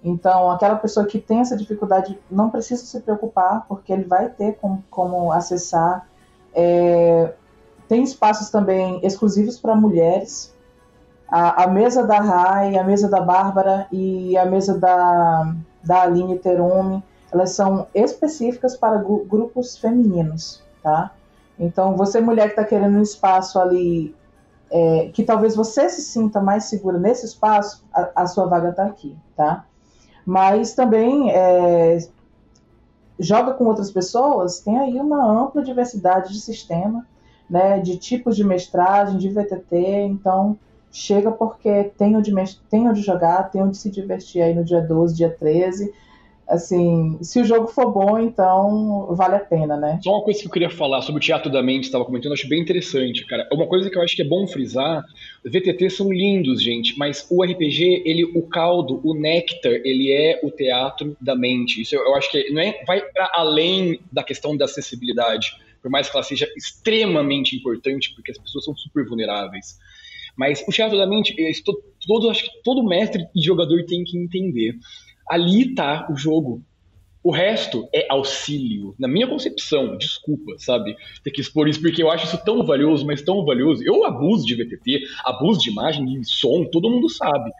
Então, 0.04 0.50
aquela 0.50 0.76
pessoa 0.76 1.06
que 1.06 1.18
tem 1.18 1.40
essa 1.40 1.56
dificuldade 1.56 2.20
não 2.30 2.50
precisa 2.50 2.84
se 2.84 3.00
preocupar, 3.00 3.64
porque 3.66 3.90
ele 3.90 4.04
vai 4.04 4.28
ter 4.28 4.58
como, 4.90 5.32
acessar. 5.32 6.06
É, 6.52 7.32
tem 7.88 8.02
espaços 8.02 8.50
também 8.50 9.00
exclusivos 9.02 9.58
para 9.58 9.74
mulheres. 9.74 10.54
A, 11.26 11.64
a, 11.64 11.66
mesa 11.66 12.06
da 12.06 12.20
Rai, 12.20 12.76
a 12.76 12.84
mesa 12.84 13.08
da 13.08 13.22
Bárbara 13.22 13.86
e 13.90 14.36
a 14.36 14.44
mesa 14.44 14.78
da, 14.78 15.54
da 15.82 16.02
Aline 16.02 16.38
Terumi, 16.38 17.02
elas 17.32 17.52
são 17.52 17.86
específicas 17.94 18.76
para 18.76 18.98
grupos 18.98 19.78
femininos, 19.78 20.62
tá? 20.82 21.12
Então, 21.58 21.96
você 21.96 22.20
mulher 22.20 22.44
que 22.44 22.60
está 22.60 22.64
querendo 22.64 22.98
um 22.98 23.02
espaço 23.02 23.58
ali, 23.58 24.14
é, 24.70 25.08
que 25.14 25.24
talvez 25.24 25.56
você 25.56 25.88
se 25.88 26.02
sinta 26.02 26.42
mais 26.42 26.64
segura 26.64 26.98
nesse 26.98 27.24
espaço, 27.24 27.82
a, 27.92 28.22
a 28.22 28.26
sua 28.26 28.46
vaga 28.46 28.68
está 28.68 28.84
aqui, 28.84 29.16
tá? 29.34 29.64
Mas 30.24 30.74
também 30.74 31.30
é, 31.30 31.98
joga 33.18 33.52
com 33.54 33.64
outras 33.64 33.90
pessoas, 33.90 34.60
tem 34.60 34.78
aí 34.78 35.00
uma 35.00 35.24
ampla 35.24 35.62
diversidade 35.62 36.32
de 36.32 36.40
sistema, 36.40 37.06
né, 37.48 37.78
de 37.80 37.96
tipos 37.96 38.36
de 38.36 38.44
mestragem, 38.44 39.18
de 39.18 39.28
VTT, 39.28 39.76
então 40.06 40.58
chega 40.90 41.30
porque 41.30 41.84
tem 41.98 42.16
onde, 42.16 42.32
tem 42.70 42.88
onde 42.88 43.02
jogar, 43.02 43.50
tem 43.50 43.62
onde 43.62 43.76
se 43.76 43.90
divertir 43.90 44.40
aí 44.40 44.54
no 44.54 44.64
dia 44.64 44.80
12, 44.80 45.14
dia 45.14 45.30
13 45.30 45.92
assim, 46.46 47.18
se 47.22 47.40
o 47.40 47.44
jogo 47.44 47.66
for 47.68 47.92
bom, 47.92 48.18
então 48.18 49.14
vale 49.14 49.36
a 49.36 49.40
pena, 49.40 49.76
né? 49.76 49.98
Só 50.02 50.12
uma 50.12 50.22
coisa 50.22 50.40
que 50.40 50.46
eu 50.46 50.50
queria 50.50 50.70
falar 50.70 51.02
sobre 51.02 51.18
o 51.18 51.24
Teatro 51.24 51.50
da 51.50 51.62
Mente, 51.62 51.84
estava 51.84 52.04
comentando, 52.04 52.28
eu 52.28 52.34
acho 52.34 52.48
bem 52.48 52.60
interessante, 52.60 53.26
cara. 53.26 53.48
Uma 53.52 53.66
coisa 53.66 53.88
que 53.88 53.96
eu 53.96 54.02
acho 54.02 54.14
que 54.14 54.22
é 54.22 54.24
bom 54.24 54.46
frisar, 54.46 55.04
VTT 55.44 55.90
são 55.90 56.12
lindos, 56.12 56.62
gente, 56.62 56.98
mas 56.98 57.26
o 57.30 57.42
RPG, 57.42 58.02
ele, 58.04 58.24
o 58.24 58.42
caldo, 58.42 59.00
o 59.04 59.14
néctar, 59.14 59.72
ele 59.84 60.12
é 60.12 60.40
o 60.42 60.50
teatro 60.50 61.16
da 61.20 61.34
mente. 61.34 61.80
Isso 61.80 61.94
eu, 61.94 62.02
eu 62.02 62.14
acho 62.14 62.30
que 62.30 62.50
não 62.50 62.60
é, 62.60 62.82
vai 62.86 63.00
para 63.00 63.30
além 63.34 64.00
da 64.12 64.22
questão 64.22 64.56
da 64.56 64.66
acessibilidade, 64.66 65.52
por 65.80 65.90
mais 65.90 66.08
que 66.08 66.16
ela 66.16 66.24
seja 66.24 66.48
extremamente 66.56 67.56
importante, 67.56 68.12
porque 68.14 68.30
as 68.30 68.38
pessoas 68.38 68.64
são 68.64 68.76
super 68.76 69.06
vulneráveis. 69.06 69.78
Mas 70.36 70.64
o 70.66 70.70
teatro 70.72 70.98
da 70.98 71.06
mente, 71.06 71.34
todo, 72.06 72.30
acho 72.30 72.44
que 72.44 72.62
todo 72.62 72.82
mestre 72.82 73.26
e 73.34 73.40
jogador 73.40 73.84
tem 73.84 74.02
que 74.02 74.18
entender 74.18 74.76
Ali 75.28 75.70
está 75.70 76.06
o 76.10 76.16
jogo. 76.16 76.62
O 77.22 77.30
resto 77.30 77.88
é 77.94 78.06
auxílio. 78.10 78.94
Na 78.98 79.08
minha 79.08 79.26
concepção, 79.26 79.96
desculpa, 79.96 80.52
sabe? 80.58 80.94
Ter 81.22 81.30
que 81.30 81.40
expor 81.40 81.66
isso, 81.66 81.80
porque 81.80 82.02
eu 82.02 82.10
acho 82.10 82.26
isso 82.26 82.44
tão 82.44 82.64
valioso, 82.66 83.06
mas 83.06 83.22
tão 83.22 83.44
valioso. 83.46 83.82
Eu 83.82 84.04
abuso 84.04 84.44
de 84.44 84.54
VTT, 84.54 85.00
abuso 85.24 85.60
de 85.60 85.70
imagem 85.70 86.20
e 86.20 86.24
som, 86.24 86.66
todo 86.70 86.90
mundo 86.90 87.08
sabe. 87.08 87.50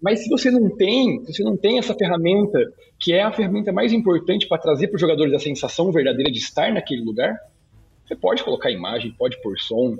Mas 0.00 0.24
se 0.24 0.30
você 0.30 0.50
não 0.50 0.74
tem, 0.74 1.22
se 1.26 1.34
você 1.34 1.44
não 1.44 1.56
tem 1.56 1.78
essa 1.78 1.94
ferramenta, 1.94 2.58
que 2.98 3.12
é 3.12 3.22
a 3.22 3.30
ferramenta 3.30 3.70
mais 3.70 3.92
importante 3.92 4.48
para 4.48 4.56
trazer 4.56 4.88
para 4.88 4.96
os 4.96 5.00
jogadores 5.00 5.34
a 5.34 5.38
sensação 5.38 5.92
verdadeira 5.92 6.32
de 6.32 6.38
estar 6.38 6.72
naquele 6.72 7.02
lugar, 7.02 7.36
você 8.04 8.16
pode 8.16 8.42
colocar 8.42 8.70
imagem, 8.70 9.12
pode 9.12 9.40
pôr 9.42 9.58
som, 9.58 9.96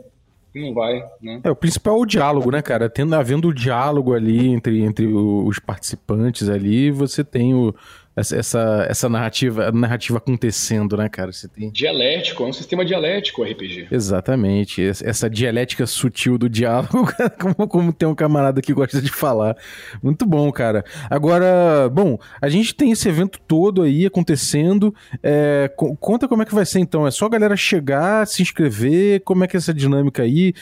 não 0.54 0.74
vai, 0.74 1.02
né? 1.20 1.40
É, 1.44 1.50
o 1.50 1.56
principal 1.56 1.96
é 1.96 2.00
o 2.00 2.06
diálogo, 2.06 2.50
né, 2.50 2.60
cara? 2.60 2.88
Tendo, 2.88 3.14
havendo 3.14 3.48
o 3.48 3.54
diálogo 3.54 4.14
ali 4.14 4.48
entre, 4.48 4.82
entre 4.82 5.06
os 5.06 5.58
participantes 5.58 6.48
ali, 6.48 6.90
você 6.90 7.24
tem 7.24 7.54
o, 7.54 7.74
essa, 8.14 8.36
essa, 8.36 8.86
essa 8.88 9.08
narrativa, 9.08 9.72
narrativa 9.72 10.18
acontecendo, 10.18 10.96
né, 10.96 11.08
cara? 11.08 11.32
Você 11.32 11.48
tem... 11.48 11.70
Dialético, 11.70 12.42
é 12.44 12.46
um 12.46 12.52
sistema 12.52 12.84
dialético 12.84 13.42
o 13.42 13.44
RPG. 13.44 13.88
Exatamente. 13.90 14.82
Essa 14.82 15.28
dialética 15.30 15.86
sutil 15.86 16.36
do 16.36 16.48
diálogo, 16.48 17.06
como, 17.40 17.68
como 17.68 17.92
tem 17.92 18.08
um 18.08 18.14
camarada 18.14 18.60
que 18.60 18.74
gosta 18.74 19.00
de 19.00 19.10
falar. 19.10 19.56
Muito 20.02 20.26
bom, 20.26 20.50
cara. 20.52 20.84
Agora, 21.08 21.88
bom, 21.88 22.18
a 22.40 22.48
gente 22.48 22.74
tem 22.74 22.92
esse 22.92 23.08
evento 23.08 23.40
todo 23.46 23.82
aí 23.82 24.04
acontecendo. 24.04 24.94
É, 25.22 25.70
conta 25.98 26.28
como 26.28 26.42
é 26.42 26.46
que 26.46 26.54
vai 26.54 26.66
ser 26.66 26.80
então. 26.80 27.06
É 27.06 27.10
só 27.10 27.26
a 27.26 27.30
galera 27.30 27.56
chegar, 27.56 28.26
se 28.26 28.42
inscrever, 28.42 29.20
como 29.24 29.44
é 29.44 29.46
que 29.46 29.56
é 29.56 29.58
essa 29.58 29.72
dinâmica 29.72 30.22
aí, 30.22 30.52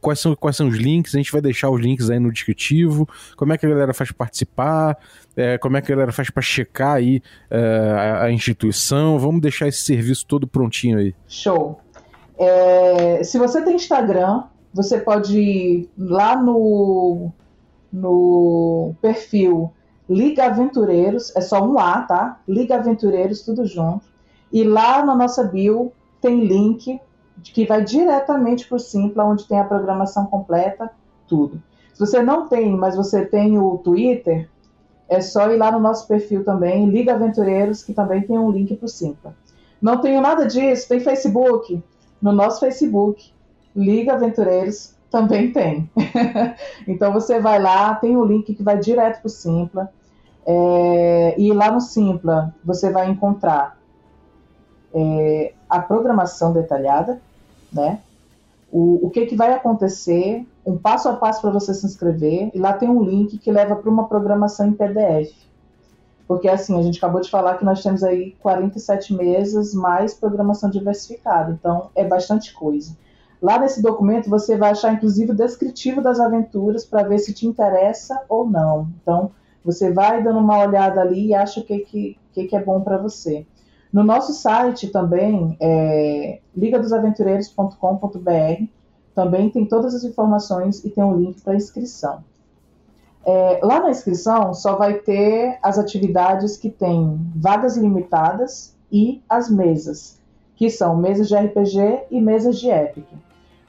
quais 0.00 0.20
são, 0.20 0.36
quais 0.36 0.56
são 0.56 0.68
os 0.68 0.76
links, 0.76 1.14
a 1.14 1.18
gente 1.18 1.32
vai 1.32 1.40
deixar 1.40 1.70
os 1.70 1.80
links 1.80 2.10
aí 2.10 2.18
no 2.18 2.32
descritivo, 2.32 3.08
como 3.36 3.52
é 3.52 3.58
que 3.58 3.66
a 3.66 3.68
galera 3.68 3.92
faz 3.92 4.12
participar 4.12 4.96
é, 5.36 5.58
como 5.58 5.76
é 5.76 5.82
que 5.82 5.92
a 5.92 5.94
galera 5.94 6.12
faz 6.12 6.30
para 6.30 6.42
checar 6.42 6.94
aí 6.94 7.22
é, 7.50 7.58
a, 7.58 8.22
a, 8.24 8.32
instituição. 8.32 9.18
Vamos 9.18 9.40
deixar 9.40 9.68
esse 9.68 9.80
serviço 9.80 10.26
todo 10.26 10.46
prontinho 10.46 10.98
aí. 10.98 11.14
Show. 11.28 11.80
É, 12.38 13.22
se 13.22 13.38
você 13.38 13.62
tem 13.62 13.76
Instagram, 13.76 14.44
você 14.72 14.98
pode 14.98 15.38
ir 15.38 15.90
lá 15.96 16.36
no, 16.36 17.30
no 17.92 18.94
perfil 19.00 19.72
Liga 20.08 20.46
Aventureiros, 20.46 21.34
é 21.34 21.40
só 21.40 21.64
um 21.64 21.78
A, 21.78 22.02
tá? 22.02 22.40
Liga 22.46 22.76
Aventureiros, 22.76 23.42
tudo 23.42 23.64
junto. 23.64 24.04
E 24.52 24.62
lá 24.62 25.04
na 25.04 25.14
nossa 25.14 25.44
bio 25.44 25.92
tem 26.20 26.44
link 26.44 27.00
que 27.42 27.66
vai 27.66 27.82
diretamente 27.82 28.66
para 28.66 28.76
o 28.76 28.80
Simpla, 28.80 29.24
onde 29.24 29.46
tem 29.46 29.58
a 29.58 29.64
programação 29.64 30.26
completa, 30.26 30.90
tudo. 31.26 31.62
Se 31.92 32.00
você 32.00 32.22
não 32.22 32.48
tem, 32.48 32.76
mas 32.76 32.96
você 32.96 33.24
tem 33.24 33.58
o 33.58 33.78
Twitter, 33.78 34.48
é 35.08 35.20
só 35.20 35.50
ir 35.50 35.56
lá 35.56 35.70
no 35.70 35.78
nosso 35.78 36.06
perfil 36.06 36.44
também, 36.44 36.88
Liga 36.88 37.14
Aventureiros, 37.14 37.82
que 37.82 37.92
também 37.92 38.22
tem 38.22 38.38
um 38.38 38.50
link 38.50 38.74
para 38.76 38.86
o 38.86 38.88
Simpla. 38.88 39.34
Não 39.80 40.00
tenho 40.00 40.20
nada 40.20 40.46
disso, 40.46 40.88
tem 40.88 41.00
Facebook. 41.00 41.82
No 42.20 42.32
nosso 42.32 42.60
Facebook, 42.60 43.32
Liga 43.76 44.14
Aventureiros, 44.14 44.94
também 45.10 45.52
tem. 45.52 45.90
então 46.88 47.12
você 47.12 47.38
vai 47.38 47.60
lá, 47.60 47.94
tem 47.94 48.16
o 48.16 48.22
um 48.22 48.24
link 48.24 48.54
que 48.54 48.62
vai 48.62 48.78
direto 48.78 49.20
para 49.20 49.26
o 49.26 49.30
Simpla. 49.30 49.92
É, 50.46 51.34
e 51.38 51.52
lá 51.52 51.70
no 51.70 51.80
Simpla 51.80 52.54
você 52.64 52.90
vai 52.90 53.08
encontrar 53.08 53.78
é, 54.94 55.52
a 55.68 55.80
programação 55.80 56.52
detalhada, 56.52 57.20
né? 57.72 58.00
O, 58.76 59.06
o 59.06 59.10
que, 59.10 59.24
que 59.26 59.36
vai 59.36 59.52
acontecer 59.52 60.44
um 60.66 60.76
passo 60.76 61.08
a 61.08 61.14
passo 61.14 61.40
para 61.40 61.52
você 61.52 61.72
se 61.72 61.86
inscrever, 61.86 62.50
e 62.52 62.58
lá 62.58 62.72
tem 62.72 62.88
um 62.88 63.04
link 63.04 63.38
que 63.38 63.52
leva 63.52 63.76
para 63.76 63.88
uma 63.88 64.08
programação 64.08 64.66
em 64.66 64.72
PDF. 64.72 65.32
Porque 66.26 66.48
assim, 66.48 66.76
a 66.76 66.82
gente 66.82 66.98
acabou 66.98 67.20
de 67.20 67.30
falar 67.30 67.56
que 67.56 67.64
nós 67.64 67.84
temos 67.84 68.02
aí 68.02 68.32
47 68.40 69.14
mesas 69.14 69.74
mais 69.74 70.12
programação 70.12 70.68
diversificada, 70.70 71.52
então 71.52 71.90
é 71.94 72.04
bastante 72.04 72.52
coisa. 72.52 72.96
Lá 73.40 73.60
nesse 73.60 73.80
documento 73.80 74.28
você 74.28 74.56
vai 74.56 74.72
achar 74.72 74.92
inclusive 74.92 75.30
o 75.30 75.36
descritivo 75.36 76.02
das 76.02 76.18
aventuras 76.18 76.84
para 76.84 77.06
ver 77.06 77.20
se 77.20 77.32
te 77.32 77.46
interessa 77.46 78.24
ou 78.28 78.44
não. 78.44 78.88
Então 79.00 79.30
você 79.64 79.92
vai 79.92 80.20
dando 80.20 80.40
uma 80.40 80.58
olhada 80.58 81.00
ali 81.00 81.28
e 81.28 81.34
acha 81.34 81.60
o 81.60 81.64
que, 81.64 81.78
que, 81.78 82.18
que, 82.32 82.44
que 82.48 82.56
é 82.56 82.64
bom 82.64 82.80
para 82.80 82.98
você. 82.98 83.46
No 83.94 84.02
nosso 84.02 84.32
site 84.32 84.88
também, 84.88 85.56
é 85.60 86.40
ligadosaventureiros.com.br, 86.56 88.64
também 89.14 89.50
tem 89.50 89.64
todas 89.64 89.94
as 89.94 90.02
informações 90.02 90.84
e 90.84 90.90
tem 90.90 91.04
um 91.04 91.16
link 91.16 91.40
para 91.42 91.54
inscrição. 91.54 92.24
É, 93.24 93.60
lá 93.62 93.78
na 93.78 93.90
inscrição 93.90 94.52
só 94.52 94.74
vai 94.74 94.94
ter 94.94 95.60
as 95.62 95.78
atividades 95.78 96.56
que 96.56 96.68
têm 96.68 97.20
vagas 97.36 97.76
limitadas 97.76 98.74
e 98.90 99.22
as 99.28 99.48
mesas, 99.48 100.20
que 100.56 100.68
são 100.70 100.96
mesas 100.96 101.28
de 101.28 101.36
RPG 101.36 102.06
e 102.10 102.20
mesas 102.20 102.58
de 102.58 102.70
Epic. 102.70 103.06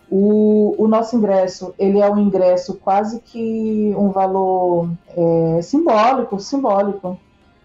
O, 0.10 0.74
o 0.80 0.88
nosso 0.88 1.16
ingresso, 1.16 1.72
ele 1.78 2.00
é 2.00 2.12
um 2.12 2.18
ingresso 2.18 2.78
quase 2.78 3.20
que 3.20 3.94
um 3.96 4.10
valor 4.10 4.90
é, 5.08 5.62
simbólico, 5.62 6.40
simbólico. 6.40 7.16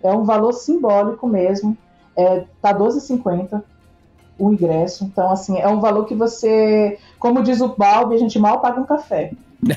É 0.03 0.13
um 0.13 0.25
valor 0.25 0.53
simbólico 0.53 1.27
mesmo. 1.27 1.75
É, 2.21 2.45
tá 2.61 2.75
12,50 2.75 3.63
o 4.39 4.53
ingresso. 4.53 5.05
Então, 5.05 5.31
assim, 5.31 5.59
é 5.59 5.69
um 5.69 5.81
valor 5.81 6.07
que 6.07 6.15
você, 6.15 6.99
como 7.19 7.43
diz 7.43 7.61
o 7.61 7.75
Balbi, 7.77 8.15
a 8.15 8.19
gente 8.19 8.39
mal 8.39 8.61
paga 8.61 8.81
um 8.81 8.87
café. 8.87 9.33
né? 9.63 9.77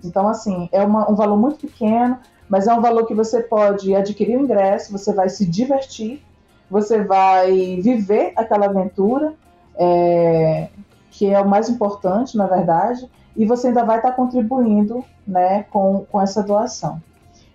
Então, 0.04 0.28
assim, 0.28 0.68
é 0.72 0.82
uma, 0.82 1.10
um 1.10 1.14
valor 1.14 1.36
muito 1.36 1.66
pequeno, 1.66 2.18
mas 2.48 2.66
é 2.66 2.74
um 2.74 2.80
valor 2.80 3.06
que 3.06 3.14
você 3.14 3.42
pode 3.42 3.94
adquirir 3.94 4.36
o 4.36 4.42
ingresso, 4.42 4.92
você 4.92 5.12
vai 5.12 5.28
se 5.28 5.46
divertir, 5.46 6.22
você 6.70 7.02
vai 7.02 7.80
viver 7.80 8.32
aquela 8.36 8.66
aventura, 8.66 9.34
é, 9.76 10.68
que 11.10 11.26
é 11.26 11.40
o 11.40 11.48
mais 11.48 11.68
importante, 11.68 12.36
na 12.36 12.46
verdade, 12.46 13.08
e 13.36 13.44
você 13.44 13.68
ainda 13.68 13.84
vai 13.84 13.96
estar 13.96 14.12
contribuindo 14.12 15.04
né, 15.26 15.64
com, 15.70 16.04
com 16.10 16.20
essa 16.20 16.42
doação. 16.42 17.00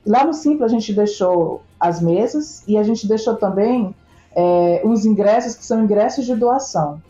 Lá 0.05 0.23
no 0.23 0.33
Simples 0.33 0.63
a 0.63 0.67
gente 0.67 0.93
deixou 0.93 1.61
as 1.87 2.01
mesas 2.01 2.63
e 2.67 2.77
a 2.77 2.83
gente 2.83 3.07
deixou 3.07 3.35
também 3.35 3.93
é, 4.35 4.81
os 4.83 5.05
ingressos 5.05 5.55
que 5.55 5.65
são 5.65 5.83
ingressos 5.83 6.25
de 6.25 6.35
doação. 6.35 7.01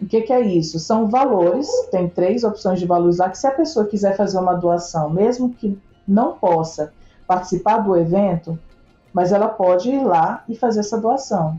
O 0.00 0.06
que, 0.06 0.22
que, 0.22 0.32
é 0.32 0.40
isso? 0.40 0.78
São 0.78 1.08
valores, 1.08 1.68
tem 1.90 2.08
três 2.08 2.44
opções 2.44 2.78
de 2.78 2.86
valores 2.86 3.18
lá, 3.18 3.28
que 3.28 3.38
se 3.38 3.46
a 3.46 3.52
pessoa 3.52 3.86
quiser 3.86 4.16
fazer 4.16 4.38
uma 4.38 4.54
doação, 4.54 5.08
mesmo 5.08 5.50
que 5.50 5.78
não 6.06 6.32
possa 6.32 6.92
participar 7.26 7.78
do 7.78 7.96
evento, 7.96 8.58
mas 9.12 9.32
ela 9.32 9.48
pode 9.48 9.90
ir 9.90 10.04
lá 10.04 10.44
e 10.48 10.54
fazer 10.54 10.80
essa 10.80 11.00
doação. 11.00 11.58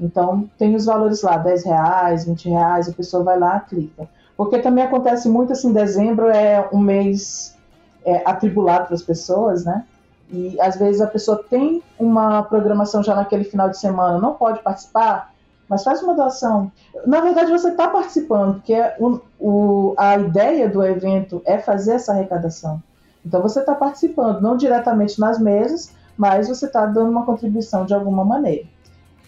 Então, 0.00 0.48
tem 0.56 0.74
os 0.74 0.86
valores 0.86 1.22
lá, 1.22 1.36
10 1.36 1.64
reais, 1.64 2.24
20 2.24 2.48
reais, 2.48 2.88
a 2.88 2.92
pessoa 2.92 3.22
vai 3.22 3.38
lá, 3.38 3.60
clica. 3.60 4.08
Porque 4.36 4.58
também 4.58 4.84
acontece 4.84 5.28
muito 5.28 5.52
assim, 5.52 5.72
dezembro 5.72 6.28
é 6.28 6.68
um 6.72 6.78
mês 6.78 7.56
é, 8.04 8.22
atribulado 8.24 8.86
para 8.86 8.94
as 8.94 9.02
pessoas, 9.02 9.64
né? 9.64 9.84
E 10.30 10.60
às 10.60 10.76
vezes 10.76 11.00
a 11.00 11.06
pessoa 11.06 11.42
tem 11.48 11.82
uma 11.98 12.42
programação 12.42 13.02
já 13.02 13.14
naquele 13.14 13.44
final 13.44 13.70
de 13.70 13.78
semana, 13.78 14.18
não 14.18 14.34
pode 14.34 14.60
participar, 14.60 15.32
mas 15.68 15.82
faz 15.82 16.02
uma 16.02 16.14
doação. 16.14 16.70
Na 17.06 17.20
verdade, 17.20 17.50
você 17.50 17.68
está 17.68 17.88
participando, 17.88 18.54
porque 18.54 18.76
o, 18.98 19.20
o, 19.38 19.94
a 19.96 20.18
ideia 20.18 20.68
do 20.68 20.82
evento 20.82 21.42
é 21.44 21.58
fazer 21.58 21.94
essa 21.94 22.12
arrecadação. 22.12 22.82
Então 23.24 23.42
você 23.42 23.60
está 23.60 23.74
participando, 23.74 24.40
não 24.40 24.56
diretamente 24.56 25.20
nas 25.20 25.38
mesas, 25.38 25.92
mas 26.16 26.48
você 26.48 26.66
está 26.66 26.86
dando 26.86 27.10
uma 27.10 27.24
contribuição 27.24 27.84
de 27.84 27.94
alguma 27.94 28.24
maneira. 28.24 28.66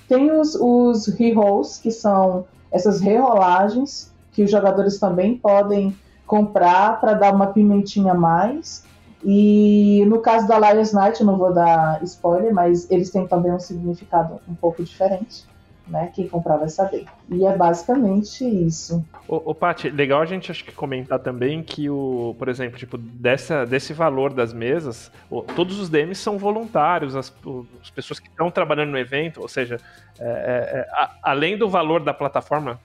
Tem 0.09 0.33
os, 0.33 0.55
os 0.55 1.07
rerolls, 1.07 1.81
que 1.81 1.91
são 1.91 2.45
essas 2.71 3.01
rerolagens 3.01 4.11
que 4.33 4.43
os 4.43 4.51
jogadores 4.51 4.99
também 4.99 5.37
podem 5.37 5.97
comprar 6.27 7.01
para 7.01 7.15
dar 7.15 7.35
uma 7.35 7.49
pimentinha 7.49 8.13
a 8.13 8.15
mais. 8.15 8.85
E 9.25 10.05
no 10.07 10.21
caso 10.21 10.49
da 10.49 10.59
Lions 10.59 10.93
Night, 10.93 11.23
não 11.23 11.37
vou 11.37 11.53
dar 11.53 12.03
spoiler, 12.03 12.55
mas 12.55 12.91
eles 12.91 13.11
têm 13.11 13.27
também 13.27 13.53
um 13.53 13.61
significado 13.61 14.41
um 14.49 14.55
pouco 14.55 14.83
diferente. 14.83 15.45
né? 15.87 16.11
Quem 16.15 16.29
comprar 16.29 16.57
vai 16.57 16.69
saber. 16.69 17.05
E 17.29 17.45
é 17.45 17.57
basicamente 17.57 18.45
isso. 18.45 19.05
Ô, 19.29 19.51
ô 19.51 19.55
Paty, 19.55 19.91
legal 19.91 20.23
a 20.23 20.25
gente 20.25 20.51
acho 20.51 20.65
que 20.65 20.73
comentar 20.73 21.19
também 21.19 21.63
que 21.63 21.91
o, 21.91 22.35
por 22.39 22.49
exemplo, 22.49 22.79
tipo, 22.79 22.97
dessa, 22.97 23.67
desse 23.67 23.93
valor 23.93 24.33
das 24.33 24.53
mesas, 24.53 25.11
o, 25.29 25.43
todos 25.43 25.79
os 25.79 25.89
DMs 25.89 26.21
são 26.21 26.39
voluntários, 26.39 27.17
as, 27.17 27.29
o, 27.45 27.67
as 27.83 27.91
pessoas 27.91 28.21
que 28.21 28.29
estão 28.29 28.51
trabalhando 28.51 28.91
no 28.91 28.99
evento, 28.99 29.43
ou 29.43 29.49
seja, 29.49 29.79
é, 30.19 30.25
é, 30.25 30.79
é 30.79 30.89
a, 30.93 31.11
além 31.25 31.59
do 31.59 31.69
valor 31.69 32.03
da 32.03 32.15
plataforma, 32.15 32.81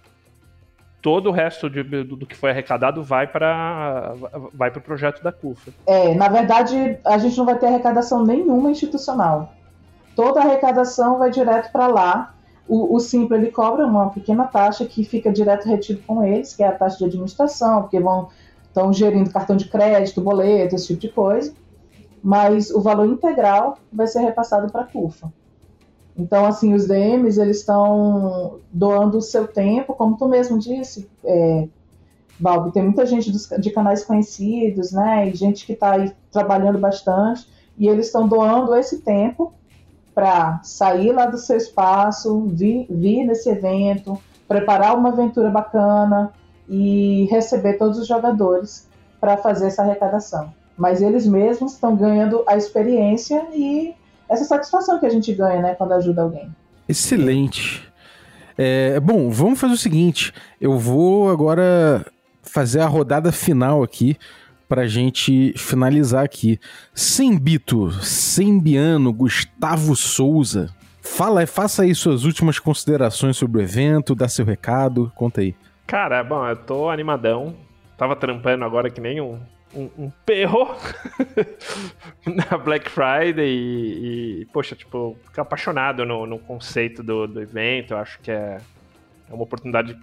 todo 1.06 1.30
o 1.30 1.32
resto 1.32 1.70
de, 1.70 1.84
do, 1.84 2.16
do, 2.16 2.26
que 2.26 2.36
foi 2.36 2.49
arrecadado 2.49 3.03
vai 3.03 3.28
para 3.28 4.16
vai 4.51 4.70
o 4.70 4.72
pro 4.72 4.82
projeto 4.82 5.22
da 5.22 5.32
CUFA. 5.32 5.72
É, 5.86 6.16
na 6.16 6.28
verdade, 6.28 6.97
a 7.06 7.20
gente 7.20 7.38
não 7.38 7.45
vai 7.45 7.60
ter 7.60 7.68
arrecadação 7.68 8.26
nenhuma 8.26 8.72
institucional. 8.72 9.53
Toda 10.16 10.39
a 10.39 10.43
arrecadação 10.45 11.20
vai 11.20 11.30
direto 11.30 11.72
para 11.72 11.86
lá. 11.86 12.34
O, 12.68 12.95
o 12.95 12.99
Simples 12.99 13.39
ele 13.39 13.51
cobra 13.51 13.86
uma 13.86 14.10
pequena 14.10 14.45
taxa 14.45 14.84
que 14.84 15.03
fica 15.03 15.32
direto 15.32 15.70
retido 15.70 16.01
com 16.08 16.24
eles, 16.24 16.56
que 16.56 16.64
é 16.64 16.68
a 16.68 16.72
taxa 16.72 16.97
de 16.97 17.06
administração, 17.06 17.84
porque 17.84 17.99
vão 17.99 18.30
estão 18.68 18.91
gerindo 18.91 19.30
cartão 19.30 19.56
de 19.56 19.66
crédito, 19.66 20.20
boleto, 20.22 20.74
esse 20.74 20.88
tipo 20.88 21.01
de 21.01 21.10
coisa. 21.10 21.53
Mas 22.24 22.72
o 22.72 22.82
valor 22.82 23.06
integral 23.06 23.78
vai 23.93 24.08
ser 24.08 24.22
repassado 24.22 24.72
para 24.72 24.82
a 24.82 24.86
CUFA. 24.86 25.32
Então, 26.18 26.45
assim, 26.45 26.74
os 26.74 26.88
DMs, 26.88 27.39
eles 27.39 27.57
estão 27.57 28.59
doando 28.72 29.18
o 29.18 29.22
seu 29.22 29.47
tempo, 29.47 29.93
como 29.93 30.18
tu 30.18 30.28
mesmo 30.28 30.57
disse, 30.57 31.09
é, 31.24 31.68
Balbi, 32.39 32.72
tem 32.72 32.84
muita 32.84 33.05
gente 33.05 33.32
dos, 33.32 33.49
de 33.59 33.70
canais 33.70 34.03
conhecidos, 34.03 34.91
né, 34.93 35.28
e 35.28 35.36
gente 35.36 35.66
que 35.66 35.74
está 35.74 35.91
aí 35.91 36.13
trabalhando 36.32 36.80
bastante, 36.80 37.47
e 37.78 37.88
eles 37.88 38.07
estão 38.07 38.28
doando 38.28 38.74
esse 38.76 39.01
tempo 39.01 39.53
para 40.13 40.61
sair 40.63 41.11
lá 41.11 41.26
do 41.26 41.38
seu 41.38 41.57
espaço, 41.57 42.47
vir, 42.47 42.88
vir 42.89 43.26
nesse 43.26 43.49
evento, 43.49 44.18
preparar 44.47 44.97
uma 44.97 45.09
aventura 45.09 45.49
bacana 45.49 46.32
e 46.70 47.28
receber 47.30 47.74
todos 47.74 47.99
os 47.99 48.07
jogadores 48.07 48.88
para 49.20 49.36
fazer 49.36 49.68
essa 49.68 49.82
arrecadação. 49.82 50.53
Mas 50.78 51.01
eles 51.01 51.28
mesmos 51.28 51.74
estão 51.74 51.95
ganhando 51.95 52.43
a 52.47 52.55
experiência 52.55 53.45
e 53.53 53.93
essa 54.30 54.43
satisfação 54.45 54.99
que 54.99 55.05
a 55.05 55.09
gente 55.09 55.34
ganha, 55.34 55.61
né, 55.61 55.76
quando 55.76 55.93
ajuda 55.93 56.21
alguém. 56.21 56.53
Excelente. 56.88 57.84
É, 58.57 58.99
bom, 58.99 59.30
vamos 59.30 59.59
fazer 59.59 59.73
o 59.73 59.78
seguinte: 59.78 60.34
eu 60.59 60.78
vou 60.78 61.30
agora 61.30 62.05
fazer 62.41 62.80
a 62.80 62.88
rodada 62.88 63.32
final 63.32 63.84
aqui 63.84 64.17
pra 64.67 64.88
gente 64.88 65.53
finalizar 65.57 66.23
aqui. 66.23 66.59
Sembito, 66.93 67.91
Sembiano, 67.91 69.11
Gustavo 69.11 69.95
Souza. 69.95 70.69
Fala, 71.01 71.45
faça 71.45 71.84
aí 71.84 71.93
suas 71.93 72.23
últimas 72.23 72.57
considerações 72.57 73.38
sobre 73.38 73.61
o 73.61 73.63
evento, 73.63 74.15
dá 74.15 74.28
seu 74.28 74.43
recado, 74.43 75.11
conta 75.15 75.41
aí. 75.41 75.55
Cara, 75.86 76.23
bom, 76.23 76.45
eu 76.47 76.55
tô 76.55 76.89
animadão. 76.89 77.53
Tava 77.95 78.15
trampando 78.15 78.65
agora 78.65 78.89
que 78.89 78.99
nem 78.99 79.21
um 79.21 79.39
um, 79.76 80.05
um 80.05 80.09
perro 80.26 80.76
na 82.26 82.57
Black 82.57 82.89
Friday 82.89 83.45
e, 83.45 84.41
e, 84.41 84.45
poxa, 84.45 84.76
tipo, 84.76 85.17
fico 85.26 85.41
apaixonado 85.41 86.05
no, 86.05 86.26
no 86.26 86.39
conceito 86.39 87.03
do, 87.03 87.28
do 87.28 87.41
evento. 87.41 87.93
Eu 87.93 87.97
acho 87.97 88.19
que 88.19 88.32
é, 88.32 88.59
é 89.30 89.34
uma 89.34 89.43
oportunidade, 89.43 89.97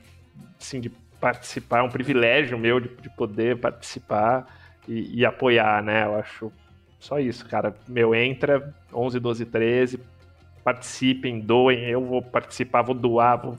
assim, 0.61 0.81
de 0.81 0.91
participar, 1.21 1.79
é 1.79 1.83
um 1.83 1.89
privilégio 1.89 2.59
meu 2.59 2.81
de, 2.81 2.89
de 2.89 3.09
poder 3.11 3.57
participar 3.57 4.47
e, 4.87 5.21
e, 5.21 5.25
apoiar, 5.25 5.83
né? 5.83 6.05
Eu 6.05 6.17
acho 6.17 6.53
só 6.99 7.19
isso, 7.19 7.47
cara. 7.47 7.75
Meu, 7.89 8.15
entra 8.15 8.75
11, 8.93 9.21
12, 9.21 9.47
13, 9.47 10.01
participem, 10.63 11.41
doem, 11.41 11.85
eu 11.85 12.05
vou 12.05 12.21
participar, 12.21 12.83
vou 12.83 12.95
doar, 12.95 13.41
vou, 13.41 13.59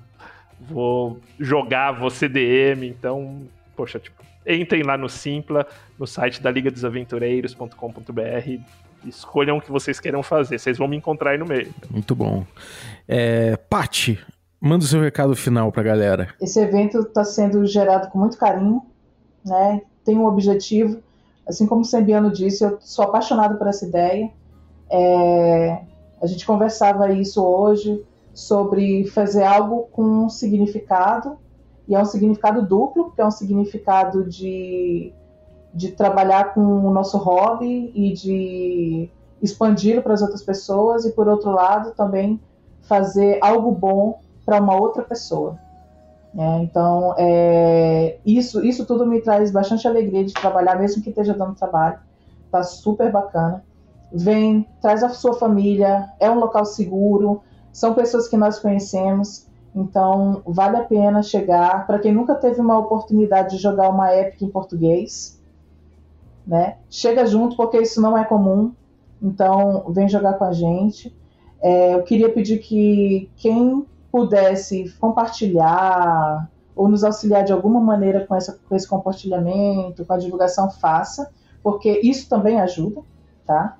vou 0.59 1.22
jogar, 1.39 1.93
vou 1.93 2.09
CDM, 2.09 2.84
então, 2.84 3.47
poxa, 3.76 3.99
tipo, 3.99 4.24
entrem 4.48 4.84
lá 4.84 4.98
no 4.98 5.10
Simpla, 5.10 5.66
no 5.98 6.08
site 6.08 6.41
da 6.41 6.52
Liga 6.52 6.72
dos 6.72 6.84
Aventureiros.com.br 6.84 8.84
escolham 9.08 9.58
o 9.58 9.62
que 9.62 9.72
vocês 9.72 10.00
queiram 10.00 10.24
fazer. 10.24 10.60
Vocês 10.60 10.78
vão 10.78 10.88
me 10.88 10.98
encontrar 10.98 11.32
aí 11.32 11.38
no 11.38 11.46
meio. 11.46 11.74
Muito 11.89 12.16
bom. 12.16 12.46
É, 13.08 13.58
Pati, 13.58 14.20
manda 14.60 14.84
o 14.84 14.88
seu 14.88 15.02
recado 15.02 15.36
final 15.36 15.72
pra 15.72 15.84
galera. 15.84 16.30
Esse 16.41 16.60
evento 16.60 17.00
está 17.00 17.24
sendo 17.24 17.66
gerado 17.66 18.10
com 18.10 18.20
muito 18.20 18.38
carinho, 18.38 18.82
né? 19.46 19.82
Tem 20.04 20.18
um 20.18 20.26
objetivo. 20.26 21.02
Assim 21.48 21.68
como 21.68 21.82
o 21.82 21.86
Sembiano 21.86 22.32
disse, 22.32 22.64
eu 22.64 22.78
sou 22.80 23.06
apaixonado 23.06 23.58
por 23.58 23.68
essa 23.68 23.86
ideia. 23.86 24.32
É, 24.89 25.82
a 26.22 26.28
gente 26.28 26.46
conversava 26.46 27.12
isso 27.12 27.44
hoje 27.44 28.02
sobre 28.34 29.06
fazer 29.08 29.44
algo 29.44 29.88
com 29.91 30.30
significado 30.30 31.38
e 31.88 31.96
é 31.96 32.00
um 32.00 32.06
significado 32.06 32.66
duplo, 32.66 33.12
que 33.12 33.22
é 33.22 33.26
um 33.26 33.32
significado 33.32 34.24
de, 34.24 35.14
de 35.74 35.92
trabalhar 35.92 36.54
com 36.54 36.62
o 36.62 36.92
nosso 36.92 37.18
hobby 37.18 37.92
e 37.94 38.14
de 38.14 39.10
expandi-lo 39.42 40.02
para 40.02 40.14
as 40.14 40.22
outras 40.22 40.42
pessoas, 40.42 41.06
e 41.06 41.12
por 41.12 41.28
outro 41.28 41.52
lado 41.52 41.92
também 41.92 42.40
fazer 42.82 43.40
algo 43.42 43.72
bom 43.72 44.20
para 44.46 44.62
uma 44.62 44.76
outra 44.76 45.04
pessoa. 45.04 45.58
É, 46.38 46.64
então, 46.64 47.14
é, 47.18 48.18
isso, 48.26 48.66
isso 48.66 48.86
tudo 48.86 49.06
me 49.06 49.22
traz 49.22 49.52
bastante 49.52 49.88
alegria 49.88 50.24
de 50.26 50.34
trabalhar, 50.34 50.80
mesmo 50.80 51.04
que 51.04 51.10
esteja 51.10 51.34
dando 51.34 51.56
trabalho. 51.56 52.00
Tá 52.50 52.64
super 52.64 53.12
bacana. 53.12 53.64
Vem, 54.12 54.68
traz 54.82 55.04
a 55.04 55.10
sua 55.10 55.34
família, 55.34 56.10
é 56.20 56.30
um 56.30 56.40
local 56.40 56.66
seguro, 56.66 57.42
são 57.72 57.94
pessoas 57.94 58.28
que 58.28 58.38
nós 58.38 58.60
conhecemos. 58.60 59.48
Então, 59.76 60.42
vale 60.46 60.78
a 60.78 60.84
pena 60.84 61.24
chegar. 61.24 61.88
Para 61.88 62.00
quem 62.00 62.14
nunca 62.14 62.36
teve 62.36 62.62
uma 62.62 62.78
oportunidade 62.78 63.56
de 63.56 63.62
jogar 63.62 63.90
uma 63.90 64.16
Epic 64.16 64.42
em 64.42 64.50
português, 64.50 65.42
né? 66.46 66.78
Chega 66.90 67.26
junto, 67.26 67.56
porque 67.56 67.80
isso 67.80 68.02
não 68.02 68.18
é 68.18 68.24
comum. 68.24 68.72
Então, 69.22 69.86
vem 69.90 70.08
jogar 70.08 70.34
com 70.34 70.44
a 70.44 70.52
gente. 70.52 71.16
É, 71.62 71.96
eu 71.96 72.04
queria 72.04 72.32
pedir 72.32 72.60
que 72.60 73.30
quem 73.38 73.86
pudesse 74.12 74.94
compartilhar 75.00 76.50
ou 76.76 76.88
nos 76.88 77.04
auxiliar 77.04 77.44
de 77.44 77.54
alguma 77.54 77.80
maneira 77.80 78.26
com, 78.28 78.36
essa, 78.36 78.60
com 78.68 78.76
esse 78.76 78.88
compartilhamento, 78.88 80.06
com 80.06 80.14
a 80.14 80.18
divulgação, 80.18 80.70
faça, 80.70 81.32
porque 81.64 82.02
isso 82.04 82.28
também 82.28 82.60
ajuda, 82.60 83.02
tá? 83.46 83.78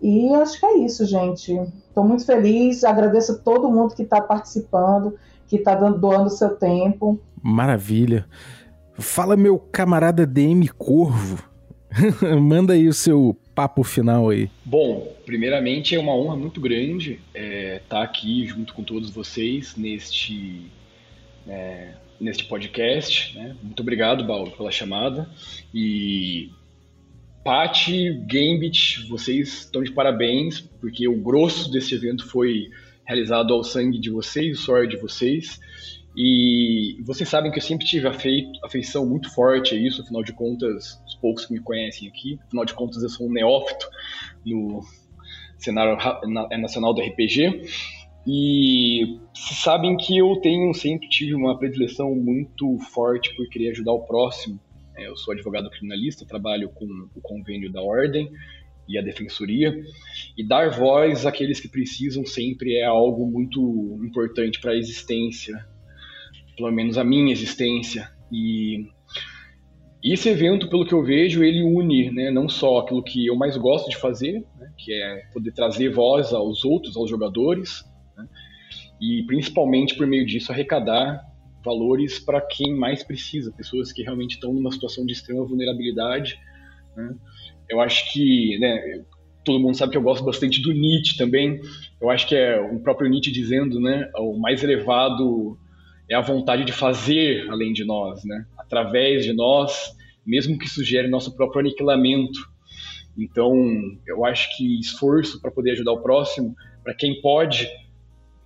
E 0.00 0.34
acho 0.34 0.58
que 0.58 0.66
é 0.66 0.78
isso, 0.78 1.06
gente. 1.06 1.58
Estou 1.92 2.04
muito 2.04 2.24
feliz, 2.24 2.84
agradeço 2.84 3.32
a 3.32 3.34
todo 3.34 3.70
mundo 3.70 3.94
que 3.94 4.02
está 4.02 4.18
participando, 4.18 5.14
que 5.46 5.56
está 5.56 5.74
doando 5.74 6.30
seu 6.30 6.56
tempo. 6.56 7.20
Maravilha. 7.42 8.24
Fala, 8.94 9.36
meu 9.36 9.58
camarada 9.58 10.24
DM 10.26 10.66
Corvo. 10.68 11.46
Manda 12.40 12.72
aí 12.72 12.88
o 12.88 12.94
seu 12.94 13.36
papo 13.54 13.82
final 13.82 14.30
aí. 14.30 14.48
Bom, 14.64 15.06
primeiramente 15.26 15.94
é 15.94 15.98
uma 15.98 16.16
honra 16.16 16.34
muito 16.34 16.62
grande 16.62 17.20
estar 17.34 17.38
é, 17.38 17.82
tá 17.86 18.02
aqui 18.02 18.46
junto 18.46 18.72
com 18.72 18.82
todos 18.82 19.10
vocês 19.10 19.76
neste, 19.76 20.72
é, 21.46 21.88
neste 22.18 22.46
podcast. 22.46 23.36
Né? 23.36 23.54
Muito 23.62 23.80
obrigado, 23.80 24.26
Paulo, 24.26 24.50
pela 24.52 24.72
chamada. 24.72 25.28
E 25.74 26.50
Pati, 27.44 28.12
Gambit, 28.26 29.08
vocês 29.08 29.64
estão 29.64 29.82
de 29.82 29.90
parabéns, 29.90 30.60
porque 30.60 31.08
o 31.08 31.20
grosso 31.20 31.70
desse 31.72 31.94
evento 31.94 32.24
foi 32.28 32.68
realizado 33.04 33.52
ao 33.52 33.64
sangue 33.64 33.98
de 33.98 34.10
vocês, 34.10 34.60
o 34.60 34.62
suor 34.62 34.86
de 34.86 34.96
vocês. 34.96 35.58
E 36.16 36.98
vocês 37.04 37.28
sabem 37.28 37.50
que 37.50 37.58
eu 37.58 37.62
sempre 37.62 37.84
tive 37.84 38.06
afeição 38.06 39.04
muito 39.04 39.32
forte 39.34 39.74
a 39.74 39.78
isso, 39.78 40.02
afinal 40.02 40.22
de 40.22 40.32
contas, 40.32 41.02
os 41.04 41.16
poucos 41.16 41.46
que 41.46 41.54
me 41.54 41.60
conhecem 41.60 42.06
aqui, 42.06 42.38
afinal 42.46 42.64
de 42.64 42.74
contas 42.74 43.02
eu 43.02 43.08
sou 43.08 43.26
um 43.26 43.32
neófito 43.32 43.88
no 44.46 44.80
cenário 45.58 45.96
é 46.50 46.56
nacional 46.56 46.94
do 46.94 47.00
RPG. 47.00 47.62
E 48.24 49.18
sabem 49.34 49.96
que 49.96 50.16
eu 50.16 50.36
tenho 50.36 50.72
sempre 50.74 51.08
tive 51.08 51.34
uma 51.34 51.58
predileção 51.58 52.14
muito 52.14 52.78
forte 52.92 53.34
por 53.34 53.48
querer 53.48 53.70
ajudar 53.70 53.92
o 53.92 54.06
próximo. 54.06 54.60
É, 54.96 55.06
eu 55.06 55.16
sou 55.16 55.32
advogado 55.32 55.70
criminalista, 55.70 56.26
trabalho 56.26 56.68
com 56.70 56.84
o 57.14 57.20
convênio 57.20 57.72
da 57.72 57.80
ordem 57.80 58.30
e 58.88 58.98
a 58.98 59.02
defensoria. 59.02 59.74
E 60.36 60.46
dar 60.46 60.70
voz 60.70 61.24
àqueles 61.24 61.60
que 61.60 61.68
precisam 61.68 62.26
sempre 62.26 62.76
é 62.76 62.84
algo 62.84 63.26
muito 63.26 64.00
importante 64.04 64.60
para 64.60 64.72
a 64.72 64.76
existência, 64.76 65.66
pelo 66.56 66.70
menos 66.70 66.98
a 66.98 67.04
minha 67.04 67.32
existência. 67.32 68.10
E 68.30 68.86
esse 70.02 70.28
evento, 70.28 70.68
pelo 70.68 70.84
que 70.84 70.92
eu 70.92 71.04
vejo, 71.04 71.44
ele 71.44 71.62
une 71.62 72.10
né, 72.10 72.30
não 72.30 72.48
só 72.48 72.78
aquilo 72.78 73.02
que 73.02 73.26
eu 73.26 73.36
mais 73.36 73.56
gosto 73.56 73.88
de 73.88 73.96
fazer, 73.96 74.44
né, 74.58 74.72
que 74.76 74.92
é 74.92 75.26
poder 75.32 75.52
trazer 75.52 75.90
voz 75.90 76.32
aos 76.32 76.64
outros, 76.64 76.96
aos 76.96 77.08
jogadores, 77.08 77.84
né, 78.16 78.26
e 79.00 79.22
principalmente 79.26 79.94
por 79.94 80.06
meio 80.06 80.26
disso 80.26 80.50
arrecadar 80.50 81.24
valores 81.64 82.18
para 82.18 82.40
quem 82.40 82.74
mais 82.74 83.02
precisa, 83.02 83.52
pessoas 83.52 83.92
que 83.92 84.02
realmente 84.02 84.32
estão 84.32 84.52
numa 84.52 84.70
situação 84.70 85.06
de 85.06 85.12
extrema 85.12 85.44
vulnerabilidade. 85.44 86.38
Né? 86.96 87.14
Eu 87.68 87.80
acho 87.80 88.12
que 88.12 88.58
né, 88.58 89.02
todo 89.44 89.60
mundo 89.60 89.76
sabe 89.76 89.92
que 89.92 89.98
eu 89.98 90.02
gosto 90.02 90.24
bastante 90.24 90.60
do 90.60 90.72
Nietzsche 90.72 91.16
também. 91.16 91.60
Eu 92.00 92.10
acho 92.10 92.26
que 92.26 92.34
é 92.34 92.60
o 92.60 92.80
próprio 92.80 93.08
Nietzsche 93.08 93.30
dizendo, 93.30 93.80
né? 93.80 94.10
O 94.16 94.38
mais 94.38 94.62
elevado 94.62 95.58
é 96.08 96.14
a 96.14 96.20
vontade 96.20 96.64
de 96.64 96.72
fazer 96.72 97.48
além 97.50 97.72
de 97.72 97.84
nós, 97.84 98.24
né? 98.24 98.46
Através 98.58 99.24
de 99.24 99.32
nós, 99.32 99.96
mesmo 100.26 100.58
que 100.58 100.68
sugere 100.68 101.08
nosso 101.08 101.34
próprio 101.36 101.60
aniquilamento. 101.60 102.40
Então, 103.18 103.54
eu 104.06 104.24
acho 104.24 104.56
que 104.56 104.80
esforço 104.80 105.40
para 105.40 105.50
poder 105.50 105.72
ajudar 105.72 105.92
o 105.92 106.02
próximo, 106.02 106.54
para 106.82 106.94
quem 106.94 107.20
pode, 107.20 107.68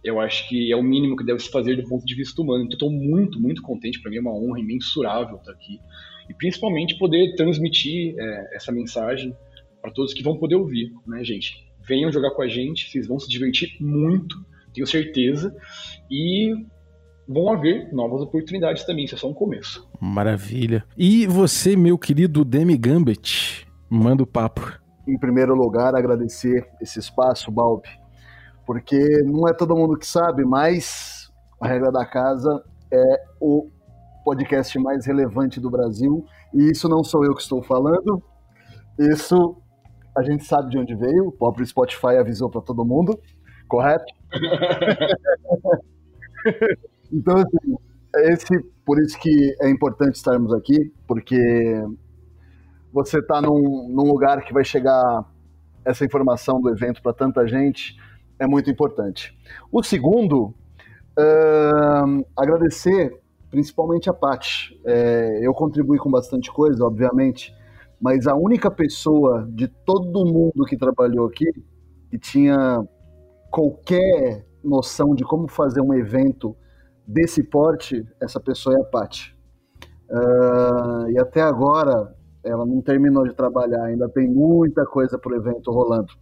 eu 0.02 0.20
acho 0.20 0.48
que 0.48 0.72
é 0.72 0.76
o 0.76 0.82
mínimo 0.82 1.16
que 1.16 1.24
deve 1.24 1.40
se 1.40 1.50
fazer 1.50 1.76
do 1.76 1.88
ponto 1.88 2.04
de 2.04 2.14
vista 2.14 2.40
humano. 2.40 2.64
Então, 2.64 2.74
estou 2.74 2.90
muito, 2.90 3.40
muito 3.40 3.62
contente. 3.62 4.00
Para 4.00 4.10
mim 4.10 4.18
é 4.18 4.20
uma 4.20 4.34
honra 4.34 4.60
imensurável 4.60 5.36
estar 5.36 5.52
aqui. 5.52 5.80
E 6.28 6.34
principalmente 6.34 6.98
poder 6.98 7.34
transmitir 7.36 8.14
é, 8.18 8.56
essa 8.56 8.72
mensagem 8.72 9.36
para 9.80 9.90
todos 9.90 10.12
que 10.12 10.22
vão 10.22 10.36
poder 10.36 10.56
ouvir, 10.56 10.92
né, 11.06 11.22
gente? 11.24 11.66
Venham 11.86 12.10
jogar 12.10 12.30
com 12.32 12.42
a 12.42 12.48
gente, 12.48 12.90
vocês 12.90 13.06
vão 13.06 13.18
se 13.18 13.28
divertir 13.28 13.76
muito, 13.80 14.36
tenho 14.72 14.86
certeza. 14.86 15.54
E 16.10 16.52
vão 17.28 17.52
haver 17.52 17.92
novas 17.92 18.20
oportunidades 18.22 18.84
também, 18.84 19.04
isso 19.04 19.14
é 19.14 19.18
só 19.18 19.28
um 19.28 19.34
começo. 19.34 19.88
Maravilha. 20.00 20.84
E 20.96 21.26
você, 21.26 21.76
meu 21.76 21.98
querido 21.98 22.44
Demi 22.44 22.76
Gambit, 22.76 23.66
manda 23.88 24.22
o 24.22 24.26
papo. 24.26 24.80
Em 25.06 25.18
primeiro 25.18 25.54
lugar, 25.54 25.94
agradecer 25.94 26.68
esse 26.80 26.98
espaço, 26.98 27.50
Balbi, 27.50 27.88
porque 28.66 28.98
não 29.24 29.48
é 29.48 29.54
todo 29.54 29.76
mundo 29.76 29.96
que 29.96 30.06
sabe, 30.06 30.44
mas 30.44 31.30
a 31.60 31.68
regra 31.68 31.92
da 31.92 32.04
casa 32.04 32.62
é 32.92 33.22
o 33.40 33.70
podcast 34.24 34.76
mais 34.80 35.06
relevante 35.06 35.60
do 35.60 35.70
Brasil, 35.70 36.26
e 36.52 36.70
isso 36.70 36.88
não 36.88 37.04
sou 37.04 37.24
eu 37.24 37.34
que 37.34 37.42
estou 37.42 37.62
falando, 37.62 38.20
isso 38.98 39.56
a 40.16 40.22
gente 40.22 40.44
sabe 40.44 40.70
de 40.70 40.78
onde 40.78 40.96
veio, 40.96 41.28
o 41.28 41.32
próprio 41.32 41.64
Spotify 41.64 42.16
avisou 42.18 42.50
para 42.50 42.60
todo 42.60 42.84
mundo, 42.84 43.16
correto? 43.68 44.12
então, 47.12 47.36
assim, 47.36 47.76
esse, 48.32 48.60
por 48.84 49.00
isso 49.00 49.16
que 49.20 49.54
é 49.60 49.70
importante 49.70 50.16
estarmos 50.16 50.52
aqui, 50.52 50.92
porque 51.06 51.36
você 52.92 53.18
está 53.18 53.40
num, 53.42 53.88
num 53.90 54.10
lugar 54.10 54.42
que 54.42 54.52
vai 54.52 54.64
chegar 54.64 55.24
essa 55.84 56.04
informação 56.04 56.60
do 56.60 56.70
evento 56.70 57.00
para 57.02 57.12
tanta 57.12 57.46
gente, 57.46 57.94
é 58.38 58.46
muito 58.46 58.70
importante. 58.70 59.36
O 59.70 59.82
segundo, 59.82 60.54
uh, 61.18 62.26
agradecer 62.36 63.20
principalmente 63.50 64.10
a 64.10 64.12
Paty. 64.12 64.78
É, 64.84 65.40
eu 65.42 65.54
contribuí 65.54 65.98
com 65.98 66.10
bastante 66.10 66.52
coisa, 66.52 66.84
obviamente, 66.84 67.54
mas 68.00 68.26
a 68.26 68.34
única 68.34 68.70
pessoa 68.70 69.48
de 69.50 69.68
todo 69.68 70.26
mundo 70.26 70.64
que 70.66 70.76
trabalhou 70.76 71.26
aqui 71.26 71.46
que 72.10 72.18
tinha 72.18 72.86
qualquer 73.50 74.44
noção 74.62 75.14
de 75.14 75.24
como 75.24 75.48
fazer 75.48 75.80
um 75.80 75.94
evento 75.94 76.54
desse 77.06 77.42
porte, 77.42 78.06
essa 78.20 78.40
pessoa 78.40 78.76
é 78.76 78.80
a 78.80 78.84
Paty. 78.84 79.34
Uh, 80.10 81.10
e 81.10 81.18
até 81.18 81.40
agora 81.40 82.14
ela 82.44 82.64
não 82.64 82.80
terminou 82.80 83.26
de 83.26 83.34
trabalhar, 83.34 83.84
ainda 83.84 84.08
tem 84.08 84.28
muita 84.28 84.84
coisa 84.84 85.18
para 85.18 85.32
o 85.32 85.36
evento 85.36 85.70
rolando. 85.72 86.12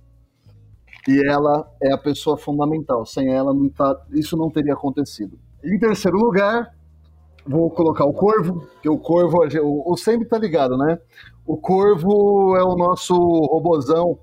E 1.09 1.21
ela 1.27 1.69
é 1.83 1.93
a 1.93 1.99
pessoa 1.99 2.37
fundamental. 2.37 3.05
Sem 3.05 3.33
ela, 3.33 3.53
não 3.53 3.69
tá, 3.69 4.01
isso 4.13 4.37
não 4.37 4.51
teria 4.51 4.73
acontecido. 4.73 5.39
Em 5.63 5.79
terceiro 5.79 6.17
lugar, 6.17 6.75
vou 7.47 7.71
colocar 7.71 8.05
o 8.05 8.13
Corvo, 8.13 8.67
que 8.81 8.89
o 8.89 8.99
Corvo, 8.99 9.47
o, 9.63 9.93
o 9.93 9.97
sempre 9.97 10.27
tá 10.27 10.39
ligado, 10.39 10.77
né? 10.77 10.99
O 11.47 11.57
Corvo 11.57 12.57
é 12.57 12.63
o 12.63 12.75
nosso 12.75 13.15
robozão. 13.15 14.19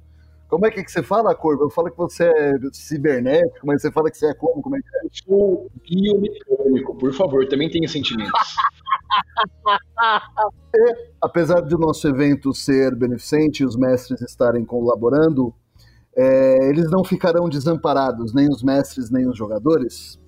Como 0.49 0.65
é 0.65 0.71
que, 0.71 0.83
que 0.83 0.91
você 0.91 1.01
fala, 1.01 1.33
Corvo? 1.33 1.63
Eu 1.63 1.69
falo 1.69 1.89
que 1.89 1.97
você 1.97 2.25
é 2.25 2.53
cibernético, 2.73 3.65
mas 3.65 3.81
você 3.81 3.91
fala 3.91 4.11
que 4.11 4.17
você 4.17 4.27
é 4.27 4.33
como? 4.33 4.61
Como 4.61 4.75
é 4.75 4.79
que 4.79 4.97
é? 4.97 5.05
Eu 5.05 5.09
sou 5.13 5.71
biomecânico, 5.87 6.95
por 6.95 7.13
favor, 7.13 7.47
também 7.47 7.69
tenha 7.69 7.87
sentimentos. 7.87 8.31
e, 10.75 10.95
apesar 11.21 11.61
do 11.61 11.77
nosso 11.77 12.07
evento 12.07 12.53
ser 12.53 12.95
beneficente 12.95 13.63
e 13.63 13.65
os 13.65 13.77
mestres 13.77 14.21
estarem 14.21 14.65
colaborando, 14.65 15.53
é, 16.15 16.69
eles 16.69 16.89
não 16.89 17.03
ficarão 17.03 17.47
desamparados, 17.49 18.33
nem 18.33 18.49
os 18.49 18.63
mestres, 18.63 19.09
nem 19.09 19.27
os 19.27 19.37
jogadores, 19.37 20.19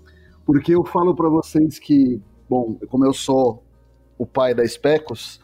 porque 0.45 0.73
eu 0.73 0.83
falo 0.83 1.15
para 1.15 1.29
vocês 1.29 1.79
que 1.79 2.21
bom, 2.49 2.77
como 2.89 3.05
eu 3.05 3.13
sou 3.13 3.63
o 4.17 4.25
pai 4.25 4.53
da 4.53 4.65
Specos, 4.67 5.39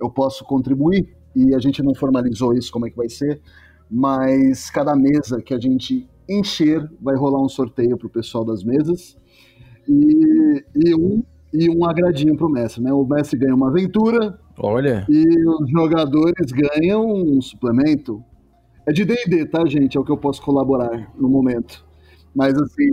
eu 0.00 0.10
posso 0.10 0.44
contribuir 0.44 1.16
e 1.34 1.54
a 1.54 1.58
gente 1.58 1.82
não 1.82 1.94
formalizou 1.94 2.52
isso 2.54 2.72
como 2.72 2.86
é 2.86 2.90
que 2.90 2.96
vai 2.96 3.08
ser, 3.08 3.40
mas 3.90 4.70
cada 4.70 4.94
mesa 4.96 5.40
que 5.40 5.54
a 5.54 5.58
gente 5.58 6.08
encher 6.28 6.88
vai 7.00 7.16
rolar 7.16 7.42
um 7.42 7.48
sorteio 7.48 7.96
para 7.96 8.06
o 8.06 8.10
pessoal 8.10 8.44
das 8.44 8.62
mesas 8.62 9.16
e, 9.88 10.64
e 10.74 10.94
um 10.94 11.22
e 11.52 11.70
um 11.70 11.84
agradinho 11.84 12.36
para 12.36 12.46
o 12.46 12.50
mestre, 12.50 12.82
né? 12.82 12.92
O 12.92 13.06
mestre 13.06 13.38
ganha 13.38 13.54
uma 13.54 13.68
aventura. 13.68 14.38
Olha. 14.58 15.06
E 15.08 15.24
os 15.48 15.70
jogadores 15.70 16.52
ganham 16.52 17.06
um 17.06 17.40
suplemento. 17.40 18.22
É 18.88 18.92
de 18.92 19.04
D&D, 19.04 19.44
tá, 19.44 19.66
gente? 19.66 19.98
É 19.98 20.00
o 20.00 20.04
que 20.04 20.10
eu 20.10 20.16
posso 20.16 20.40
colaborar 20.40 21.12
no 21.14 21.28
momento. 21.28 21.86
Mas 22.34 22.58
assim, 22.58 22.88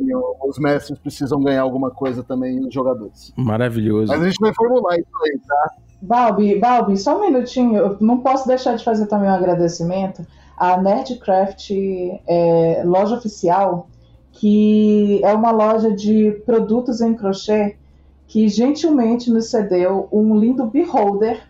os 0.46 0.60
mestres 0.60 1.00
precisam 1.00 1.41
ganhar 1.41 1.62
alguma 1.62 1.89
coisa 1.89 2.22
também 2.22 2.60
os 2.60 2.74
jogadores. 2.74 3.32
Maravilhoso. 3.38 4.12
Mas 4.12 4.22
a 4.22 4.26
gente 4.26 4.39
vai 4.41 4.54
formular 4.54 4.96
isso 4.96 5.08
aí, 5.24 5.39
tá? 5.48 5.70
Balbi, 6.02 6.60
Balbi, 6.60 6.98
só 6.98 7.18
um 7.18 7.22
minutinho. 7.22 7.78
Eu 7.78 7.98
não 8.02 8.20
posso 8.20 8.46
deixar 8.46 8.76
de 8.76 8.84
fazer 8.84 9.06
também 9.08 9.30
um 9.30 9.34
agradecimento 9.34 10.28
à 10.58 10.82
Nerdcraft 10.82 11.72
é, 12.28 12.84
loja 12.86 13.16
oficial, 13.16 13.88
que 14.34 15.24
é 15.24 15.34
uma 15.34 15.52
loja 15.52 15.96
de 15.96 16.32
produtos 16.46 17.00
em 17.00 17.14
crochê 17.14 17.78
que 18.28 18.50
gentilmente 18.50 19.32
nos 19.32 19.50
cedeu 19.50 20.10
um 20.12 20.38
lindo 20.38 20.66
beholder 20.66 21.41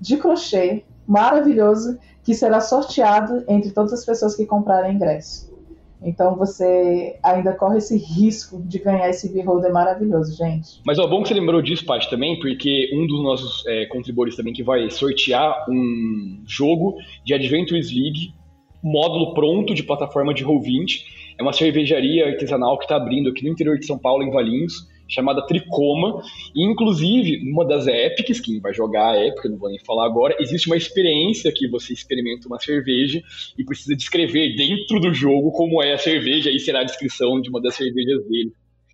de 0.00 0.16
crochê 0.18 0.84
maravilhoso 1.04 1.98
que 2.26 2.34
será 2.34 2.60
sorteado 2.60 3.44
entre 3.48 3.70
todas 3.70 3.92
as 3.92 4.04
pessoas 4.04 4.34
que 4.34 4.44
comprarem 4.44 4.96
ingresso. 4.96 5.54
Então 6.02 6.34
você 6.34 7.16
ainda 7.22 7.54
corre 7.54 7.78
esse 7.78 7.96
risco 7.96 8.60
de 8.64 8.80
ganhar 8.80 9.08
esse 9.08 9.32
beholder 9.32 9.72
maravilhoso, 9.72 10.36
gente. 10.36 10.80
Mas 10.84 10.98
é 10.98 11.06
bom 11.06 11.22
que 11.22 11.28
você 11.28 11.34
lembrou 11.34 11.62
disso, 11.62 11.86
Paty, 11.86 12.10
também, 12.10 12.38
porque 12.40 12.90
um 12.92 13.06
dos 13.06 13.22
nossos 13.22 13.64
é, 13.68 13.86
contribuidores 13.86 14.34
também 14.36 14.52
que 14.52 14.64
vai 14.64 14.90
sortear 14.90 15.64
um 15.70 16.42
jogo 16.44 16.96
de 17.24 17.32
Adventures 17.32 17.92
League, 17.92 18.34
módulo 18.82 19.32
pronto 19.32 19.72
de 19.72 19.84
plataforma 19.84 20.34
de 20.34 20.44
Roll20. 20.44 21.04
É 21.38 21.42
uma 21.42 21.52
cervejaria 21.52 22.26
artesanal 22.26 22.76
que 22.76 22.86
está 22.86 22.96
abrindo 22.96 23.30
aqui 23.30 23.44
no 23.44 23.50
interior 23.50 23.78
de 23.78 23.86
São 23.86 23.96
Paulo, 23.96 24.24
em 24.24 24.30
Valinhos 24.30 24.88
chamada 25.08 25.46
Tricoma. 25.46 26.22
E, 26.54 26.64
inclusive, 26.64 27.44
numa 27.44 27.64
das 27.64 27.86
épicas, 27.86 28.40
quem 28.40 28.60
vai 28.60 28.72
jogar 28.74 29.12
a 29.12 29.16
épica, 29.16 29.48
não 29.48 29.58
vou 29.58 29.68
nem 29.68 29.78
falar 29.80 30.06
agora, 30.06 30.36
existe 30.40 30.66
uma 30.66 30.76
experiência 30.76 31.52
que 31.52 31.68
você 31.68 31.92
experimenta 31.92 32.48
uma 32.48 32.58
cerveja 32.58 33.22
e 33.58 33.64
precisa 33.64 33.96
descrever 33.96 34.54
dentro 34.56 35.00
do 35.00 35.12
jogo 35.12 35.52
como 35.52 35.82
é 35.82 35.94
a 35.94 35.98
cerveja, 35.98 36.50
aí 36.50 36.58
será 36.58 36.80
a 36.80 36.84
descrição 36.84 37.40
de 37.40 37.48
uma 37.48 37.60
das 37.60 37.74
cervejas 37.74 38.24
dele. 38.26 38.52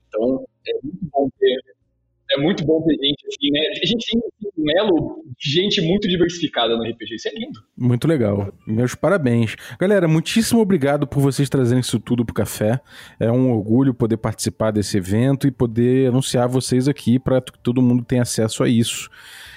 Então, 0.09 0.45
é 0.67 0.73
muito 0.83 1.09
bom 1.11 1.29
ter 1.39 1.59
é 2.35 2.41
muito 2.41 2.65
bom 2.65 2.83
ter 2.83 2.95
gente 2.95 3.27
assim, 3.27 3.51
né? 3.51 3.61
A 3.83 3.87
gente 3.87 4.07
tem 4.11 4.21
um 4.59 4.79
elo 4.79 5.25
de 5.39 5.51
gente 5.51 5.81
muito 5.81 6.09
diversificada 6.09 6.77
no 6.77 6.83
RPG. 6.83 7.15
Isso 7.15 7.29
é 7.29 7.33
lindo. 7.33 7.61
Muito 7.77 8.07
legal. 8.07 8.53
Meus 8.67 8.95
parabéns. 8.95 9.57
Galera, 9.79 10.07
muitíssimo 10.07 10.61
obrigado 10.61 11.07
por 11.07 11.21
vocês 11.21 11.49
trazerem 11.49 11.81
isso 11.81 11.99
tudo 11.99 12.25
pro 12.25 12.35
café. 12.35 12.81
É 13.19 13.31
um 13.31 13.53
orgulho 13.53 13.93
poder 13.93 14.17
participar 14.17 14.71
desse 14.71 14.97
evento 14.97 15.47
e 15.47 15.51
poder 15.51 16.09
anunciar 16.09 16.49
vocês 16.49 16.89
aqui 16.89 17.19
para 17.19 17.41
que 17.41 17.59
todo 17.59 17.83
mundo 17.83 18.05
tenha 18.05 18.23
acesso 18.23 18.63
a 18.63 18.69
isso. 18.69 19.11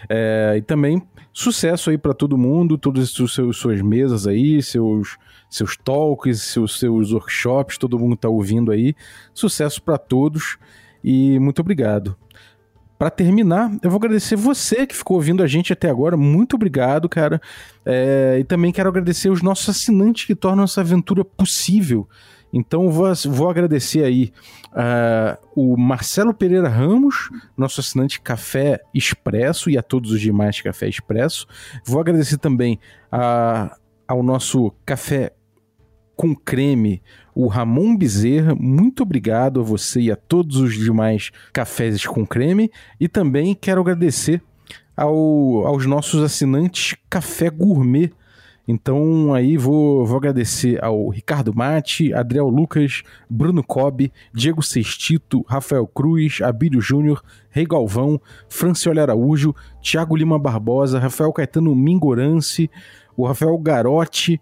É, 0.09 0.55
e 0.57 0.61
também 0.61 1.01
sucesso 1.33 1.89
aí 1.89 1.97
para 1.97 2.13
todo 2.13 2.37
mundo, 2.37 2.77
todas 2.77 3.03
as 3.03 3.09
suas, 3.55 3.81
mesas 3.81 4.27
aí, 4.27 4.61
seus 4.61 5.17
seus 5.49 5.77
talks, 5.77 6.41
seus, 6.41 6.79
seus 6.79 7.13
workshops, 7.13 7.77
todo 7.77 7.99
mundo 7.99 8.17
tá 8.17 8.27
ouvindo 8.27 8.71
aí. 8.71 8.93
Sucesso 9.33 9.81
para 9.81 9.97
todos 9.97 10.57
e 11.03 11.39
muito 11.39 11.59
obrigado. 11.59 12.17
Para 12.97 13.09
terminar, 13.09 13.71
eu 13.81 13.89
vou 13.89 13.97
agradecer 13.97 14.35
você 14.35 14.87
que 14.87 14.95
ficou 14.95 15.17
ouvindo 15.17 15.43
a 15.43 15.47
gente 15.47 15.73
até 15.73 15.89
agora. 15.89 16.15
Muito 16.15 16.55
obrigado, 16.55 17.09
cara. 17.09 17.41
É, 17.85 18.37
e 18.39 18.43
também 18.43 18.71
quero 18.71 18.87
agradecer 18.87 19.29
os 19.29 19.41
nossos 19.41 19.67
assinantes 19.67 20.25
que 20.25 20.33
tornam 20.33 20.63
essa 20.63 20.81
aventura 20.81 21.25
possível. 21.25 22.07
Então 22.53 22.89
vou, 22.89 23.11
vou 23.27 23.49
agradecer 23.49 24.01
aí 24.01 24.31
uh, 24.71 25.37
o 25.53 25.75
Marcelo 25.75 26.33
Pereira 26.33 26.69
Ramos, 26.69 27.29
nosso 27.57 27.81
assinante 27.81 28.21
Café 28.21 28.79
Expresso, 28.93 29.69
e 29.69 29.77
a 29.77 29.83
todos 29.83 30.11
os 30.11 30.21
demais 30.21 30.61
Café 30.61 30.87
Expresso. 30.87 31.45
Vou 31.85 31.99
agradecer 31.99 32.37
também 32.37 32.79
uh, 33.11 33.75
ao 34.07 34.23
nosso 34.23 34.71
Café 34.85 35.33
com 36.15 36.33
creme, 36.33 37.03
o 37.35 37.47
Ramon 37.47 37.95
Bezerra. 37.97 38.55
Muito 38.55 39.03
obrigado 39.03 39.59
a 39.59 39.63
você 39.63 39.99
e 39.99 40.11
a 40.11 40.15
todos 40.15 40.55
os 40.55 40.73
demais 40.73 41.31
cafés 41.51 42.05
com 42.07 42.25
creme. 42.25 42.71
E 42.99 43.09
também 43.09 43.53
quero 43.53 43.81
agradecer 43.81 44.41
ao, 44.95 45.67
aos 45.67 45.85
nossos 45.85 46.23
assinantes 46.23 46.95
Café 47.09 47.49
Gourmet. 47.49 48.11
Então 48.67 49.31
aí 49.33 49.57
vou, 49.57 50.05
vou 50.07 50.17
agradecer 50.17 50.83
ao 50.83 51.09
Ricardo 51.09 51.53
Mate, 51.53 52.11
Adriel 52.13 52.47
Lucas, 52.47 53.03
Bruno 53.29 53.63
Cobb, 53.63 54.11
Diego 54.33 54.63
Sextito, 54.63 55.45
Rafael 55.47 55.85
Cruz, 55.85 56.39
Abílio 56.41 56.81
Júnior, 56.81 57.21
Rei 57.51 57.65
Galvão, 57.65 58.19
Francioli 58.49 58.99
Araújo, 58.99 59.53
Thiago 59.83 60.15
Lima 60.15 60.39
Barbosa, 60.39 60.97
Rafael 60.97 61.31
Caetano 61.31 61.75
Mingorance, 61.75 62.71
o 63.15 63.27
Rafael 63.27 63.55
Garotti, 63.59 64.41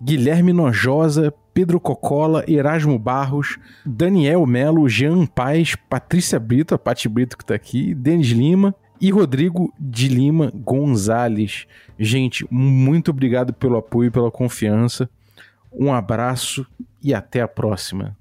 Guilherme 0.00 0.52
Nojosa, 0.52 1.34
Pedro 1.52 1.80
Cocola, 1.80 2.44
Erasmo 2.48 2.98
Barros, 2.98 3.58
Daniel 3.84 4.46
Melo, 4.46 4.88
Jean 4.88 5.26
Paz, 5.26 5.76
Patrícia 5.88 6.38
Brito, 6.38 6.74
a 6.74 6.78
Pati 6.78 7.08
Brito 7.08 7.36
que 7.36 7.44
tá 7.44 7.54
aqui, 7.54 7.94
Denis 7.94 8.28
Lima 8.28 8.74
e 9.00 9.10
Rodrigo 9.10 9.72
de 9.78 10.08
Lima 10.08 10.52
Gonzalez. 10.54 11.66
Gente, 11.98 12.46
muito 12.50 13.10
obrigado 13.10 13.52
pelo 13.52 13.76
apoio 13.76 14.08
e 14.08 14.10
pela 14.10 14.30
confiança. 14.30 15.08
Um 15.72 15.92
abraço 15.92 16.66
e 17.02 17.14
até 17.14 17.40
a 17.40 17.48
próxima. 17.48 18.16